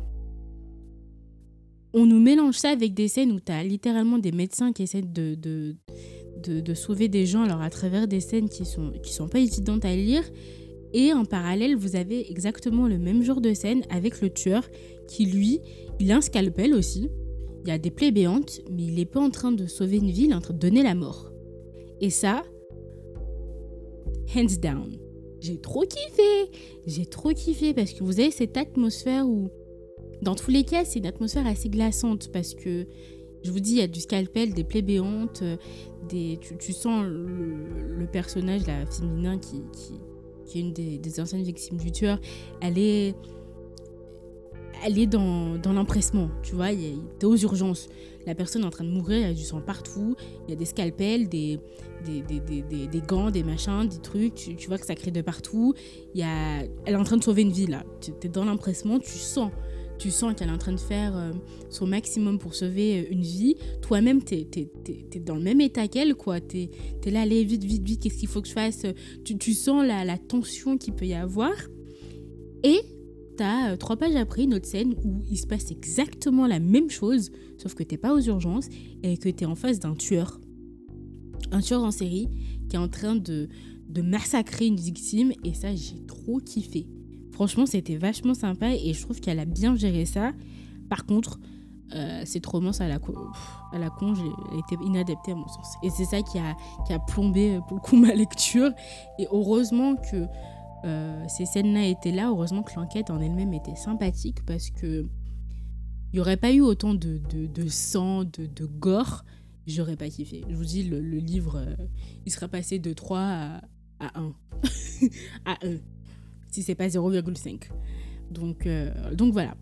on 1.94 2.05
nous 2.05 2.20
mélange 2.20 2.57
ça 2.57 2.70
avec 2.70 2.92
des 2.92 3.09
scènes 3.09 3.32
où 3.32 3.40
tu 3.40 3.50
as 3.50 3.64
littéralement 3.64 4.18
des 4.18 4.32
médecins 4.32 4.72
qui 4.72 4.82
essaient 4.82 5.00
de, 5.00 5.76
de, 6.51 6.74
sauver 6.74 7.09
des 7.09 7.26
gens 7.26 7.42
alors 7.42 7.61
à 7.61 7.70
travers 7.70 8.09
des 8.09 8.20
scènes 8.20 8.49
qui 8.49 8.64
sont, 8.64 8.92
qui 9.03 9.12
sont 9.12 9.28
pas 9.28 9.38
évidentes 9.38 9.84
à 9.84 9.95
lire. 9.95 10.22
Et 10.92 11.12
en 11.12 11.24
parallèle, 11.24 11.76
vous 11.76 11.97
avez 11.97 12.30
exactement 12.30 12.86
le 12.86 12.99
même 12.99 13.22
genre 13.22 13.40
de 13.40 13.53
scène 13.53 13.82
avec 13.90 14.20
le 14.20 14.30
tueur 14.30 14.68
qui, 15.09 15.26
lui, 15.26 15.61
il 15.99 16.12
a 16.12 16.16
un 16.16 16.20
scalpel 16.20 16.72
aussi. 16.72 17.11
Il 17.64 17.68
y 17.68 17.72
a 17.72 17.78
des 17.78 17.90
plaies 17.90 18.12
béantes, 18.12 18.61
mais 18.70 18.84
il 18.84 18.95
n'est 18.95 19.05
pas 19.05 19.20
en 19.20 19.30
train 19.30 19.51
de 19.51 19.66
sauver 19.66 19.97
une 19.97 20.11
ville, 20.11 20.26
il 20.26 20.30
est 20.30 20.34
en 20.34 20.40
train 20.40 20.55
de 20.55 20.59
donner 20.59 20.82
la 20.82 20.95
mort. 20.95 21.32
Et 22.01 22.11
ça, 22.11 22.42
hands 24.36 24.61
down. 24.61 24.99
J'ai 25.40 25.59
trop 25.59 25.82
kiffé. 25.82 26.51
J'ai 26.86 27.07
trop 27.07 27.30
kiffé 27.30 27.74
parce 27.74 27.92
que 27.92 28.05
vous 28.05 28.20
avez 28.20 28.30
cette 28.30 28.57
atmosphère 28.57 29.26
où, 29.28 29.51
dans 30.22 30.34
tous 30.34 30.51
les 30.51 30.64
cas, 30.64 30.84
c'est 30.84 31.01
une 31.01 31.07
atmosphère 31.07 31.47
assez 31.47 31.68
glaçante 31.68 32.30
parce 32.32 32.55
que, 32.55 32.86
je 33.42 33.51
vous 33.51 33.61
dis, 33.61 33.72
il 33.72 33.78
y 33.78 33.82
a 33.82 33.86
du 33.86 34.01
scalpel, 34.01 34.55
des 34.55 34.64
plaies 34.64 34.82
béantes, 34.82 35.42
euh, 35.42 35.57
tu, 36.09 36.72
sens 36.72 37.05
le, 37.07 38.07
personnage, 38.07 38.66
la 38.66 38.86
féminin 38.86 39.38
qui, 39.38 39.62
qui, 40.46 40.59
est 40.59 40.61
une 40.61 40.72
des, 40.72 41.20
anciennes 41.20 41.42
victimes 41.42 41.78
du 41.78 41.90
tueur, 41.90 42.18
elle 42.61 42.78
est 42.78 43.14
elle 44.84 44.98
est 44.98 45.07
dans, 45.07 45.57
dans 45.57 45.72
l'empressement, 45.72 46.28
tu 46.42 46.55
vois, 46.55 46.68
t'es 47.18 47.26
aux 47.26 47.36
urgences. 47.36 47.88
La 48.26 48.34
personne 48.34 48.62
est 48.62 48.66
en 48.66 48.70
train 48.70 48.84
de 48.84 48.90
mourir, 48.90 49.18
il 49.18 49.22
y 49.22 49.30
a 49.30 49.32
du 49.32 49.42
sang 49.42 49.61
partout, 49.61 50.14
il 50.46 50.50
y 50.50 50.52
a 50.52 50.57
des 50.57 50.64
scalpels, 50.64 51.28
des, 51.28 51.59
des, 52.05 52.22
des, 52.22 52.86
des, 52.86 53.00
gants, 53.00 53.30
des 53.30 53.42
machins, 53.42 53.86
des 53.86 53.98
trucs, 53.98 54.34
tu, 54.34 54.57
tu, 54.57 54.68
vois 54.68 54.78
que 54.78 54.86
ça 54.86 54.94
crée 54.94 55.11
de 55.11 55.22
partout. 55.22 55.74
Il 56.14 56.20
y 56.20 56.22
a... 56.22 56.62
Elle 56.84 56.94
est 56.94 56.96
en 56.96 57.05
train 57.05 57.16
de 57.16 57.24
sauver 57.24 57.42
une 57.42 57.52
vie 57.52 57.66
là, 57.66 57.84
tu 58.00 58.12
es 58.22 58.28
dans 58.28 58.44
l'empressement, 58.44 58.98
tu 58.98 59.11
sens. 59.11 59.50
Tu 59.99 60.11
sens 60.11 60.34
qu'elle 60.34 60.49
est 60.49 60.53
en 60.53 60.59
train 60.59 60.72
de 60.72 60.80
faire 60.80 61.16
euh, 61.16 61.32
son 61.70 61.86
maximum 61.86 62.38
pour 62.38 62.55
sauver 62.55 63.01
euh, 63.01 63.12
une 63.12 63.22
vie. 63.22 63.55
Toi-même, 63.80 64.22
tu 64.22 64.34
es, 64.34 65.20
dans 65.20 65.36
le 65.36 65.42
même 65.42 65.61
état 65.61 65.88
qu'elle, 65.88 66.14
quoi. 66.14 66.40
Tu 66.40 66.68
es, 67.05 67.11
là, 67.11 67.22
allez, 67.22 67.45
vite, 67.45 67.64
vite, 67.64 67.82
vite, 67.82 68.03
qu'est-ce 68.03 68.18
qu'il 68.18 68.28
faut 68.28 68.42
que 68.42 68.49
je 68.49 68.53
fasse? 68.53 68.86
Tu, 69.24 69.38
tu 69.38 69.55
sens 69.55 69.86
la, 69.86 70.18
tension 70.18 70.76
qu'il 70.76 70.95
peut 70.95 71.07
y 71.07 71.14
avoir. 71.14 71.53
Et 72.62 72.80
T'as 73.36 73.72
euh, 73.72 73.76
trois 73.76 73.97
pages 73.97 74.14
après 74.14 74.45
une 74.45 74.55
autre 74.55 74.66
scène 74.66 74.95
où 75.05 75.22
il 75.28 75.36
se 75.36 75.47
passe 75.47 75.72
exactement 75.72 76.47
la 76.47 76.61
même 76.61 76.88
chose, 76.88 77.32
sauf 77.59 77.74
que 77.74 77.82
t'es 77.82 77.97
pas 77.97 78.14
aux 78.14 78.20
urgences 78.20 78.68
et 79.03 79.16
que 79.16 79.28
t'es 79.28 79.45
en 79.45 79.57
face 79.57 79.80
d'un 79.80 79.95
tueur. 79.95 80.40
Un 81.51 81.61
tueur 81.61 81.82
en 81.82 81.90
série 81.90 82.28
qui 82.68 82.76
est 82.76 82.78
en 82.78 82.88
train 82.88 83.16
de, 83.16 83.49
de 83.88 84.03
massacrer 84.03 84.66
une 84.66 84.76
victime 84.78 85.32
et 85.42 85.53
ça 85.53 85.74
j'ai 85.74 86.05
trop 86.07 86.38
kiffé. 86.38 86.86
Franchement 87.35 87.66
c'était 87.66 87.97
vachement 87.97 88.35
sympa 88.35 88.72
et 88.72 88.93
je 88.95 89.03
trouve 89.03 89.20
qu'elle 89.20 89.41
a 89.41 89.45
bien 89.45 89.74
géré 89.74 90.07
ça. 90.07 90.30
Par 90.89 91.05
contre, 91.05 91.41
euh, 91.93 92.22
cette 92.24 92.47
romance 92.47 92.80
à 92.80 92.87
la, 92.87 93.01
con, 93.01 93.12
elle 93.72 94.59
était 94.61 94.82
inadaptée 94.85 95.32
à 95.32 95.35
mon 95.35 95.49
sens. 95.49 95.74
Et 95.82 95.91
c'est 95.91 96.05
ça 96.05 96.22
qui 96.22 96.39
a, 96.39 96.55
plombé 97.09 97.59
pour 97.66 97.78
le 97.78 97.80
coup 97.80 97.97
ma 97.97 98.14
lecture. 98.14 98.70
Et 99.18 99.26
heureusement 99.32 99.97
que 99.97 100.26
euh, 100.85 101.24
ces 101.26 101.45
scènes-là 101.45 101.87
étaient 101.87 102.12
là. 102.12 102.28
Heureusement 102.28 102.62
que 102.62 102.72
l'enquête 102.76 103.11
en 103.11 103.20
elle-même 103.20 103.53
était 103.53 103.74
sympathique 103.74 104.47
parce 104.47 104.70
que 104.70 105.05
il 106.12 106.18
n'y 106.18 106.20
aurait 106.20 106.37
pas 106.37 106.53
eu 106.53 106.61
autant 106.61 106.95
de, 106.95 107.18
de, 107.18 107.68
sang, 107.68 108.22
de, 108.22 108.47
de 108.47 108.66
gore, 108.66 109.24
j'aurais 109.66 109.97
pas 109.97 110.09
kiffé. 110.09 110.45
Je 110.49 110.55
vous 110.55 110.64
dis, 110.64 110.85
le, 110.85 111.01
livre, 111.01 111.57
euh, 111.57 111.74
il 112.24 112.30
sera 112.30 112.47
passé 112.47 112.78
de 112.78 112.93
3 112.93 113.18
à, 113.18 113.57
à 113.99 114.20
1. 114.20 114.32
à 115.45 115.59
1. 115.66 115.78
Si 116.55 116.62
c'est 116.62 116.76
pas 116.76 116.86
0,5. 116.86 117.62
Donc, 118.30 118.66
euh, 118.66 118.92
donc 119.12 119.32
voilà. 119.32 119.57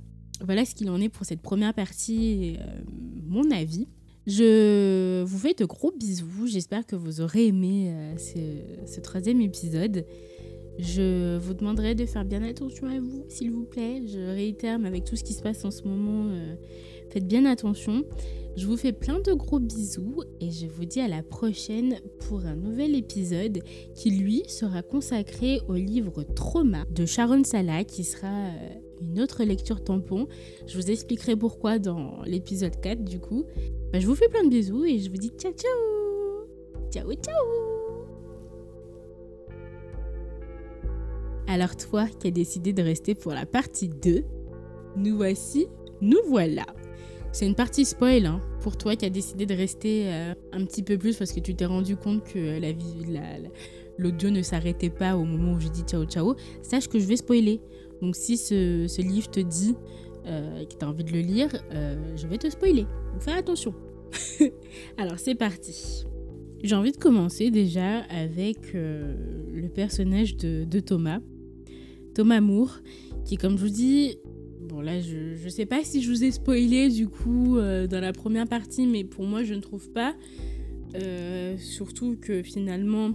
Voilà 0.45 0.67
ce 0.67 0.75
qu'il 0.75 0.91
en 0.91 1.01
est 1.01 1.09
pour 1.09 1.25
cette 1.25 1.41
première 1.41 1.73
partie, 1.73 2.59
mon 3.27 3.51
avis. 3.51 3.87
Je 4.27 5.23
vous 5.23 5.39
fais 5.39 5.55
de 5.55 5.65
gros 5.65 5.91
bisous. 5.91 6.47
J'espère 6.47 6.85
que 6.85 6.97
vous 6.97 7.23
aurez 7.23 7.47
aimé 7.47 7.95
ce, 8.19 8.39
ce 8.87 9.01
troisième 9.01 9.41
épisode. 9.41 10.05
Je 10.79 11.37
vous 11.39 11.55
demanderai 11.55 11.95
de 11.95 12.07
faire 12.07 12.25
bien 12.25 12.43
attention 12.43 12.87
à 12.89 12.99
vous, 12.99 13.25
s'il 13.29 13.51
vous 13.51 13.65
plaît. 13.65 14.03
Je 14.07 14.19
réitère, 14.19 14.79
mais 14.79 14.89
avec 14.89 15.05
tout 15.05 15.17
ce 15.17 15.25
qui 15.25 15.35
se 15.35 15.43
passe 15.43 15.65
en 15.65 15.71
ce 15.71 15.83
moment, 15.85 16.29
euh, 16.31 16.55
faites 17.13 17.27
bien 17.27 17.45
attention. 17.45 18.05
Je 18.57 18.67
vous 18.67 18.77
fais 18.77 18.93
plein 18.93 19.21
de 19.21 19.33
gros 19.33 19.59
bisous 19.59 20.23
et 20.41 20.51
je 20.51 20.67
vous 20.67 20.85
dis 20.85 21.01
à 21.01 21.09
la 21.09 21.23
prochaine 21.23 21.97
pour 22.29 22.45
un 22.45 22.55
nouvel 22.55 22.95
épisode 22.95 23.63
qui 23.95 24.11
lui 24.11 24.43
sera 24.47 24.83
consacré 24.83 25.61
au 25.69 25.75
livre 25.75 26.23
Trauma 26.23 26.85
de 26.91 27.07
Sharon 27.07 27.45
Salah 27.45 27.85
qui 27.85 28.05
sera 28.05 28.29
euh, 28.29 28.69
une 29.01 29.21
autre 29.21 29.45
lecture 29.45 29.83
tampon. 29.83 30.27
Je 30.67 30.79
vous 30.79 30.91
expliquerai 30.91 31.35
pourquoi 31.35 31.79
dans 31.79 32.23
l'épisode 32.25 32.79
4 32.81 33.03
du 33.03 33.21
coup. 33.21 33.45
Bah, 33.91 34.01
je 34.01 34.07
vous 34.07 34.15
fais 34.15 34.29
plein 34.29 34.45
de 34.45 34.51
bisous 34.51 34.85
et 34.85 34.99
je 34.99 35.11
vous 35.11 35.17
dis 35.17 35.33
ciao 35.39 35.53
ciao 35.53 35.71
Ciao 36.91 37.11
ciao 37.15 37.73
Alors 41.47 41.75
toi 41.77 42.07
qui 42.07 42.29
as 42.29 42.31
décidé 42.31 42.75
de 42.75 42.83
rester 42.83 43.15
pour 43.15 43.33
la 43.33 43.47
partie 43.47 43.89
2, 43.89 44.25
nous 44.97 45.17
voici, 45.17 45.69
nous 46.03 46.21
voilà. 46.29 46.67
C'est 47.33 47.47
une 47.47 47.55
partie 47.55 47.87
spoil 47.87 48.27
hein, 48.27 48.41
pour 48.61 48.77
toi 48.77 48.95
qui 48.95 49.07
as 49.07 49.11
décidé 49.11 49.47
de 49.47 49.55
rester 49.55 50.13
euh, 50.13 50.35
un 50.53 50.67
petit 50.67 50.83
peu 50.83 50.99
plus 50.99 51.17
parce 51.17 51.33
que 51.33 51.41
tu 51.41 51.55
t'es 51.55 51.65
rendu 51.65 51.97
compte 51.97 52.23
que 52.25 52.61
la, 52.61 52.73
l'audio 53.97 54.29
ne 54.29 54.43
s'arrêtait 54.43 54.91
pas 54.91 55.17
au 55.17 55.25
moment 55.25 55.55
où 55.55 55.61
je 55.61 55.69
dis 55.69 55.81
ciao 55.81 56.05
ciao. 56.05 56.37
Sache 56.63 56.89
que 56.89 56.99
je 56.99 57.07
vais 57.07 57.17
spoiler. 57.17 57.63
Donc 58.03 58.17
si 58.17 58.37
ce, 58.37 59.01
livre 59.01 59.31
te 59.31 59.41
dit 59.41 59.75
euh, 60.27 60.65
que 60.67 60.75
tu 60.75 60.85
as 60.85 60.89
envie 60.89 61.05
de 61.05 61.13
le 61.13 61.21
lire, 61.21 61.49
euh, 61.73 61.97
je 62.17 62.27
vais 62.27 62.37
te 62.37 62.51
spoiler. 62.51 62.85
Fais 63.21 63.33
attention. 63.33 63.75
Alors 64.99 65.19
c'est 65.19 65.35
parti. 65.35 66.05
J'ai 66.63 66.77
envie 66.77 66.93
de 66.93 66.99
commencer 66.99 67.51
déjà 67.51 68.01
avec 68.11 68.73
le 68.75 69.69
personnage 69.75 70.37
de 70.37 70.81
Thomas. 70.81 71.19
Thomas 72.15 72.41
Moore, 72.41 72.81
qui, 73.25 73.37
comme 73.37 73.57
je 73.57 73.63
vous 73.63 73.73
dis, 73.73 74.19
bon 74.63 74.81
là, 74.81 75.01
je 75.01 75.43
ne 75.43 75.49
sais 75.49 75.67
pas 75.67 75.85
si 75.85 76.03
je 76.03 76.11
vous 76.11 76.25
ai 76.25 76.31
spoilé 76.31 76.89
du 76.89 77.09
coup 77.09 77.57
euh, 77.57 77.87
dans 77.87 78.01
la 78.01 78.13
première 78.13 78.47
partie, 78.47 78.87
mais 78.87 79.05
pour 79.05 79.25
moi, 79.25 79.43
je 79.45 79.55
ne 79.55 79.61
trouve 79.61 79.91
pas. 79.91 80.15
Euh, 80.95 81.57
surtout 81.59 82.17
que 82.21 82.43
finalement, 82.43 83.11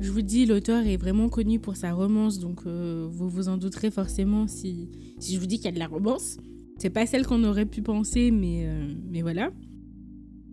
je 0.00 0.10
vous 0.10 0.22
dis, 0.22 0.46
l'auteur 0.46 0.86
est 0.86 0.96
vraiment 0.96 1.28
connu 1.28 1.58
pour 1.58 1.76
sa 1.76 1.92
romance, 1.92 2.38
donc 2.38 2.60
euh, 2.66 3.08
vous 3.10 3.28
vous 3.28 3.48
en 3.48 3.56
douterez 3.56 3.90
forcément 3.90 4.46
si, 4.46 4.88
si 5.18 5.34
je 5.34 5.40
vous 5.40 5.46
dis 5.46 5.56
qu'il 5.56 5.66
y 5.66 5.68
a 5.68 5.72
de 5.72 5.78
la 5.78 5.86
romance. 5.86 6.38
C'est 6.78 6.90
pas 6.90 7.06
celle 7.06 7.26
qu'on 7.26 7.44
aurait 7.44 7.66
pu 7.66 7.82
penser, 7.82 8.30
mais, 8.30 8.66
mais 9.10 9.20
voilà. 9.20 9.50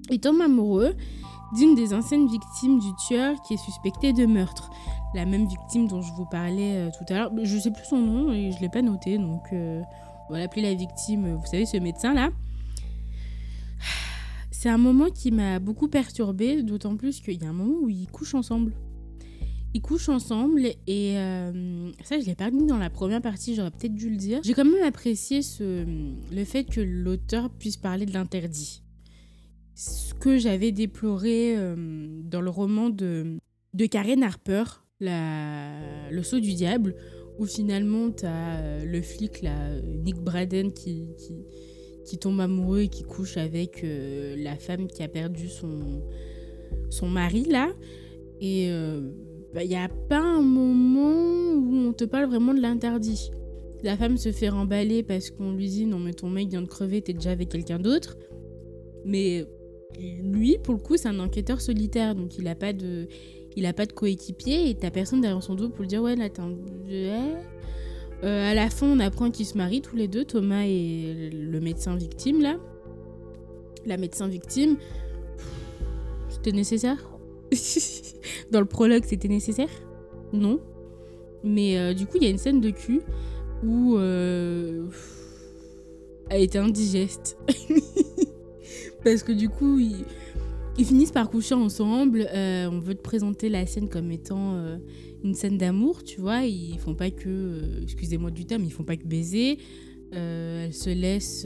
Et 0.09 0.19
Thomas 0.19 0.45
amoureux 0.45 0.93
d'une 1.55 1.73
des 1.73 1.93
anciennes 1.93 2.27
victimes 2.27 2.79
du 2.79 2.89
tueur 3.07 3.41
qui 3.43 3.53
est 3.53 3.63
suspecté 3.63 4.11
de 4.11 4.25
meurtre 4.25 4.69
la 5.15 5.25
même 5.25 5.47
victime 5.47 5.87
dont 5.87 6.01
je 6.01 6.11
vous 6.11 6.25
parlais 6.25 6.91
tout 6.97 7.13
à 7.13 7.17
l'heure. 7.17 7.31
Je 7.43 7.57
sais 7.57 7.71
plus 7.71 7.85
son 7.85 8.01
nom 8.01 8.33
et 8.33 8.51
je 8.51 8.59
l'ai 8.59 8.67
pas 8.67 8.81
noté, 8.81 9.17
donc 9.17 9.53
on 10.29 10.33
va 10.33 10.39
la 10.39 10.73
victime. 10.73 11.35
Vous 11.35 11.45
savez, 11.45 11.65
ce 11.65 11.77
médecin-là. 11.77 12.31
C'est 14.51 14.69
un 14.69 14.77
moment 14.77 15.09
qui 15.09 15.31
m'a 15.31 15.59
beaucoup 15.59 15.87
perturbée, 15.87 16.63
d'autant 16.63 16.97
plus 16.97 17.21
qu'il 17.21 17.41
y 17.41 17.45
a 17.45 17.49
un 17.49 17.53
moment 17.53 17.79
où 17.81 17.89
ils 17.89 18.07
couchent 18.07 18.35
ensemble. 18.35 18.73
Ils 19.73 19.81
couchent 19.81 20.09
ensemble 20.09 20.65
et 20.87 21.17
euh, 21.17 21.91
ça, 22.03 22.19
je 22.19 22.25
l'ai 22.25 22.35
pas 22.35 22.49
dit 22.49 22.65
dans 22.65 22.77
la 22.77 22.89
première 22.89 23.21
partie, 23.21 23.53
j'aurais 23.53 23.69
peut-être 23.69 23.93
dû 23.93 24.09
le 24.09 24.15
dire. 24.15 24.39
J'ai 24.43 24.53
quand 24.53 24.65
même 24.65 24.83
apprécié 24.83 25.41
ce, 25.41 25.85
le 26.33 26.43
fait 26.43 26.63
que 26.63 26.81
l'auteur 26.81 27.49
puisse 27.51 27.77
parler 27.77 28.05
de 28.05 28.13
l'interdit. 28.13 28.81
Ce 29.75 30.15
que 30.15 30.37
j'avais 30.37 30.71
déploré 30.71 31.55
dans 32.23 32.41
le 32.41 32.49
roman 32.49 32.89
de, 32.89 33.37
Karen 33.91 34.23
Harper, 34.23 34.63
le 34.99 36.23
saut 36.23 36.39
du 36.39 36.53
diable, 36.53 36.95
où 37.39 37.45
finalement 37.45 38.11
tu 38.11 38.25
as 38.25 38.59
euh, 38.59 38.85
le 38.85 39.01
flic, 39.01 39.41
là, 39.41 39.53
Nick 39.83 40.17
Braden, 40.17 40.71
qui, 40.71 41.07
tombe 42.19 42.39
amoureux 42.39 42.81
et 42.81 42.87
qui 42.87 43.03
couche 43.03 43.37
avec 43.37 43.83
euh, 43.83 44.35
la 44.37 44.55
femme 44.55 44.87
qui 44.87 45.03
a 45.03 45.07
perdu 45.07 45.49
son, 45.49 47.07
mari, 47.07 47.45
là. 47.45 47.69
Et 48.39 48.67
euh, 48.69 49.01
bah, 49.53 49.63
il 49.63 49.69
n'y 49.69 49.75
a 49.75 49.89
pas 49.89 50.19
un 50.19 50.41
moment 50.41 51.53
où 51.53 51.87
on 51.89 51.93
te 51.93 52.05
parle 52.05 52.25
vraiment 52.25 52.53
de 52.53 52.61
l'interdit. 52.61 53.31
La 53.83 53.95
femme 53.97 54.17
se 54.17 54.31
fait 54.31 54.49
remballer 54.49 55.03
parce 55.03 55.29
qu'on 55.29 55.53
lui 55.53 55.69
dit 55.69 55.85
non 55.85 55.99
mais 55.99 56.13
ton 56.13 56.29
mec 56.29 56.49
vient 56.49 56.63
de 56.63 56.67
crever, 56.67 57.01
t'es 57.01 57.13
déjà 57.13 57.31
avec 57.31 57.49
quelqu'un 57.49 57.77
d'autre. 57.77 58.17
Mais 59.05 59.45
lui, 59.99 60.57
pour 60.63 60.73
le 60.73 60.79
coup, 60.79 60.97
c'est 60.97 61.07
un 61.07 61.19
enquêteur 61.19 61.61
solitaire, 61.61 62.15
donc 62.15 62.37
il 62.37 62.45
n'a 62.45 62.55
pas 62.55 62.73
de, 62.73 63.07
il 63.55 63.65
a 63.65 63.73
pas 63.73 63.85
de 63.85 63.93
coéquipier 63.93 64.69
et 64.69 64.75
t'as 64.75 64.91
personne 64.91 65.21
derrière 65.21 65.41
son 65.41 65.55
dos 65.55 65.69
pour 65.69 65.81
lui 65.81 65.87
dire 65.87 66.01
ouais 66.01 66.15
là 66.15 66.29
t'es 66.29 66.41
un... 66.41 66.53
Euh, 68.23 68.51
à 68.51 68.55
la 68.55 68.69
fin, 68.69 68.87
on 68.87 68.99
apprend 68.99 69.29
qu'ils 69.29 69.45
se 69.45 69.57
marient 69.57 69.81
tous 69.81 69.95
les 69.95 70.07
deux, 70.07 70.25
Thomas 70.25 70.63
et 70.65 71.29
le 71.31 71.59
médecin 71.59 71.95
victime 71.95 72.41
là. 72.41 72.57
La 73.85 73.97
médecin 73.97 74.27
victime, 74.27 74.77
c'était 76.29 76.51
nécessaire? 76.51 76.97
Dans 78.51 78.59
le 78.59 78.65
prologue, 78.65 79.03
c'était 79.05 79.27
nécessaire? 79.27 79.69
Non. 80.33 80.59
Mais 81.43 81.77
euh, 81.77 81.93
du 81.93 82.07
coup, 82.07 82.17
il 82.17 82.23
y 82.23 82.27
a 82.27 82.29
une 82.29 82.39
scène 82.39 82.59
de 82.59 82.71
cul 82.71 83.01
où 83.63 83.97
euh, 83.97 84.87
elle 86.29 86.41
était 86.41 86.57
indigeste. 86.57 87.37
Parce 89.03 89.23
que 89.23 89.31
du 89.31 89.47
coup, 89.47 89.79
ils, 90.77 90.85
finissent 90.85 91.11
par 91.11 91.29
coucher 91.29 91.55
ensemble. 91.55 92.27
Euh, 92.33 92.69
on 92.71 92.79
veut 92.79 92.95
te 92.95 93.01
présenter 93.01 93.49
la 93.49 93.65
scène 93.65 93.89
comme 93.89 94.11
étant 94.11 94.55
euh, 94.55 94.77
une 95.23 95.33
scène 95.33 95.57
d'amour, 95.57 96.03
tu 96.03 96.21
vois. 96.21 96.43
Ils 96.43 96.77
font 96.79 96.95
pas 96.95 97.11
que, 97.11 97.81
excusez-moi 97.83 98.31
du 98.31 98.45
terme, 98.45 98.63
ils 98.63 98.71
font 98.71 98.83
pas 98.83 98.97
que 98.97 99.05
baiser. 99.05 99.57
elle 100.11 100.73
se 100.73 100.89
laisse 100.89 101.45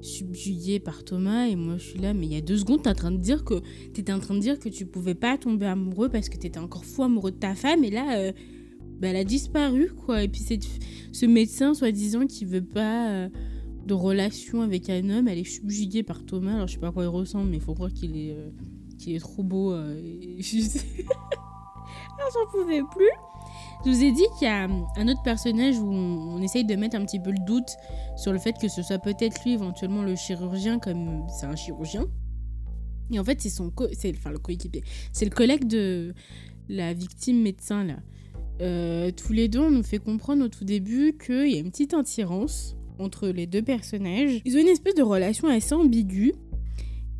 subjuguer 0.00 0.78
par 0.78 1.04
Thomas 1.04 1.46
et 1.46 1.56
moi 1.56 1.76
je 1.76 1.84
suis 1.84 1.98
là 1.98 2.14
mais 2.14 2.26
il 2.26 2.32
y 2.32 2.36
a 2.36 2.40
deux 2.40 2.58
secondes 2.58 2.82
t'es 2.84 2.90
en 2.90 2.94
train 2.94 3.10
de 3.10 3.16
dire 3.16 3.42
que 3.42 3.54
t'étais 3.92 4.12
en 4.12 4.20
train 4.20 4.34
de 4.34 4.38
dire 4.38 4.60
que 4.60 4.68
tu 4.68 4.86
pouvais 4.86 5.16
pas 5.16 5.36
tomber 5.36 5.66
amoureux 5.66 6.08
parce 6.08 6.28
que 6.28 6.36
t'étais 6.36 6.60
encore 6.60 6.84
fou 6.84 7.02
amoureux 7.02 7.32
de 7.32 7.38
ta 7.38 7.56
femme 7.56 7.82
et 7.82 7.90
là 7.90 8.32
bah, 9.00 9.08
elle 9.08 9.16
a 9.16 9.24
disparu, 9.24 9.90
quoi. 10.06 10.22
Et 10.22 10.28
puis 10.28 10.42
ce 11.12 11.26
médecin, 11.26 11.74
soi-disant, 11.74 12.26
qui 12.26 12.44
veut 12.44 12.64
pas 12.64 13.10
euh, 13.10 13.28
de 13.86 13.94
relation 13.94 14.62
avec 14.62 14.90
un 14.90 15.08
homme, 15.10 15.28
elle 15.28 15.38
est 15.38 15.44
subjuguée 15.44 16.02
par 16.02 16.24
Thomas. 16.24 16.54
Alors 16.54 16.66
je 16.66 16.74
sais 16.74 16.80
pas 16.80 16.88
à 16.88 16.92
quoi 16.92 17.04
il 17.04 17.08
ressemble, 17.08 17.50
mais 17.50 17.56
il 17.56 17.62
faut 17.62 17.74
croire 17.74 17.92
qu'il 17.92 18.16
est, 18.16 18.32
euh, 18.32 18.50
est 19.06 19.20
trop 19.20 19.42
beau. 19.42 19.72
Euh, 19.72 19.96
et... 19.96 20.40
ah, 21.08 22.24
j'en 22.34 22.50
pouvais 22.50 22.82
plus. 22.90 23.10
Je 23.84 23.90
vous 23.90 24.02
ai 24.02 24.10
dit 24.10 24.24
qu'il 24.38 24.48
y 24.48 24.50
a 24.50 24.64
un 24.64 25.08
autre 25.08 25.22
personnage 25.22 25.78
où 25.78 25.86
on, 25.86 26.42
essaye 26.42 26.64
de 26.64 26.74
mettre 26.74 26.96
un 26.96 27.04
petit 27.04 27.20
peu 27.20 27.30
le 27.30 27.44
doute 27.46 27.76
sur 28.16 28.32
le 28.32 28.38
fait 28.38 28.54
que 28.60 28.68
ce 28.68 28.82
soit 28.82 28.98
peut-être 28.98 29.44
lui 29.44 29.52
éventuellement 29.52 30.02
le 30.02 30.16
chirurgien, 30.16 30.80
comme 30.80 31.24
c'est 31.28 31.46
un 31.46 31.54
chirurgien. 31.54 32.06
Et 33.12 33.20
en 33.20 33.24
fait, 33.24 33.40
c'est 33.40 33.50
son 33.50 33.72
c'est 33.92 34.12
enfin 34.16 34.30
le 34.30 34.38
coéquipier, 34.38 34.82
c'est 35.12 35.24
le 35.24 35.30
collègue 35.30 35.68
de 35.68 36.12
la 36.68 36.92
victime 36.92 37.40
médecin 37.40 37.84
là. 37.84 37.96
Euh, 38.62 39.12
tous 39.12 39.32
les 39.32 39.48
deux, 39.48 39.60
on 39.60 39.70
nous 39.70 39.82
fait 39.82 39.98
comprendre 39.98 40.44
au 40.44 40.48
tout 40.48 40.64
début 40.64 41.16
qu'il 41.16 41.52
y 41.52 41.56
a 41.56 41.58
une 41.58 41.70
petite 41.70 41.94
attirance 41.94 42.76
entre 42.98 43.28
les 43.28 43.46
deux 43.46 43.62
personnages. 43.62 44.40
Ils 44.44 44.56
ont 44.56 44.60
une 44.60 44.68
espèce 44.68 44.94
de 44.94 45.02
relation 45.02 45.48
assez 45.48 45.74
ambiguë. 45.74 46.34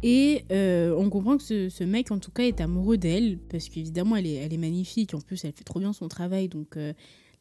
Et 0.02 0.44
euh, 0.52 0.94
on 0.96 1.08
comprend 1.10 1.38
que 1.38 1.68
ce, 1.68 1.84
mec, 1.84 2.10
en 2.10 2.18
tout 2.18 2.30
cas, 2.30 2.44
est 2.44 2.60
amoureux 2.60 2.98
d'elle, 2.98 3.38
parce 3.50 3.68
qu'évidemment, 3.68 4.16
elle 4.16 4.26
est, 4.26 4.58
magnifique. 4.58 5.14
En 5.14 5.20
plus, 5.20 5.44
elle 5.44 5.52
fait 5.52 5.64
trop 5.64 5.80
bien 5.80 5.92
son 5.92 6.08
travail. 6.08 6.48
Donc 6.48 6.76
euh, 6.76 6.92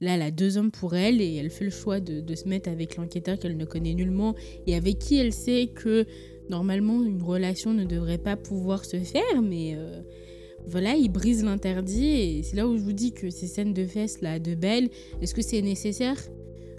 là, 0.01 0.15
elle 0.15 0.21
a 0.21 0.31
deux 0.31 0.57
hommes 0.57 0.71
pour 0.71 0.95
elle, 0.95 1.21
et 1.21 1.35
elle 1.35 1.49
fait 1.49 1.65
le 1.65 1.71
choix 1.71 1.99
de, 1.99 2.35
se 2.35 2.47
mettre 2.47 2.69
avec 2.69 2.95
l'enquêteur 2.95 3.37
qu'elle 3.37 3.57
ne 3.57 3.65
connaît 3.65 3.93
nullement, 3.93 4.35
et 4.67 4.75
avec 4.75 4.99
qui 4.99 5.17
elle 5.17 5.33
sait 5.33 5.67
que 5.75 6.05
normalement, 6.49 7.03
une 7.03 7.21
relation 7.21 7.73
ne 7.73 7.85
devrait 7.85 8.17
pas 8.17 8.35
pouvoir 8.35 8.85
se 8.85 8.97
faire, 8.97 9.41
mais 9.41 9.75
voilà, 10.67 10.95
il 10.95 11.09
brise 11.09 11.43
l'interdit 11.43 12.07
et 12.07 12.43
c'est 12.43 12.55
là 12.55 12.67
où 12.67 12.77
je 12.77 12.81
vous 12.81 12.93
dis 12.93 13.13
que 13.13 13.29
ces 13.29 13.47
scènes 13.47 13.73
de 13.73 13.85
fesses 13.85 14.21
là, 14.21 14.39
de 14.39 14.55
belles, 14.55 14.89
est-ce 15.21 15.33
que 15.33 15.41
c'est 15.41 15.61
nécessaire? 15.61 16.17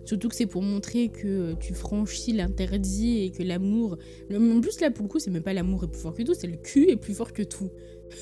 Surtout 0.06 0.28
que 0.28 0.36
c'est 0.36 0.46
pour 0.46 0.62
montrer 0.62 1.08
que 1.08 1.26
euh, 1.26 1.54
tu 1.58 1.74
franchis 1.74 2.32
l'interdit 2.32 3.24
et 3.24 3.30
que 3.30 3.42
l'amour. 3.42 3.98
En 4.32 4.60
plus, 4.60 4.80
là, 4.80 4.92
pour 4.92 5.02
le 5.02 5.08
coup, 5.08 5.18
c'est 5.18 5.32
même 5.32 5.42
pas 5.42 5.52
l'amour 5.52 5.82
est 5.84 5.88
plus 5.88 6.00
fort 6.00 6.14
que 6.14 6.22
tout, 6.22 6.32
c'est 6.32 6.46
le 6.46 6.56
cul 6.56 6.88
est 6.88 6.96
plus 6.96 7.12
fort 7.12 7.32
que 7.32 7.42
tout. 7.42 7.70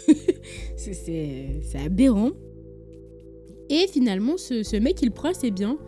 c'est 0.76 1.60
aberrant. 1.74 2.30
Et 3.68 3.86
finalement, 3.86 4.38
ce, 4.38 4.78
mec, 4.78 5.02
il 5.02 5.10
prend 5.10 5.30
assez 5.30 5.50
bien 5.50 5.78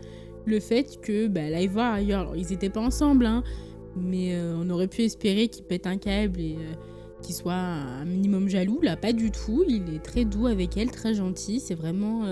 le 0.44 0.60
fait 0.60 1.00
que, 1.00 1.28
bah, 1.28 1.48
là, 1.48 1.62
il 1.62 1.70
va 1.70 1.92
ailleurs. 1.92 2.36
ils 2.36 2.52
étaient 2.52 2.70
pas 2.70 2.80
ensemble, 2.80 3.24
hein, 3.24 3.42
mais 3.96 4.34
euh, 4.34 4.54
on 4.54 4.68
aurait 4.68 4.88
pu 4.88 5.00
espérer 5.02 5.48
qu'il 5.48 5.64
pète 5.64 5.86
un 5.86 5.96
câble 5.96 6.40
et. 6.40 6.56
Euh, 6.56 6.74
qu'il 7.22 7.34
soit 7.34 7.54
un 7.54 8.04
minimum 8.04 8.46
jaloux. 8.46 8.78
Là, 8.82 8.94
pas 8.94 9.14
du 9.14 9.30
tout. 9.30 9.64
Il 9.66 9.94
est 9.94 10.04
très 10.04 10.26
doux 10.26 10.46
avec 10.46 10.76
elle, 10.76 10.90
très 10.90 11.14
gentil. 11.14 11.60
C'est 11.60 11.74
vraiment 11.74 12.24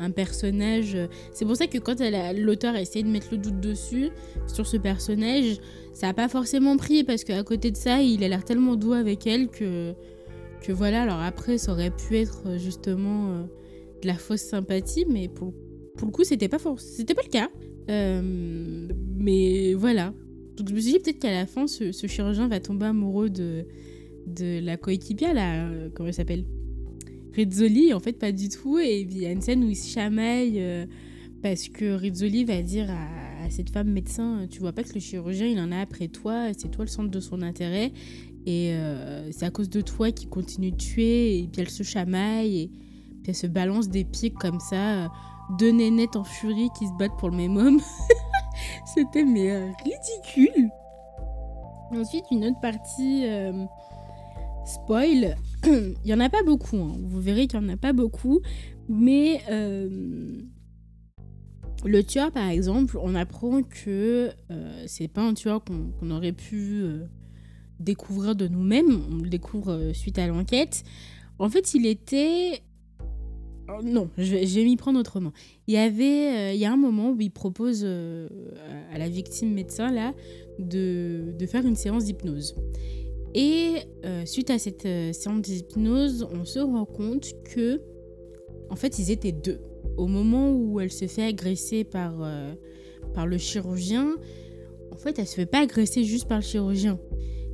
un 0.00 0.10
personnage. 0.10 0.94
Euh, 0.94 1.06
c'est 1.32 1.44
pour 1.44 1.56
ça 1.56 1.66
que 1.66 1.78
quand 1.78 2.00
l'auteur 2.36 2.74
a 2.74 2.80
essayé 2.80 3.04
de 3.04 3.08
mettre 3.08 3.28
le 3.30 3.38
doute 3.38 3.60
dessus, 3.60 4.10
sur 4.46 4.66
ce 4.66 4.76
personnage, 4.76 5.58
ça 5.92 6.08
n'a 6.08 6.14
pas 6.14 6.28
forcément 6.28 6.76
pris 6.76 7.04
parce 7.04 7.24
qu'à 7.24 7.42
côté 7.44 7.70
de 7.70 7.76
ça, 7.76 8.02
il 8.02 8.24
a 8.24 8.28
l'air 8.28 8.44
tellement 8.44 8.76
doux 8.76 8.92
avec 8.92 9.26
elle 9.26 9.48
que, 9.48 9.92
que 10.62 10.72
voilà. 10.72 11.02
Alors 11.02 11.20
après, 11.20 11.58
ça 11.58 11.72
aurait 11.72 11.90
pu 11.92 12.16
être 12.16 12.42
euh, 12.46 12.58
justement 12.58 13.46
de 14.02 14.06
la 14.06 14.14
fausse 14.14 14.40
sympathie, 14.40 15.04
mais 15.08 15.28
pour, 15.28 15.52
pour 15.96 16.08
le 16.08 16.12
coup, 16.12 16.24
c'était 16.24 16.48
pas, 16.48 16.58
c'était 16.78 17.14
pas 17.14 17.22
le 17.24 17.30
cas. 17.30 17.50
mais 19.18 19.74
voilà. 19.74 20.12
Donc 20.56 20.68
je 20.68 20.74
me 20.74 20.80
suis 20.80 20.92
dit 20.92 20.98
peut-être 20.98 21.18
qu'à 21.18 21.32
la 21.32 21.46
fin, 21.46 21.66
ce, 21.66 21.92
ce, 21.92 22.06
chirurgien 22.06 22.48
va 22.48 22.60
tomber 22.60 22.86
amoureux 22.86 23.30
de, 23.30 23.64
de 24.26 24.60
la 24.62 24.76
coéquipière, 24.76 25.34
là, 25.34 25.66
euh, 25.68 25.88
comment 25.94 26.08
elle 26.08 26.14
s'appelle? 26.14 26.44
Rizzoli, 27.34 27.94
en 27.94 28.00
fait, 28.00 28.12
pas 28.12 28.32
du 28.32 28.48
tout. 28.48 28.78
Et 28.78 29.00
il 29.00 29.18
y 29.18 29.26
a 29.26 29.30
une 29.30 29.40
scène 29.40 29.64
où 29.64 29.68
il 29.68 29.76
se 29.76 29.88
chamaille 29.88 30.56
euh, 30.56 30.86
parce 31.42 31.68
que 31.68 31.94
Rizzoli 31.94 32.44
va 32.44 32.62
dire 32.62 32.90
à, 32.90 33.48
cette 33.50 33.70
femme 33.70 33.90
médecin 33.90 34.46
Tu 34.50 34.60
vois 34.60 34.72
pas 34.72 34.84
que 34.84 34.94
le 34.94 35.00
chirurgien, 35.00 35.46
il 35.46 35.58
en 35.58 35.72
a 35.72 35.80
après 35.80 36.08
toi, 36.08 36.52
c'est 36.56 36.70
toi 36.70 36.84
le 36.84 36.90
centre 36.90 37.10
de 37.10 37.20
son 37.20 37.42
intérêt. 37.42 37.92
Et 38.46 38.72
euh, 38.72 39.30
c'est 39.32 39.44
à 39.44 39.50
cause 39.50 39.68
de 39.68 39.80
toi 39.80 40.10
qu'il 40.12 40.28
continue 40.28 40.70
de 40.70 40.76
tuer. 40.76 41.38
Et 41.38 41.48
puis 41.48 41.62
elle 41.62 41.70
se 41.70 41.82
chamaille 41.82 42.62
et 42.62 42.68
puis 43.22 43.28
elle 43.28 43.34
se 43.34 43.46
balance 43.46 43.88
des 43.88 44.04
pics 44.04 44.34
comme 44.34 44.60
ça. 44.60 45.10
deux 45.58 45.72
nénettes 45.72 46.16
en 46.16 46.24
furie 46.24 46.68
qui 46.78 46.86
se 46.86 46.92
battent 46.98 47.16
pour 47.18 47.30
le 47.30 47.36
même 47.36 47.56
homme. 47.56 47.80
C'était 48.94 49.24
mais 49.24 49.72
ridicule. 49.84 50.70
Ensuite, 51.92 52.24
une 52.30 52.44
autre 52.44 52.60
partie 52.60 53.24
spoil, 54.64 55.36
il 55.66 55.94
y 56.04 56.14
en 56.14 56.20
a 56.20 56.28
pas 56.28 56.42
beaucoup. 56.42 56.76
Hein. 56.76 56.96
Vous 57.02 57.20
verrez 57.20 57.46
qu'il 57.46 57.60
y 57.60 57.64
en 57.64 57.68
a 57.68 57.76
pas 57.76 57.92
beaucoup. 57.92 58.40
Mais 58.88 59.40
euh, 59.50 60.38
le 61.84 62.02
tueur, 62.02 62.32
par 62.32 62.48
exemple, 62.48 62.98
on 63.00 63.14
apprend 63.14 63.62
que 63.62 64.30
euh, 64.50 64.84
c'est 64.86 65.08
pas 65.08 65.22
un 65.22 65.34
tueur 65.34 65.62
qu'on 65.64 66.10
aurait 66.10 66.32
pu 66.32 66.80
euh, 66.82 67.06
découvrir 67.78 68.34
de 68.34 68.48
nous-mêmes. 68.48 69.00
On 69.10 69.16
le 69.22 69.28
découvre 69.28 69.92
suite 69.92 70.18
à 70.18 70.26
l'enquête. 70.26 70.84
En 71.38 71.48
fait, 71.48 71.74
il 71.74 71.86
était. 71.86 72.62
Non, 73.84 74.10
je 74.18 74.34
vais, 74.34 74.64
m'y 74.64 74.76
prendre 74.76 74.98
autrement. 74.98 75.32
Il 75.68 75.74
y 75.74 75.76
avait, 75.76 76.56
il 76.56 76.60
y 76.60 76.64
a 76.64 76.72
un 76.72 76.76
moment 76.76 77.12
où 77.12 77.20
il 77.20 77.30
propose 77.30 77.84
à 77.84 78.98
la 78.98 79.08
victime 79.08 79.52
médecin 79.52 79.92
là 79.92 80.12
de 80.58 81.46
faire 81.46 81.64
une 81.64 81.76
séance 81.76 82.06
d'hypnose. 82.06 82.56
Et 83.34 83.76
euh, 84.04 84.24
suite 84.26 84.50
à 84.50 84.58
cette 84.58 84.86
euh, 84.86 85.12
séance 85.12 85.42
d'hypnose, 85.42 86.26
on 86.32 86.44
se 86.44 86.58
rend 86.58 86.84
compte 86.84 87.32
que, 87.44 87.80
en 88.70 88.76
fait, 88.76 88.98
ils 88.98 89.10
étaient 89.10 89.32
deux. 89.32 89.60
Au 89.96 90.06
moment 90.06 90.52
où 90.52 90.80
elle 90.80 90.90
se 90.90 91.06
fait 91.06 91.24
agresser 91.24 91.84
par, 91.84 92.22
euh, 92.22 92.52
par 93.14 93.26
le 93.26 93.38
chirurgien, 93.38 94.16
en 94.90 94.96
fait, 94.96 95.18
elle 95.18 95.26
se 95.26 95.36
fait 95.36 95.46
pas 95.46 95.60
agresser 95.60 96.04
juste 96.04 96.26
par 96.28 96.38
le 96.38 96.44
chirurgien. 96.44 96.98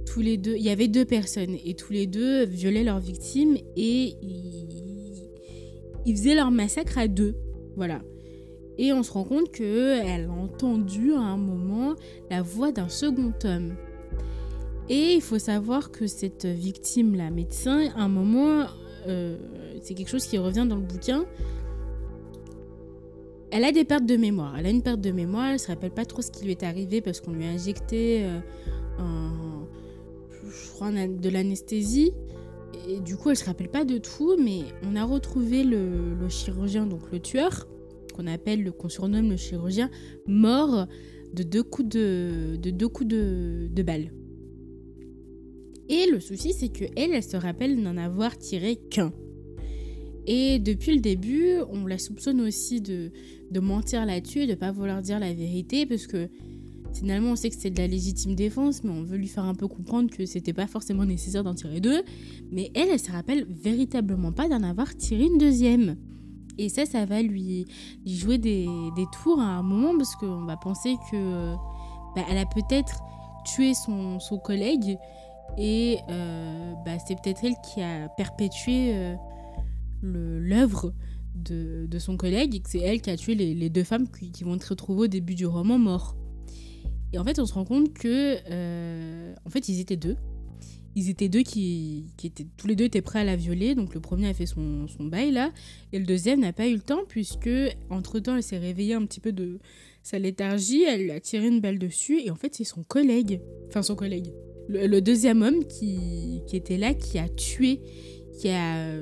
Tous 0.07 0.21
les 0.21 0.37
deux, 0.37 0.55
il 0.57 0.63
y 0.63 0.71
avait 0.71 0.89
deux 0.89 1.05
personnes 1.05 1.57
et 1.65 1.75
tous 1.75 1.93
les 1.93 2.07
deux 2.07 2.45
violaient 2.45 2.85
leurs 2.85 3.01
victimes 3.01 3.57
et 3.77 4.15
ils, 4.23 5.31
ils 6.07 6.17
faisaient 6.17 6.35
leur 6.35 6.51
massacre 6.51 6.97
à 6.97 7.09
deux. 7.09 7.35
Voilà. 7.75 8.03
Et 8.79 8.93
on 8.93 9.03
se 9.03 9.11
rend 9.11 9.25
compte 9.25 9.51
qu'elle 9.51 10.27
a 10.27 10.33
entendu 10.33 11.13
à 11.13 11.21
un 11.21 11.37
moment 11.37 11.97
la 12.31 12.43
voix 12.43 12.73
d'un 12.73 12.89
second 12.89 13.33
homme. 13.45 13.75
Et 14.89 15.15
il 15.15 15.21
faut 15.21 15.39
savoir 15.39 15.91
que 15.91 16.07
cette 16.07 16.47
victime, 16.47 17.17
la 17.17 17.31
médecin, 17.31 17.91
à 17.97 18.03
un 18.03 18.09
moment, 18.09 18.67
euh, 19.09 19.37
c'est 19.83 19.95
quelque 19.95 20.09
chose 20.09 20.27
qui 20.27 20.39
revient 20.39 20.67
dans 20.69 20.77
le 20.77 20.83
bouquin, 20.83 21.25
elle 23.51 23.65
a 23.65 23.73
des 23.73 23.85
pertes 23.85 24.07
de 24.07 24.17
mémoire. 24.17 24.57
Elle 24.59 24.67
a 24.67 24.71
une 24.71 24.83
perte 24.83 25.01
de 25.01 25.11
mémoire, 25.11 25.47
elle 25.47 25.55
ne 25.55 25.59
se 25.59 25.69
rappelle 25.69 25.93
pas 25.93 26.05
trop 26.05 26.23
ce 26.23 26.31
qui 26.31 26.45
lui 26.45 26.53
est 26.53 26.63
arrivé 26.63 27.01
parce 27.01 27.21
qu'on 27.21 27.33
lui 27.33 27.45
a 27.45 27.49
injecté 27.49 28.25
euh, 28.25 28.41
je 30.49 30.71
crois, 30.73 30.91
de 30.91 31.29
l'anesthésie. 31.29 32.13
Et 32.89 33.01
du 33.01 33.17
coup, 33.17 33.31
elle 33.31 33.35
ne 33.35 33.39
se 33.39 33.45
rappelle 33.45 33.69
pas 33.69 33.85
de 33.85 33.99
tout, 33.99 34.37
mais 34.39 34.61
on 34.85 34.95
a 34.97 35.05
retrouvé 35.05 35.65
le, 35.65 36.29
chirurgien, 36.29 36.87
donc 36.87 37.11
le 37.11 37.21
tueur, 37.21 37.67
qu'on 38.15 38.27
appelle, 38.27 38.71
qu'on 38.73 38.89
surnomme 38.89 39.31
le 39.31 39.37
chirurgien, 39.37 39.91
mort 40.27 40.87
de 41.33 41.43
deux 41.43 41.63
coups 41.63 41.89
de, 41.89 42.57
de 42.61 42.71
deux 42.71 42.89
coups 42.89 43.09
de, 43.09 43.69
de 43.71 43.83
balle. 43.83 44.11
Et 45.89 46.07
le 46.11 46.21
souci, 46.21 46.53
c'est 46.53 46.69
que 46.69 46.85
elle, 46.97 47.13
elle 47.13 47.23
se 47.23 47.37
rappelle 47.37 47.81
n'en 47.81 47.97
avoir 47.97 48.37
tiré 48.37 48.77
qu'un. 48.77 49.13
Et 50.27 50.59
depuis 50.59 50.95
le 50.95 51.01
début, 51.01 51.61
on 51.71 51.87
la 51.87 51.99
soupçonne 51.99 52.41
aussi 52.41 52.81
de, 52.81 53.13
de 53.51 53.61
mentir 53.61 54.05
là-dessus, 54.05 54.47
de 54.47 54.55
pas 54.55 54.73
vouloir 54.73 55.01
dire 55.01 55.21
la 55.21 55.33
vérité, 55.33 55.87
parce 55.87 56.07
que 56.07 56.29
finalement 56.93 57.33
on 57.33 57.37
sait 57.37 57.51
que 57.51 57.57
c'est 57.57 57.71
de 57.71 57.79
la 57.79 57.87
légitime 57.87 58.35
défense, 58.35 58.83
mais 58.83 58.91
on 58.91 59.03
veut 59.03 59.19
lui 59.19 59.29
faire 59.29 59.45
un 59.45 59.55
peu 59.55 59.69
comprendre 59.69 60.11
que 60.11 60.27
c'était 60.27 60.53
pas 60.53 60.67
forcément 60.67 61.05
nécessaire 61.05 61.45
d'en 61.45 61.55
tirer 61.55 61.81
deux. 61.81 62.03
Mais 62.51 62.73
elle, 62.75 62.89
elle 62.89 62.99
se 62.99 63.13
rappelle 63.13 63.47
véritablement 63.49 64.33
pas 64.33 64.49
d'en 64.49 64.63
avoir 64.63 64.97
tiré 64.97 65.25
une 65.25 65.39
deuxième. 65.39 65.97
Et 66.59 66.69
ça, 66.69 66.87
ça 66.87 67.05
va 67.05 67.23
lui, 67.23 67.67
lui 68.05 68.15
jouer 68.15 68.39
des, 68.39 68.67
des, 68.97 69.05
tours 69.23 69.41
à 69.41 69.59
un 69.59 69.63
moment, 69.63 69.97
parce 69.97 70.17
qu'on 70.17 70.45
va 70.47 70.57
penser 70.57 70.97
que 71.11 71.55
bah, 72.15 72.23
elle 72.31 72.39
a 72.39 72.47
peut-être 72.47 73.03
tué 73.45 73.75
son, 73.75 74.19
son, 74.21 74.39
collègue, 74.39 74.99
et 75.59 75.99
euh, 76.11 76.75
bah, 76.85 76.99
c'est 77.07 77.21
peut-être 77.21 77.45
elle 77.45 77.57
qui 77.63 77.81
a 77.83 78.09
perpétué 78.11 78.95
euh, 78.95 79.15
l'œuvre 80.03 80.93
de, 81.35 81.87
de, 81.87 81.99
son 81.99 82.17
collègue 82.17 82.55
et 82.55 82.61
que 82.61 82.71
c'est 82.71 82.81
elle 82.81 83.01
qui 83.01 83.11
a 83.11 83.17
tué 83.17 83.35
les, 83.35 83.71
deux 83.71 83.85
femmes 83.85 84.09
qui, 84.09 84.31
qui, 84.33 84.45
vont 84.45 84.57
être 84.57 84.65
retrouvées 84.65 85.05
au 85.05 85.07
début 85.07 85.35
du 85.35 85.47
roman 85.47 85.79
morts. 85.79 86.17
Et 87.13 87.19
en 87.19 87.25
fait, 87.25 87.39
on 87.39 87.47
se 87.47 87.55
rend 87.55 87.65
compte 87.65 87.93
que, 87.95 88.37
euh, 88.51 89.35
en 89.45 89.51
fait, 89.51 89.69
ils 89.69 89.81
étaient 89.81 89.97
deux. 89.97 90.17
Ils 90.95 91.11
étaient 91.11 91.29
deux 91.29 91.43
qui, 91.43 92.07
qui, 92.17 92.27
étaient, 92.27 92.47
tous 92.57 92.67
les 92.67 92.75
deux 92.75 92.85
étaient 92.85 93.03
prêts 93.03 93.21
à 93.21 93.25
la 93.25 93.37
violer. 93.37 93.75
Donc 93.75 93.95
le 93.95 94.01
premier 94.01 94.29
a 94.29 94.35
fait 94.35 94.47
son, 94.47 94.89
son 94.89 95.05
bail 95.05 95.31
là, 95.31 95.53
et 95.93 95.99
le 95.99 96.07
deuxième 96.07 96.41
n'a 96.41 96.53
pas 96.53 96.67
eu 96.67 96.75
le 96.75 96.81
temps 96.81 97.03
puisque 97.07 97.51
entre 97.91 98.19
temps, 98.19 98.37
elle 98.37 98.43
s'est 98.43 98.59
réveillée 98.59 98.95
un 98.95 99.05
petit 99.05 99.21
peu 99.21 99.33
de 99.33 99.59
sa 100.03 100.19
léthargie. 100.19 100.85
Elle 100.85 101.11
a 101.11 101.21
tiré 101.21 101.49
une 101.49 101.61
balle 101.61 101.79
dessus 101.79 102.21
et 102.21 102.31
en 102.31 102.37
fait, 102.37 102.55
c'est 102.55 102.65
son 102.65 102.83
collègue, 102.83 103.41
enfin 103.69 103.83
son 103.83 103.95
collègue, 103.95 104.33
le, 104.69 105.01
deuxième 105.01 105.43
homme 105.43 105.65
qui, 105.65 106.43
était 106.53 106.77
là, 106.77 106.95
qui 106.95 107.19
a 107.19 107.29
tué, 107.29 107.81
qui 108.39 108.49
a 108.49 109.01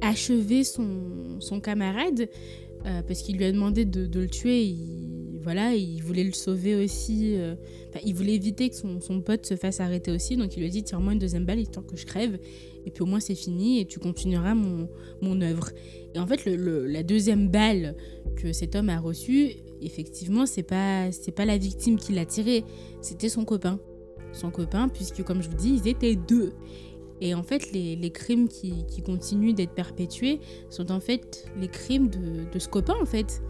achevé 0.00 0.64
son, 0.64 1.60
camarade 1.62 2.28
euh, 2.84 3.02
parce 3.02 3.22
qu'il 3.22 3.36
lui 3.36 3.44
a 3.44 3.52
demandé 3.52 3.84
de, 3.84 4.08
le 4.18 4.26
tuer. 4.26 4.64
Il, 4.64 5.38
voilà, 5.42 5.74
il 5.74 6.00
voulait 6.02 6.24
le 6.24 6.32
sauver 6.32 6.76
aussi. 6.76 7.34
Euh, 7.36 7.54
il 8.04 8.14
voulait 8.14 8.34
éviter 8.34 8.70
que 8.70 8.76
son, 8.76 9.20
pote 9.20 9.46
se 9.46 9.56
fasse 9.56 9.80
arrêter 9.80 10.10
aussi. 10.10 10.36
Donc 10.36 10.56
il 10.56 10.60
lui 10.60 10.66
a 10.66 10.70
dit 10.70 10.82
Tire-moi 10.82 11.12
une 11.12 11.18
deuxième 11.18 11.44
balle 11.44 11.60
histoire 11.60 11.86
que 11.86 11.96
je 11.96 12.06
crève. 12.06 12.38
Et 12.84 12.90
puis 12.90 13.02
au 13.02 13.06
moins 13.06 13.20
c'est 13.20 13.34
fini 13.36 13.80
et 13.80 13.84
tu 13.84 13.98
continueras 13.98 14.54
mon, 14.54 14.88
mon 15.20 15.40
œuvre. 15.40 15.70
Et 16.14 16.18
en 16.18 16.26
fait, 16.26 16.44
la 16.46 17.02
deuxième 17.02 17.48
balle 17.48 17.96
que 18.36 18.52
cet 18.52 18.74
homme 18.76 18.88
a 18.88 18.98
reçue, 18.98 19.52
effectivement, 19.80 20.46
c'est 20.46 20.62
pas, 20.62 21.08
pas 21.34 21.44
la 21.44 21.58
victime 21.58 21.96
qui 21.96 22.12
l'a 22.12 22.26
tirée, 22.26 22.64
c'était 23.00 23.28
son 23.28 23.44
copain. 23.44 23.80
Son 24.32 24.50
copain, 24.50 24.88
puisque 24.88 25.22
comme 25.22 25.42
je 25.42 25.48
vous 25.48 25.56
dis, 25.56 25.80
ils 25.82 25.88
étaient 25.88 26.16
deux. 26.16 26.52
Et 27.20 27.34
en 27.34 27.42
fait, 27.42 27.70
les, 27.72 27.94
les 27.94 28.10
crimes 28.10 28.48
qui, 28.48 28.84
qui 28.86 29.02
continuent 29.02 29.54
d'être 29.54 29.74
perpétués 29.74 30.40
sont 30.70 30.90
en 30.90 30.98
fait 30.98 31.46
les 31.56 31.68
crimes 31.68 32.08
de, 32.08 32.50
de, 32.52 32.58
ce 32.58 32.68
copain, 32.68 32.94
en 33.00 33.04
fait, 33.04 33.42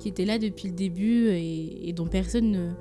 qui 0.00 0.08
était 0.08 0.24
là 0.24 0.38
depuis 0.38 0.66
le 0.66 0.74
début 0.74 1.28
et, 1.28 1.92
dont 1.92 2.06
personne 2.06 2.74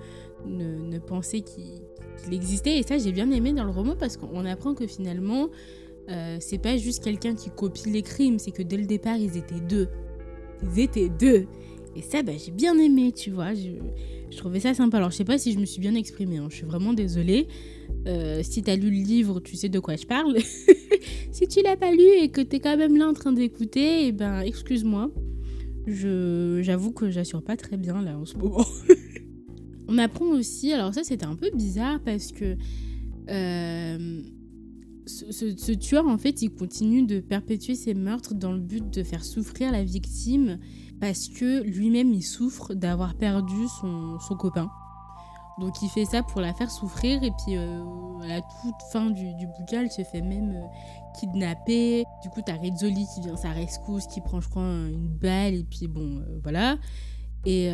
ne, 0.48 0.90
ne, 0.90 0.98
pensait 0.98 1.42
qu'il 1.42 1.82
qu 2.26 2.34
existait. 2.34 2.80
Et 2.80 2.84
ça, 2.84 2.98
j'ai 2.98 3.12
bien 3.12 3.30
aimé 3.30 3.54
dans 3.54 3.66
le 3.66 3.70
roman 3.70 3.96
parce 3.96 4.18
qu'on 4.18 4.46
apprend 4.46 4.74
que 4.74 4.88
finalement, 4.88 5.50
euh, 6.10 6.38
c'est 6.40 6.58
pas 6.58 6.78
juste 6.78 7.04
quelqu'un 7.04 7.36
qui 7.36 7.52
copie 7.52 7.92
les 7.92 8.02
crimes, 8.02 8.40
c'est 8.40 8.52
que 8.52 8.64
dès 8.64 8.78
le 8.78 8.88
départ, 8.88 9.18
ils 9.18 9.38
étaient 9.38 9.60
deux. 9.60 9.90
Ils 10.64 10.80
étaient 10.80 11.10
deux. 11.10 11.46
Et 11.96 12.02
ça, 12.02 12.24
bah, 12.24 12.34
j'ai 12.44 12.52
bien 12.52 12.78
aimé, 12.80 13.12
tu 13.12 13.32
vois. 13.32 13.54
Je, 13.54 13.70
je, 14.32 14.38
trouvais 14.38 14.60
ça 14.60 14.74
sympa. 14.74 14.98
Alors, 14.98 15.12
je 15.12 15.18
sais 15.18 15.26
pas 15.26 15.38
si 15.38 15.54
je 15.54 15.60
me 15.60 15.66
suis 15.66 15.80
bien 15.80 15.96
exprimée. 15.96 16.38
Hein. 16.38 16.48
Je 16.50 16.56
suis 16.56 16.66
vraiment 16.66 16.94
désolée. 16.94 17.48
Euh, 18.08 18.42
si 18.44 18.64
tu 18.64 18.70
as 18.70 18.76
lu 18.76 18.90
le 18.90 19.04
livre, 19.04 19.40
tu 19.40 19.56
sais 19.56 19.70
de 19.70 19.80
quoi 19.80 19.96
je 19.96 20.06
parle. 20.06 20.38
si 21.32 21.48
tu 21.48 21.62
l'as 21.62 21.78
pas 21.78 21.92
lu 21.92 22.08
et 22.22 22.30
que 22.30 22.42
tu 22.42 22.58
es 22.58 22.60
quand 22.60 22.78
même 22.78 22.98
là 22.98 23.08
en 23.08 23.14
train 23.14 23.32
d'écouter, 23.32 24.08
eh 24.08 24.12
ben, 24.12 24.42
excuse-moi. 24.42 25.12
J'avoue 25.88 26.92
que 26.92 27.10
j'assure 27.10 27.42
pas 27.42 27.58
très 27.58 27.78
bien 27.78 28.02
là 28.02 28.18
en 28.18 28.26
ce 28.26 28.38
moment. 28.38 28.66
On 29.88 29.98
apprend 29.98 30.26
aussi, 30.28 30.72
alors 30.72 30.94
ça 30.94 31.04
c'était 31.04 31.26
un 31.26 31.36
peu 31.36 31.50
bizarre 31.52 32.00
parce 32.06 32.32
que 32.32 32.56
euh, 33.30 34.22
ce, 35.08 35.72
tueur 35.74 36.08
en 36.08 36.20
fait 36.20 36.44
il 36.44 36.52
continue 36.52 37.08
de 37.08 37.20
perpétuer 37.20 37.74
ses 37.74 37.96
meurtres 37.96 38.36
dans 38.36 38.52
le 38.52 38.60
but 38.60 38.88
de 38.94 39.02
faire 39.02 39.24
souffrir 39.26 39.72
la 39.72 39.84
victime 39.84 40.60
parce 41.00 41.28
que 41.28 41.64
lui-même 41.64 42.14
il 42.14 42.24
souffre 42.24 42.74
d'avoir 42.74 43.16
perdu 43.16 43.68
son, 43.80 44.20
son, 44.20 44.36
copain. 44.36 44.70
Donc 45.60 45.82
il 45.82 45.90
fait 45.90 46.06
ça 46.06 46.24
pour 46.24 46.42
la 46.42 46.54
faire 46.54 46.72
souffrir 46.72 47.24
et 47.24 47.32
puis 47.32 47.58
euh, 47.58 47.84
à 48.24 48.28
la 48.28 48.42
toute 48.42 48.82
fin 48.92 49.10
du, 49.10 49.34
du 49.36 49.48
bouquin 49.48 49.82
elle 49.82 49.92
se 49.92 50.04
fait 50.04 50.22
même 50.22 50.52
euh, 50.52 50.66
kidnapper. 51.20 52.04
Du 52.24 52.30
coup 52.30 52.42
t'as 52.46 52.58
Rizzoli 52.58 53.06
qui 53.14 53.22
vient 53.22 53.38
sa 53.38 53.52
rescousse, 53.52 54.08
qui 54.08 54.22
prend 54.22 54.42
je 54.42 54.50
crois 54.50 54.64
une 54.64 55.08
balle 55.08 55.56
et 55.56 55.64
puis 55.64 55.88
bon 55.88 56.20
euh, 56.20 56.40
voilà. 56.44 56.78
Et, 57.46 57.70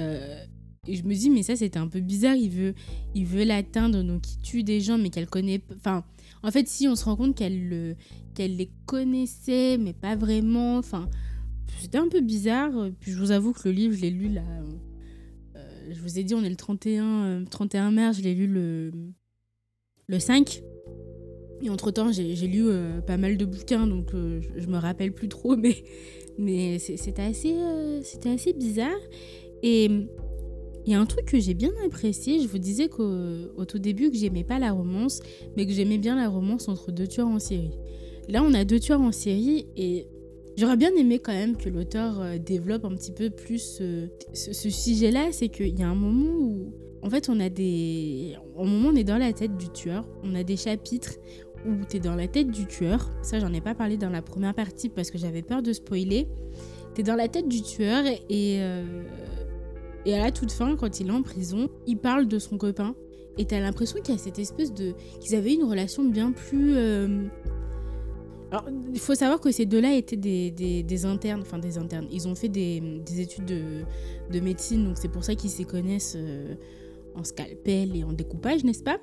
je 0.87 1.01
me 1.01 1.15
dis 1.15 1.31
mais 1.31 1.41
ça 1.41 1.55
c'était 1.55 1.79
un 1.79 1.87
peu 1.87 1.99
bizarre, 1.99 2.35
il 2.35 2.51
veut, 2.51 2.75
il 3.15 3.25
veut 3.25 3.43
l'atteindre 3.43 4.03
donc 4.03 4.31
il 4.31 4.37
tue 4.43 4.61
des 4.61 4.81
gens 4.81 4.99
mais 4.99 5.09
qu'elle 5.09 5.27
connaît... 5.27 5.59
Enfin 5.75 6.03
en 6.43 6.51
fait 6.51 6.67
si 6.67 6.87
on 6.87 6.95
se 6.95 7.05
rend 7.05 7.15
compte 7.15 7.35
qu'elle 7.35 7.97
qu'elle 8.35 8.55
les 8.55 8.69
connaissait 8.85 9.79
mais 9.79 9.93
pas 9.93 10.15
vraiment... 10.15 10.77
Enfin 10.77 11.09
c'était 11.79 11.97
un 11.97 12.09
peu 12.09 12.21
bizarre. 12.21 12.71
Puis 12.99 13.11
je 13.11 13.17
vous 13.17 13.31
avoue 13.31 13.53
que 13.53 13.67
le 13.67 13.71
livre, 13.71 13.95
je 13.95 14.01
l'ai 14.01 14.11
lu 14.11 14.29
là. 14.29 14.43
Euh, 15.55 15.91
je 15.91 16.01
vous 16.01 16.19
ai 16.19 16.23
dit, 16.23 16.33
on 16.35 16.43
est 16.43 16.49
le 16.49 16.55
31, 16.55 17.05
euh, 17.05 17.45
31 17.49 17.91
mars, 17.91 18.17
je 18.17 18.23
l'ai 18.23 18.33
lu 18.33 18.47
le, 18.47 18.91
le 20.07 20.19
5. 20.19 20.61
Et 21.61 21.69
entre 21.69 21.91
temps, 21.91 22.11
j'ai 22.11 22.35
lu 22.47 22.67
euh, 22.67 23.01
pas 23.01 23.17
mal 23.17 23.37
de 23.37 23.45
bouquins, 23.45 23.87
donc 23.87 24.13
euh, 24.13 24.41
je, 24.41 24.61
je, 24.61 24.67
me 24.67 24.77
rappelle 24.77 25.13
plus 25.13 25.29
trop, 25.29 25.55
mais, 25.57 25.75
mais 26.37 26.79
c'était 26.79 27.21
assez, 27.21 27.55
euh, 27.55 28.01
c'était 28.03 28.29
assez 28.29 28.53
bizarre. 28.53 28.99
Et 29.63 29.85
il 29.85 30.91
y 30.91 30.93
a 30.93 30.99
un 30.99 31.05
truc 31.05 31.25
que 31.25 31.39
j'ai 31.39 31.53
bien 31.53 31.71
apprécié. 31.85 32.39
Je 32.41 32.47
vous 32.47 32.59
disais 32.59 32.89
qu'au 32.89 33.65
tout 33.65 33.79
début 33.79 34.11
que 34.11 34.17
j'aimais 34.17 34.43
pas 34.43 34.59
la 34.59 34.71
romance, 34.73 35.21
mais 35.55 35.65
que 35.65 35.71
j'aimais 35.71 35.97
bien 35.97 36.15
la 36.15 36.29
romance 36.29 36.67
entre 36.67 36.91
deux 36.91 37.07
tueurs 37.07 37.27
en 37.27 37.39
série. 37.39 37.71
Là, 38.27 38.43
on 38.43 38.53
a 38.53 38.65
deux 38.65 38.79
tueurs 38.79 39.01
en 39.01 39.11
série 39.11 39.65
et 39.75 40.07
J'aurais 40.57 40.77
bien 40.77 40.95
aimé 40.95 41.19
quand 41.19 41.33
même 41.33 41.57
que 41.57 41.67
l'auteur 41.67 42.21
euh, 42.21 42.37
développe 42.37 42.85
un 42.85 42.95
petit 42.95 43.11
peu 43.11 43.29
plus 43.29 43.79
euh, 43.81 44.07
ce, 44.33 44.69
sujet-là, 44.69 45.31
c'est 45.31 45.49
qu'il 45.49 45.77
y 45.77 45.83
a 45.83 45.89
un 45.89 45.95
moment 45.95 46.31
où, 46.31 46.73
en 47.01 47.09
fait, 47.09 47.27
on 47.29 47.39
a 47.41 47.49
des... 47.49 48.35
Au 48.55 48.63
moment 48.63 48.89
où 48.89 48.91
on 48.93 48.95
est 48.95 49.03
dans 49.03 49.17
la 49.17 49.33
tête 49.33 49.57
du 49.57 49.69
tueur, 49.69 50.07
on 50.23 50.33
a 50.33 50.43
des 50.43 50.55
chapitres 50.55 51.15
où 51.65 51.83
tu 51.89 51.97
es 51.97 51.99
dans 51.99 52.15
la 52.15 52.27
tête 52.27 52.51
du 52.51 52.67
tueur. 52.67 53.09
Ça, 53.21 53.39
j'en 53.39 53.51
ai 53.51 53.59
pas 53.59 53.75
parlé 53.75 53.97
dans 53.97 54.09
la 54.09 54.21
première 54.21 54.53
partie 54.53 54.87
parce 54.87 55.11
que 55.11 55.17
j'avais 55.17 55.41
peur 55.41 55.61
de 55.61 55.73
spoiler. 55.73 56.27
Tu 56.93 57.01
es 57.01 57.03
dans 57.03 57.15
la 57.15 57.27
tête 57.27 57.49
du 57.49 57.61
tueur 57.61 58.05
et, 58.05 58.61
euh, 58.61 59.03
et 60.05 60.13
à 60.13 60.19
la 60.19 60.31
toute 60.31 60.53
fin, 60.53 60.77
quand 60.77 61.01
il 61.01 61.07
est 61.07 61.11
en 61.11 61.21
prison, 61.21 61.69
il 61.85 61.97
parle 61.97 62.27
de 62.27 62.39
son 62.39 62.57
copain. 62.57 62.95
Et 63.37 63.43
tu 63.43 63.53
as 63.55 63.59
l'impression 63.59 63.99
qu'il 63.99 64.15
y 64.15 64.17
a 64.17 64.21
cette 64.21 64.39
espèce 64.39 64.73
de... 64.73 64.93
qu'ils 65.19 65.35
avaient 65.35 65.53
une 65.53 65.65
relation 65.65 66.05
bien 66.05 66.31
plus... 66.31 66.75
alors, 68.51 68.65
il 68.93 68.99
faut 68.99 69.15
savoir 69.15 69.39
que 69.39 69.51
ces 69.51 69.65
deux-là 69.65 69.95
étaient 69.95 70.15
des, 70.15 71.05
internes, 71.05 71.41
enfin 71.41 71.57
des 71.57 71.77
internes. 71.77 72.07
Ils 72.11 72.27
ont 72.27 72.35
fait 72.35 72.47
des, 72.47 72.79
des 73.05 73.21
études 73.21 73.45
de, 73.45 73.81
de, 74.31 74.39
médecine, 74.39 74.85
donc 74.85 74.97
c'est 74.97 75.09
pour 75.09 75.23
ça 75.23 75.35
qu'ils 75.35 75.49
se 75.49 75.63
connaissent 75.63 76.15
euh, 76.15 76.55
en 77.15 77.23
scalpel 77.23 77.95
et 77.95 78.03
en 78.03 78.13
découpage, 78.13 78.63
n'est-ce 78.63 78.83
pas? 78.83 78.99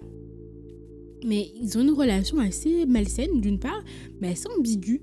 Mais 1.24 1.52
ils 1.60 1.76
ont 1.78 1.82
une 1.82 1.90
relation 1.90 2.38
assez 2.38 2.86
malsaine, 2.86 3.40
d'une 3.40 3.58
part, 3.58 3.82
mais 4.20 4.28
assez 4.28 4.48
ambiguë, 4.56 5.00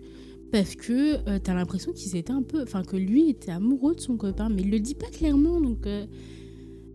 parce 0.51 0.75
que 0.75 1.17
euh, 1.29 1.39
t'as 1.41 1.53
l'impression 1.53 1.91
qu'ils 1.91 2.15
étaient 2.15 2.31
un 2.31 2.43
peu. 2.43 2.61
Enfin, 2.61 2.83
que 2.83 2.97
lui 2.97 3.29
était 3.29 3.51
amoureux 3.51 3.95
de 3.95 4.01
son 4.01 4.17
copain, 4.17 4.49
mais 4.49 4.61
il 4.61 4.71
le 4.71 4.79
dit 4.79 4.95
pas 4.95 5.09
clairement, 5.09 5.59
donc. 5.61 5.85
Euh, 5.85 6.05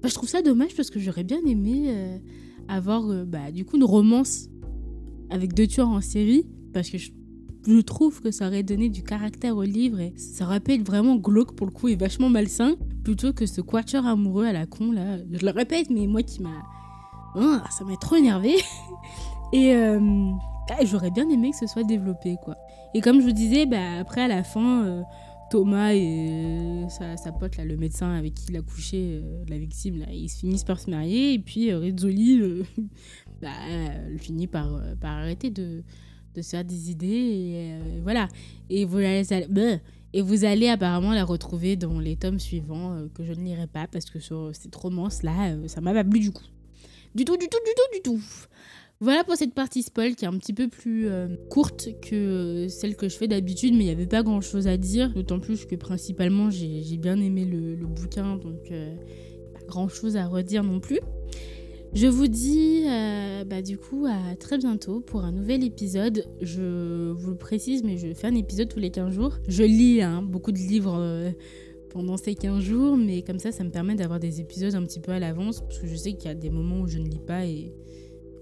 je 0.02 0.12
trouve 0.12 0.28
ça 0.28 0.42
dommage 0.42 0.76
parce 0.76 0.90
que 0.90 1.00
j'aurais 1.00 1.24
bien 1.24 1.40
aimé 1.46 1.86
euh, 1.86 2.18
avoir, 2.68 3.24
bah, 3.24 3.50
du 3.50 3.64
coup, 3.64 3.78
une 3.78 3.84
romance 3.84 4.50
avec 5.30 5.54
deux 5.54 5.66
tueurs 5.66 5.88
en 5.88 6.02
série, 6.02 6.44
parce 6.74 6.90
que 6.90 6.98
je 6.98 7.10
je 7.66 7.80
trouve 7.80 8.20
que 8.20 8.30
ça 8.30 8.46
aurait 8.46 8.62
donné 8.62 8.88
du 8.88 9.02
caractère 9.02 9.56
au 9.56 9.62
livre 9.62 10.00
et 10.00 10.12
ça 10.16 10.44
aurait 10.44 10.60
pu 10.60 10.74
être 10.74 10.86
vraiment 10.86 11.16
glauque 11.16 11.54
pour 11.54 11.66
le 11.66 11.72
coup 11.72 11.88
et 11.88 11.96
vachement 11.96 12.28
malsain 12.28 12.74
plutôt 13.02 13.32
que 13.32 13.46
ce 13.46 13.60
quatuor 13.60 14.06
amoureux 14.06 14.46
à 14.46 14.52
la 14.52 14.66
con 14.66 14.92
là. 14.92 15.18
Je 15.32 15.44
le 15.44 15.50
répète, 15.50 15.90
mais 15.90 16.06
moi 16.06 16.22
qui 16.22 16.42
m'a. 16.42 16.62
Oh, 17.36 17.56
ça 17.70 17.84
m'a 17.84 17.96
trop 17.96 18.16
énervé. 18.16 18.54
et 19.52 19.74
euh, 19.74 20.30
j'aurais 20.84 21.10
bien 21.10 21.28
aimé 21.28 21.50
que 21.50 21.56
ce 21.56 21.66
soit 21.66 21.84
développé 21.84 22.36
quoi. 22.44 22.56
Et 22.94 23.00
comme 23.00 23.20
je 23.20 23.26
vous 23.26 23.32
disais, 23.32 23.66
bah, 23.66 23.98
après 23.98 24.22
à 24.22 24.28
la 24.28 24.44
fin, 24.44 24.84
euh, 24.84 25.02
Thomas 25.50 25.92
et 25.92 26.28
euh, 26.30 26.88
sa, 26.88 27.16
sa, 27.16 27.32
pote 27.32 27.56
là, 27.56 27.64
le 27.64 27.76
médecin 27.76 28.12
avec 28.12 28.34
qui 28.34 28.46
il 28.50 28.56
a 28.56 28.62
couché 28.62 29.20
euh, 29.20 29.44
la 29.48 29.58
victime 29.58 29.98
là, 29.98 30.06
ils 30.10 30.30
finissent 30.30 30.64
par 30.64 30.78
se 30.78 30.88
marier 30.88 31.34
et 31.34 31.38
puis 31.38 31.72
Rizzoli 31.74 32.62
bah, 33.42 33.48
finit 34.18 34.46
par, 34.46 34.80
par 35.00 35.18
arrêter 35.18 35.50
de 35.50 35.82
de 36.34 36.42
se 36.42 36.50
faire 36.50 36.64
des 36.64 36.90
idées 36.90 37.06
et 37.06 37.72
euh, 37.72 38.00
voilà. 38.02 38.28
Et 38.70 38.84
vous 38.84 38.98
allez 38.98 39.22
et 40.12 40.22
vous 40.22 40.44
allez 40.44 40.68
apparemment 40.68 41.12
la 41.12 41.24
retrouver 41.24 41.76
dans 41.76 41.98
les 41.98 42.16
tomes 42.16 42.38
suivants 42.38 42.92
euh, 42.92 43.08
que 43.12 43.24
je 43.24 43.32
ne 43.32 43.44
lirai 43.44 43.66
pas 43.66 43.86
parce 43.88 44.06
que 44.06 44.20
sur 44.20 44.50
cette 44.52 44.74
romance 44.74 45.22
là 45.22 45.50
euh, 45.50 45.66
ça 45.68 45.80
m'a 45.80 45.92
pas 45.92 46.04
plu 46.04 46.20
du 46.20 46.30
coup. 46.30 46.44
Du 47.14 47.24
tout 47.24 47.36
du 47.36 47.48
tout 47.48 47.58
du 47.64 47.72
tout 47.76 47.96
du 47.96 48.02
tout. 48.02 48.24
Voilà 49.00 49.24
pour 49.24 49.34
cette 49.34 49.54
partie 49.54 49.82
spoil 49.82 50.14
qui 50.14 50.24
est 50.24 50.28
un 50.28 50.38
petit 50.38 50.52
peu 50.52 50.68
plus 50.68 51.08
courte 51.50 51.88
que 52.00 52.68
celle 52.68 52.96
que 52.96 53.08
je 53.08 53.16
fais 53.16 53.26
d'habitude, 53.26 53.74
mais 53.74 53.80
il 53.80 53.86
n'y 53.86 53.92
avait 53.92 54.06
pas 54.06 54.22
grand 54.22 54.40
chose 54.40 54.66
à 54.66 54.76
dire, 54.76 55.12
d'autant 55.12 55.40
plus 55.40 55.66
que 55.66 55.74
principalement 55.74 56.48
j'ai 56.48 56.96
bien 56.96 57.20
aimé 57.20 57.44
le, 57.44 57.74
bouquin, 57.86 58.36
donc 58.36 58.70
pas 58.70 59.66
grand 59.66 59.88
chose 59.88 60.16
à 60.16 60.26
redire 60.26 60.62
non 60.62 60.80
plus. 60.80 61.00
Je 61.94 62.08
vous 62.08 62.26
dis 62.26 62.82
euh, 62.88 63.44
bah, 63.44 63.62
du 63.62 63.78
coup 63.78 64.04
à 64.06 64.34
très 64.34 64.58
bientôt 64.58 65.00
pour 65.00 65.22
un 65.22 65.30
nouvel 65.30 65.62
épisode. 65.62 66.26
Je 66.40 67.12
vous 67.12 67.30
le 67.30 67.36
précise, 67.36 67.84
mais 67.84 67.98
je 67.98 68.12
fais 68.14 68.26
un 68.26 68.34
épisode 68.34 68.68
tous 68.68 68.80
les 68.80 68.90
15 68.90 69.14
jours. 69.14 69.38
Je 69.46 69.62
lis 69.62 70.02
hein, 70.02 70.20
beaucoup 70.20 70.50
de 70.50 70.58
livres 70.58 70.96
euh, 70.98 71.30
pendant 71.90 72.16
ces 72.16 72.34
15 72.34 72.60
jours, 72.60 72.96
mais 72.96 73.22
comme 73.22 73.38
ça, 73.38 73.52
ça 73.52 73.62
me 73.62 73.70
permet 73.70 73.94
d'avoir 73.94 74.18
des 74.18 74.40
épisodes 74.40 74.74
un 74.74 74.82
petit 74.82 74.98
peu 74.98 75.12
à 75.12 75.20
l'avance, 75.20 75.60
parce 75.60 75.78
que 75.78 75.86
je 75.86 75.94
sais 75.94 76.14
qu'il 76.14 76.26
y 76.26 76.32
a 76.32 76.34
des 76.34 76.50
moments 76.50 76.80
où 76.80 76.88
je 76.88 76.98
ne 76.98 77.06
lis 77.06 77.22
pas 77.24 77.46
et 77.46 77.72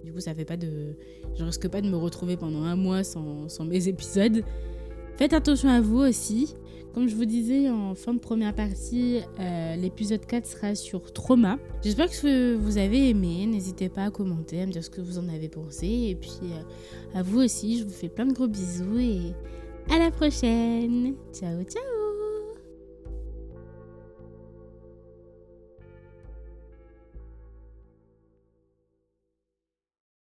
du 0.03 0.13
coup, 0.15 0.21
ça 0.21 0.35
fait 0.35 0.47
pas 0.47 0.57
de. 0.57 0.97
Je 1.39 1.45
risque 1.45 1.69
pas 1.69 1.83
de 1.83 1.91
me 1.91 1.97
retrouver 1.97 2.39
pendant 2.39 2.63
un 2.63 2.75
mois 2.75 3.05
sans, 3.05 3.51
sans 3.51 3.67
mes 3.67 3.87
épisodes. 3.87 4.43
Faites 5.19 5.35
attention 5.35 5.69
à 5.69 5.83
vous 5.83 5.99
aussi. 5.99 6.55
Comme 6.95 7.09
je 7.09 7.15
vous 7.15 7.25
disais 7.25 7.71
en 7.71 7.95
fin 7.95 8.13
de 8.13 8.19
première 8.19 8.55
partie, 8.55 9.21
euh, 9.41 9.77
l'épisode 9.77 10.25
4 10.27 10.47
sera 10.47 10.75
sur 10.75 11.13
trauma. 11.13 11.59
J'espère 11.83 12.11
que 12.11 12.55
vous 12.57 12.77
avez 12.77 13.09
aimé. 13.09 13.47
N'hésitez 13.47 13.89
pas 13.89 14.05
à 14.05 14.11
commenter, 14.11 14.61
à 14.61 14.67
me 14.67 14.73
dire 14.73 14.85
ce 14.85 14.91
que 14.91 15.01
vous 15.01 15.19
en 15.19 15.29
avez 15.29 15.49
pensé. 15.49 15.87
Et 15.87 16.15
puis 16.15 16.39
euh, 16.43 17.19
à 17.19 17.23
vous 17.23 17.41
aussi, 17.41 17.79
je 17.79 17.85
vous 17.85 17.91
fais 17.91 18.09
plein 18.09 18.27
de 18.27 18.35
gros 18.35 18.49
bisous 18.49 18.99
et 18.99 19.33
à 19.91 19.99
la 19.99 20.11
prochaine. 20.11 21.15
Ciao, 21.33 21.63
ciao 21.65 22.02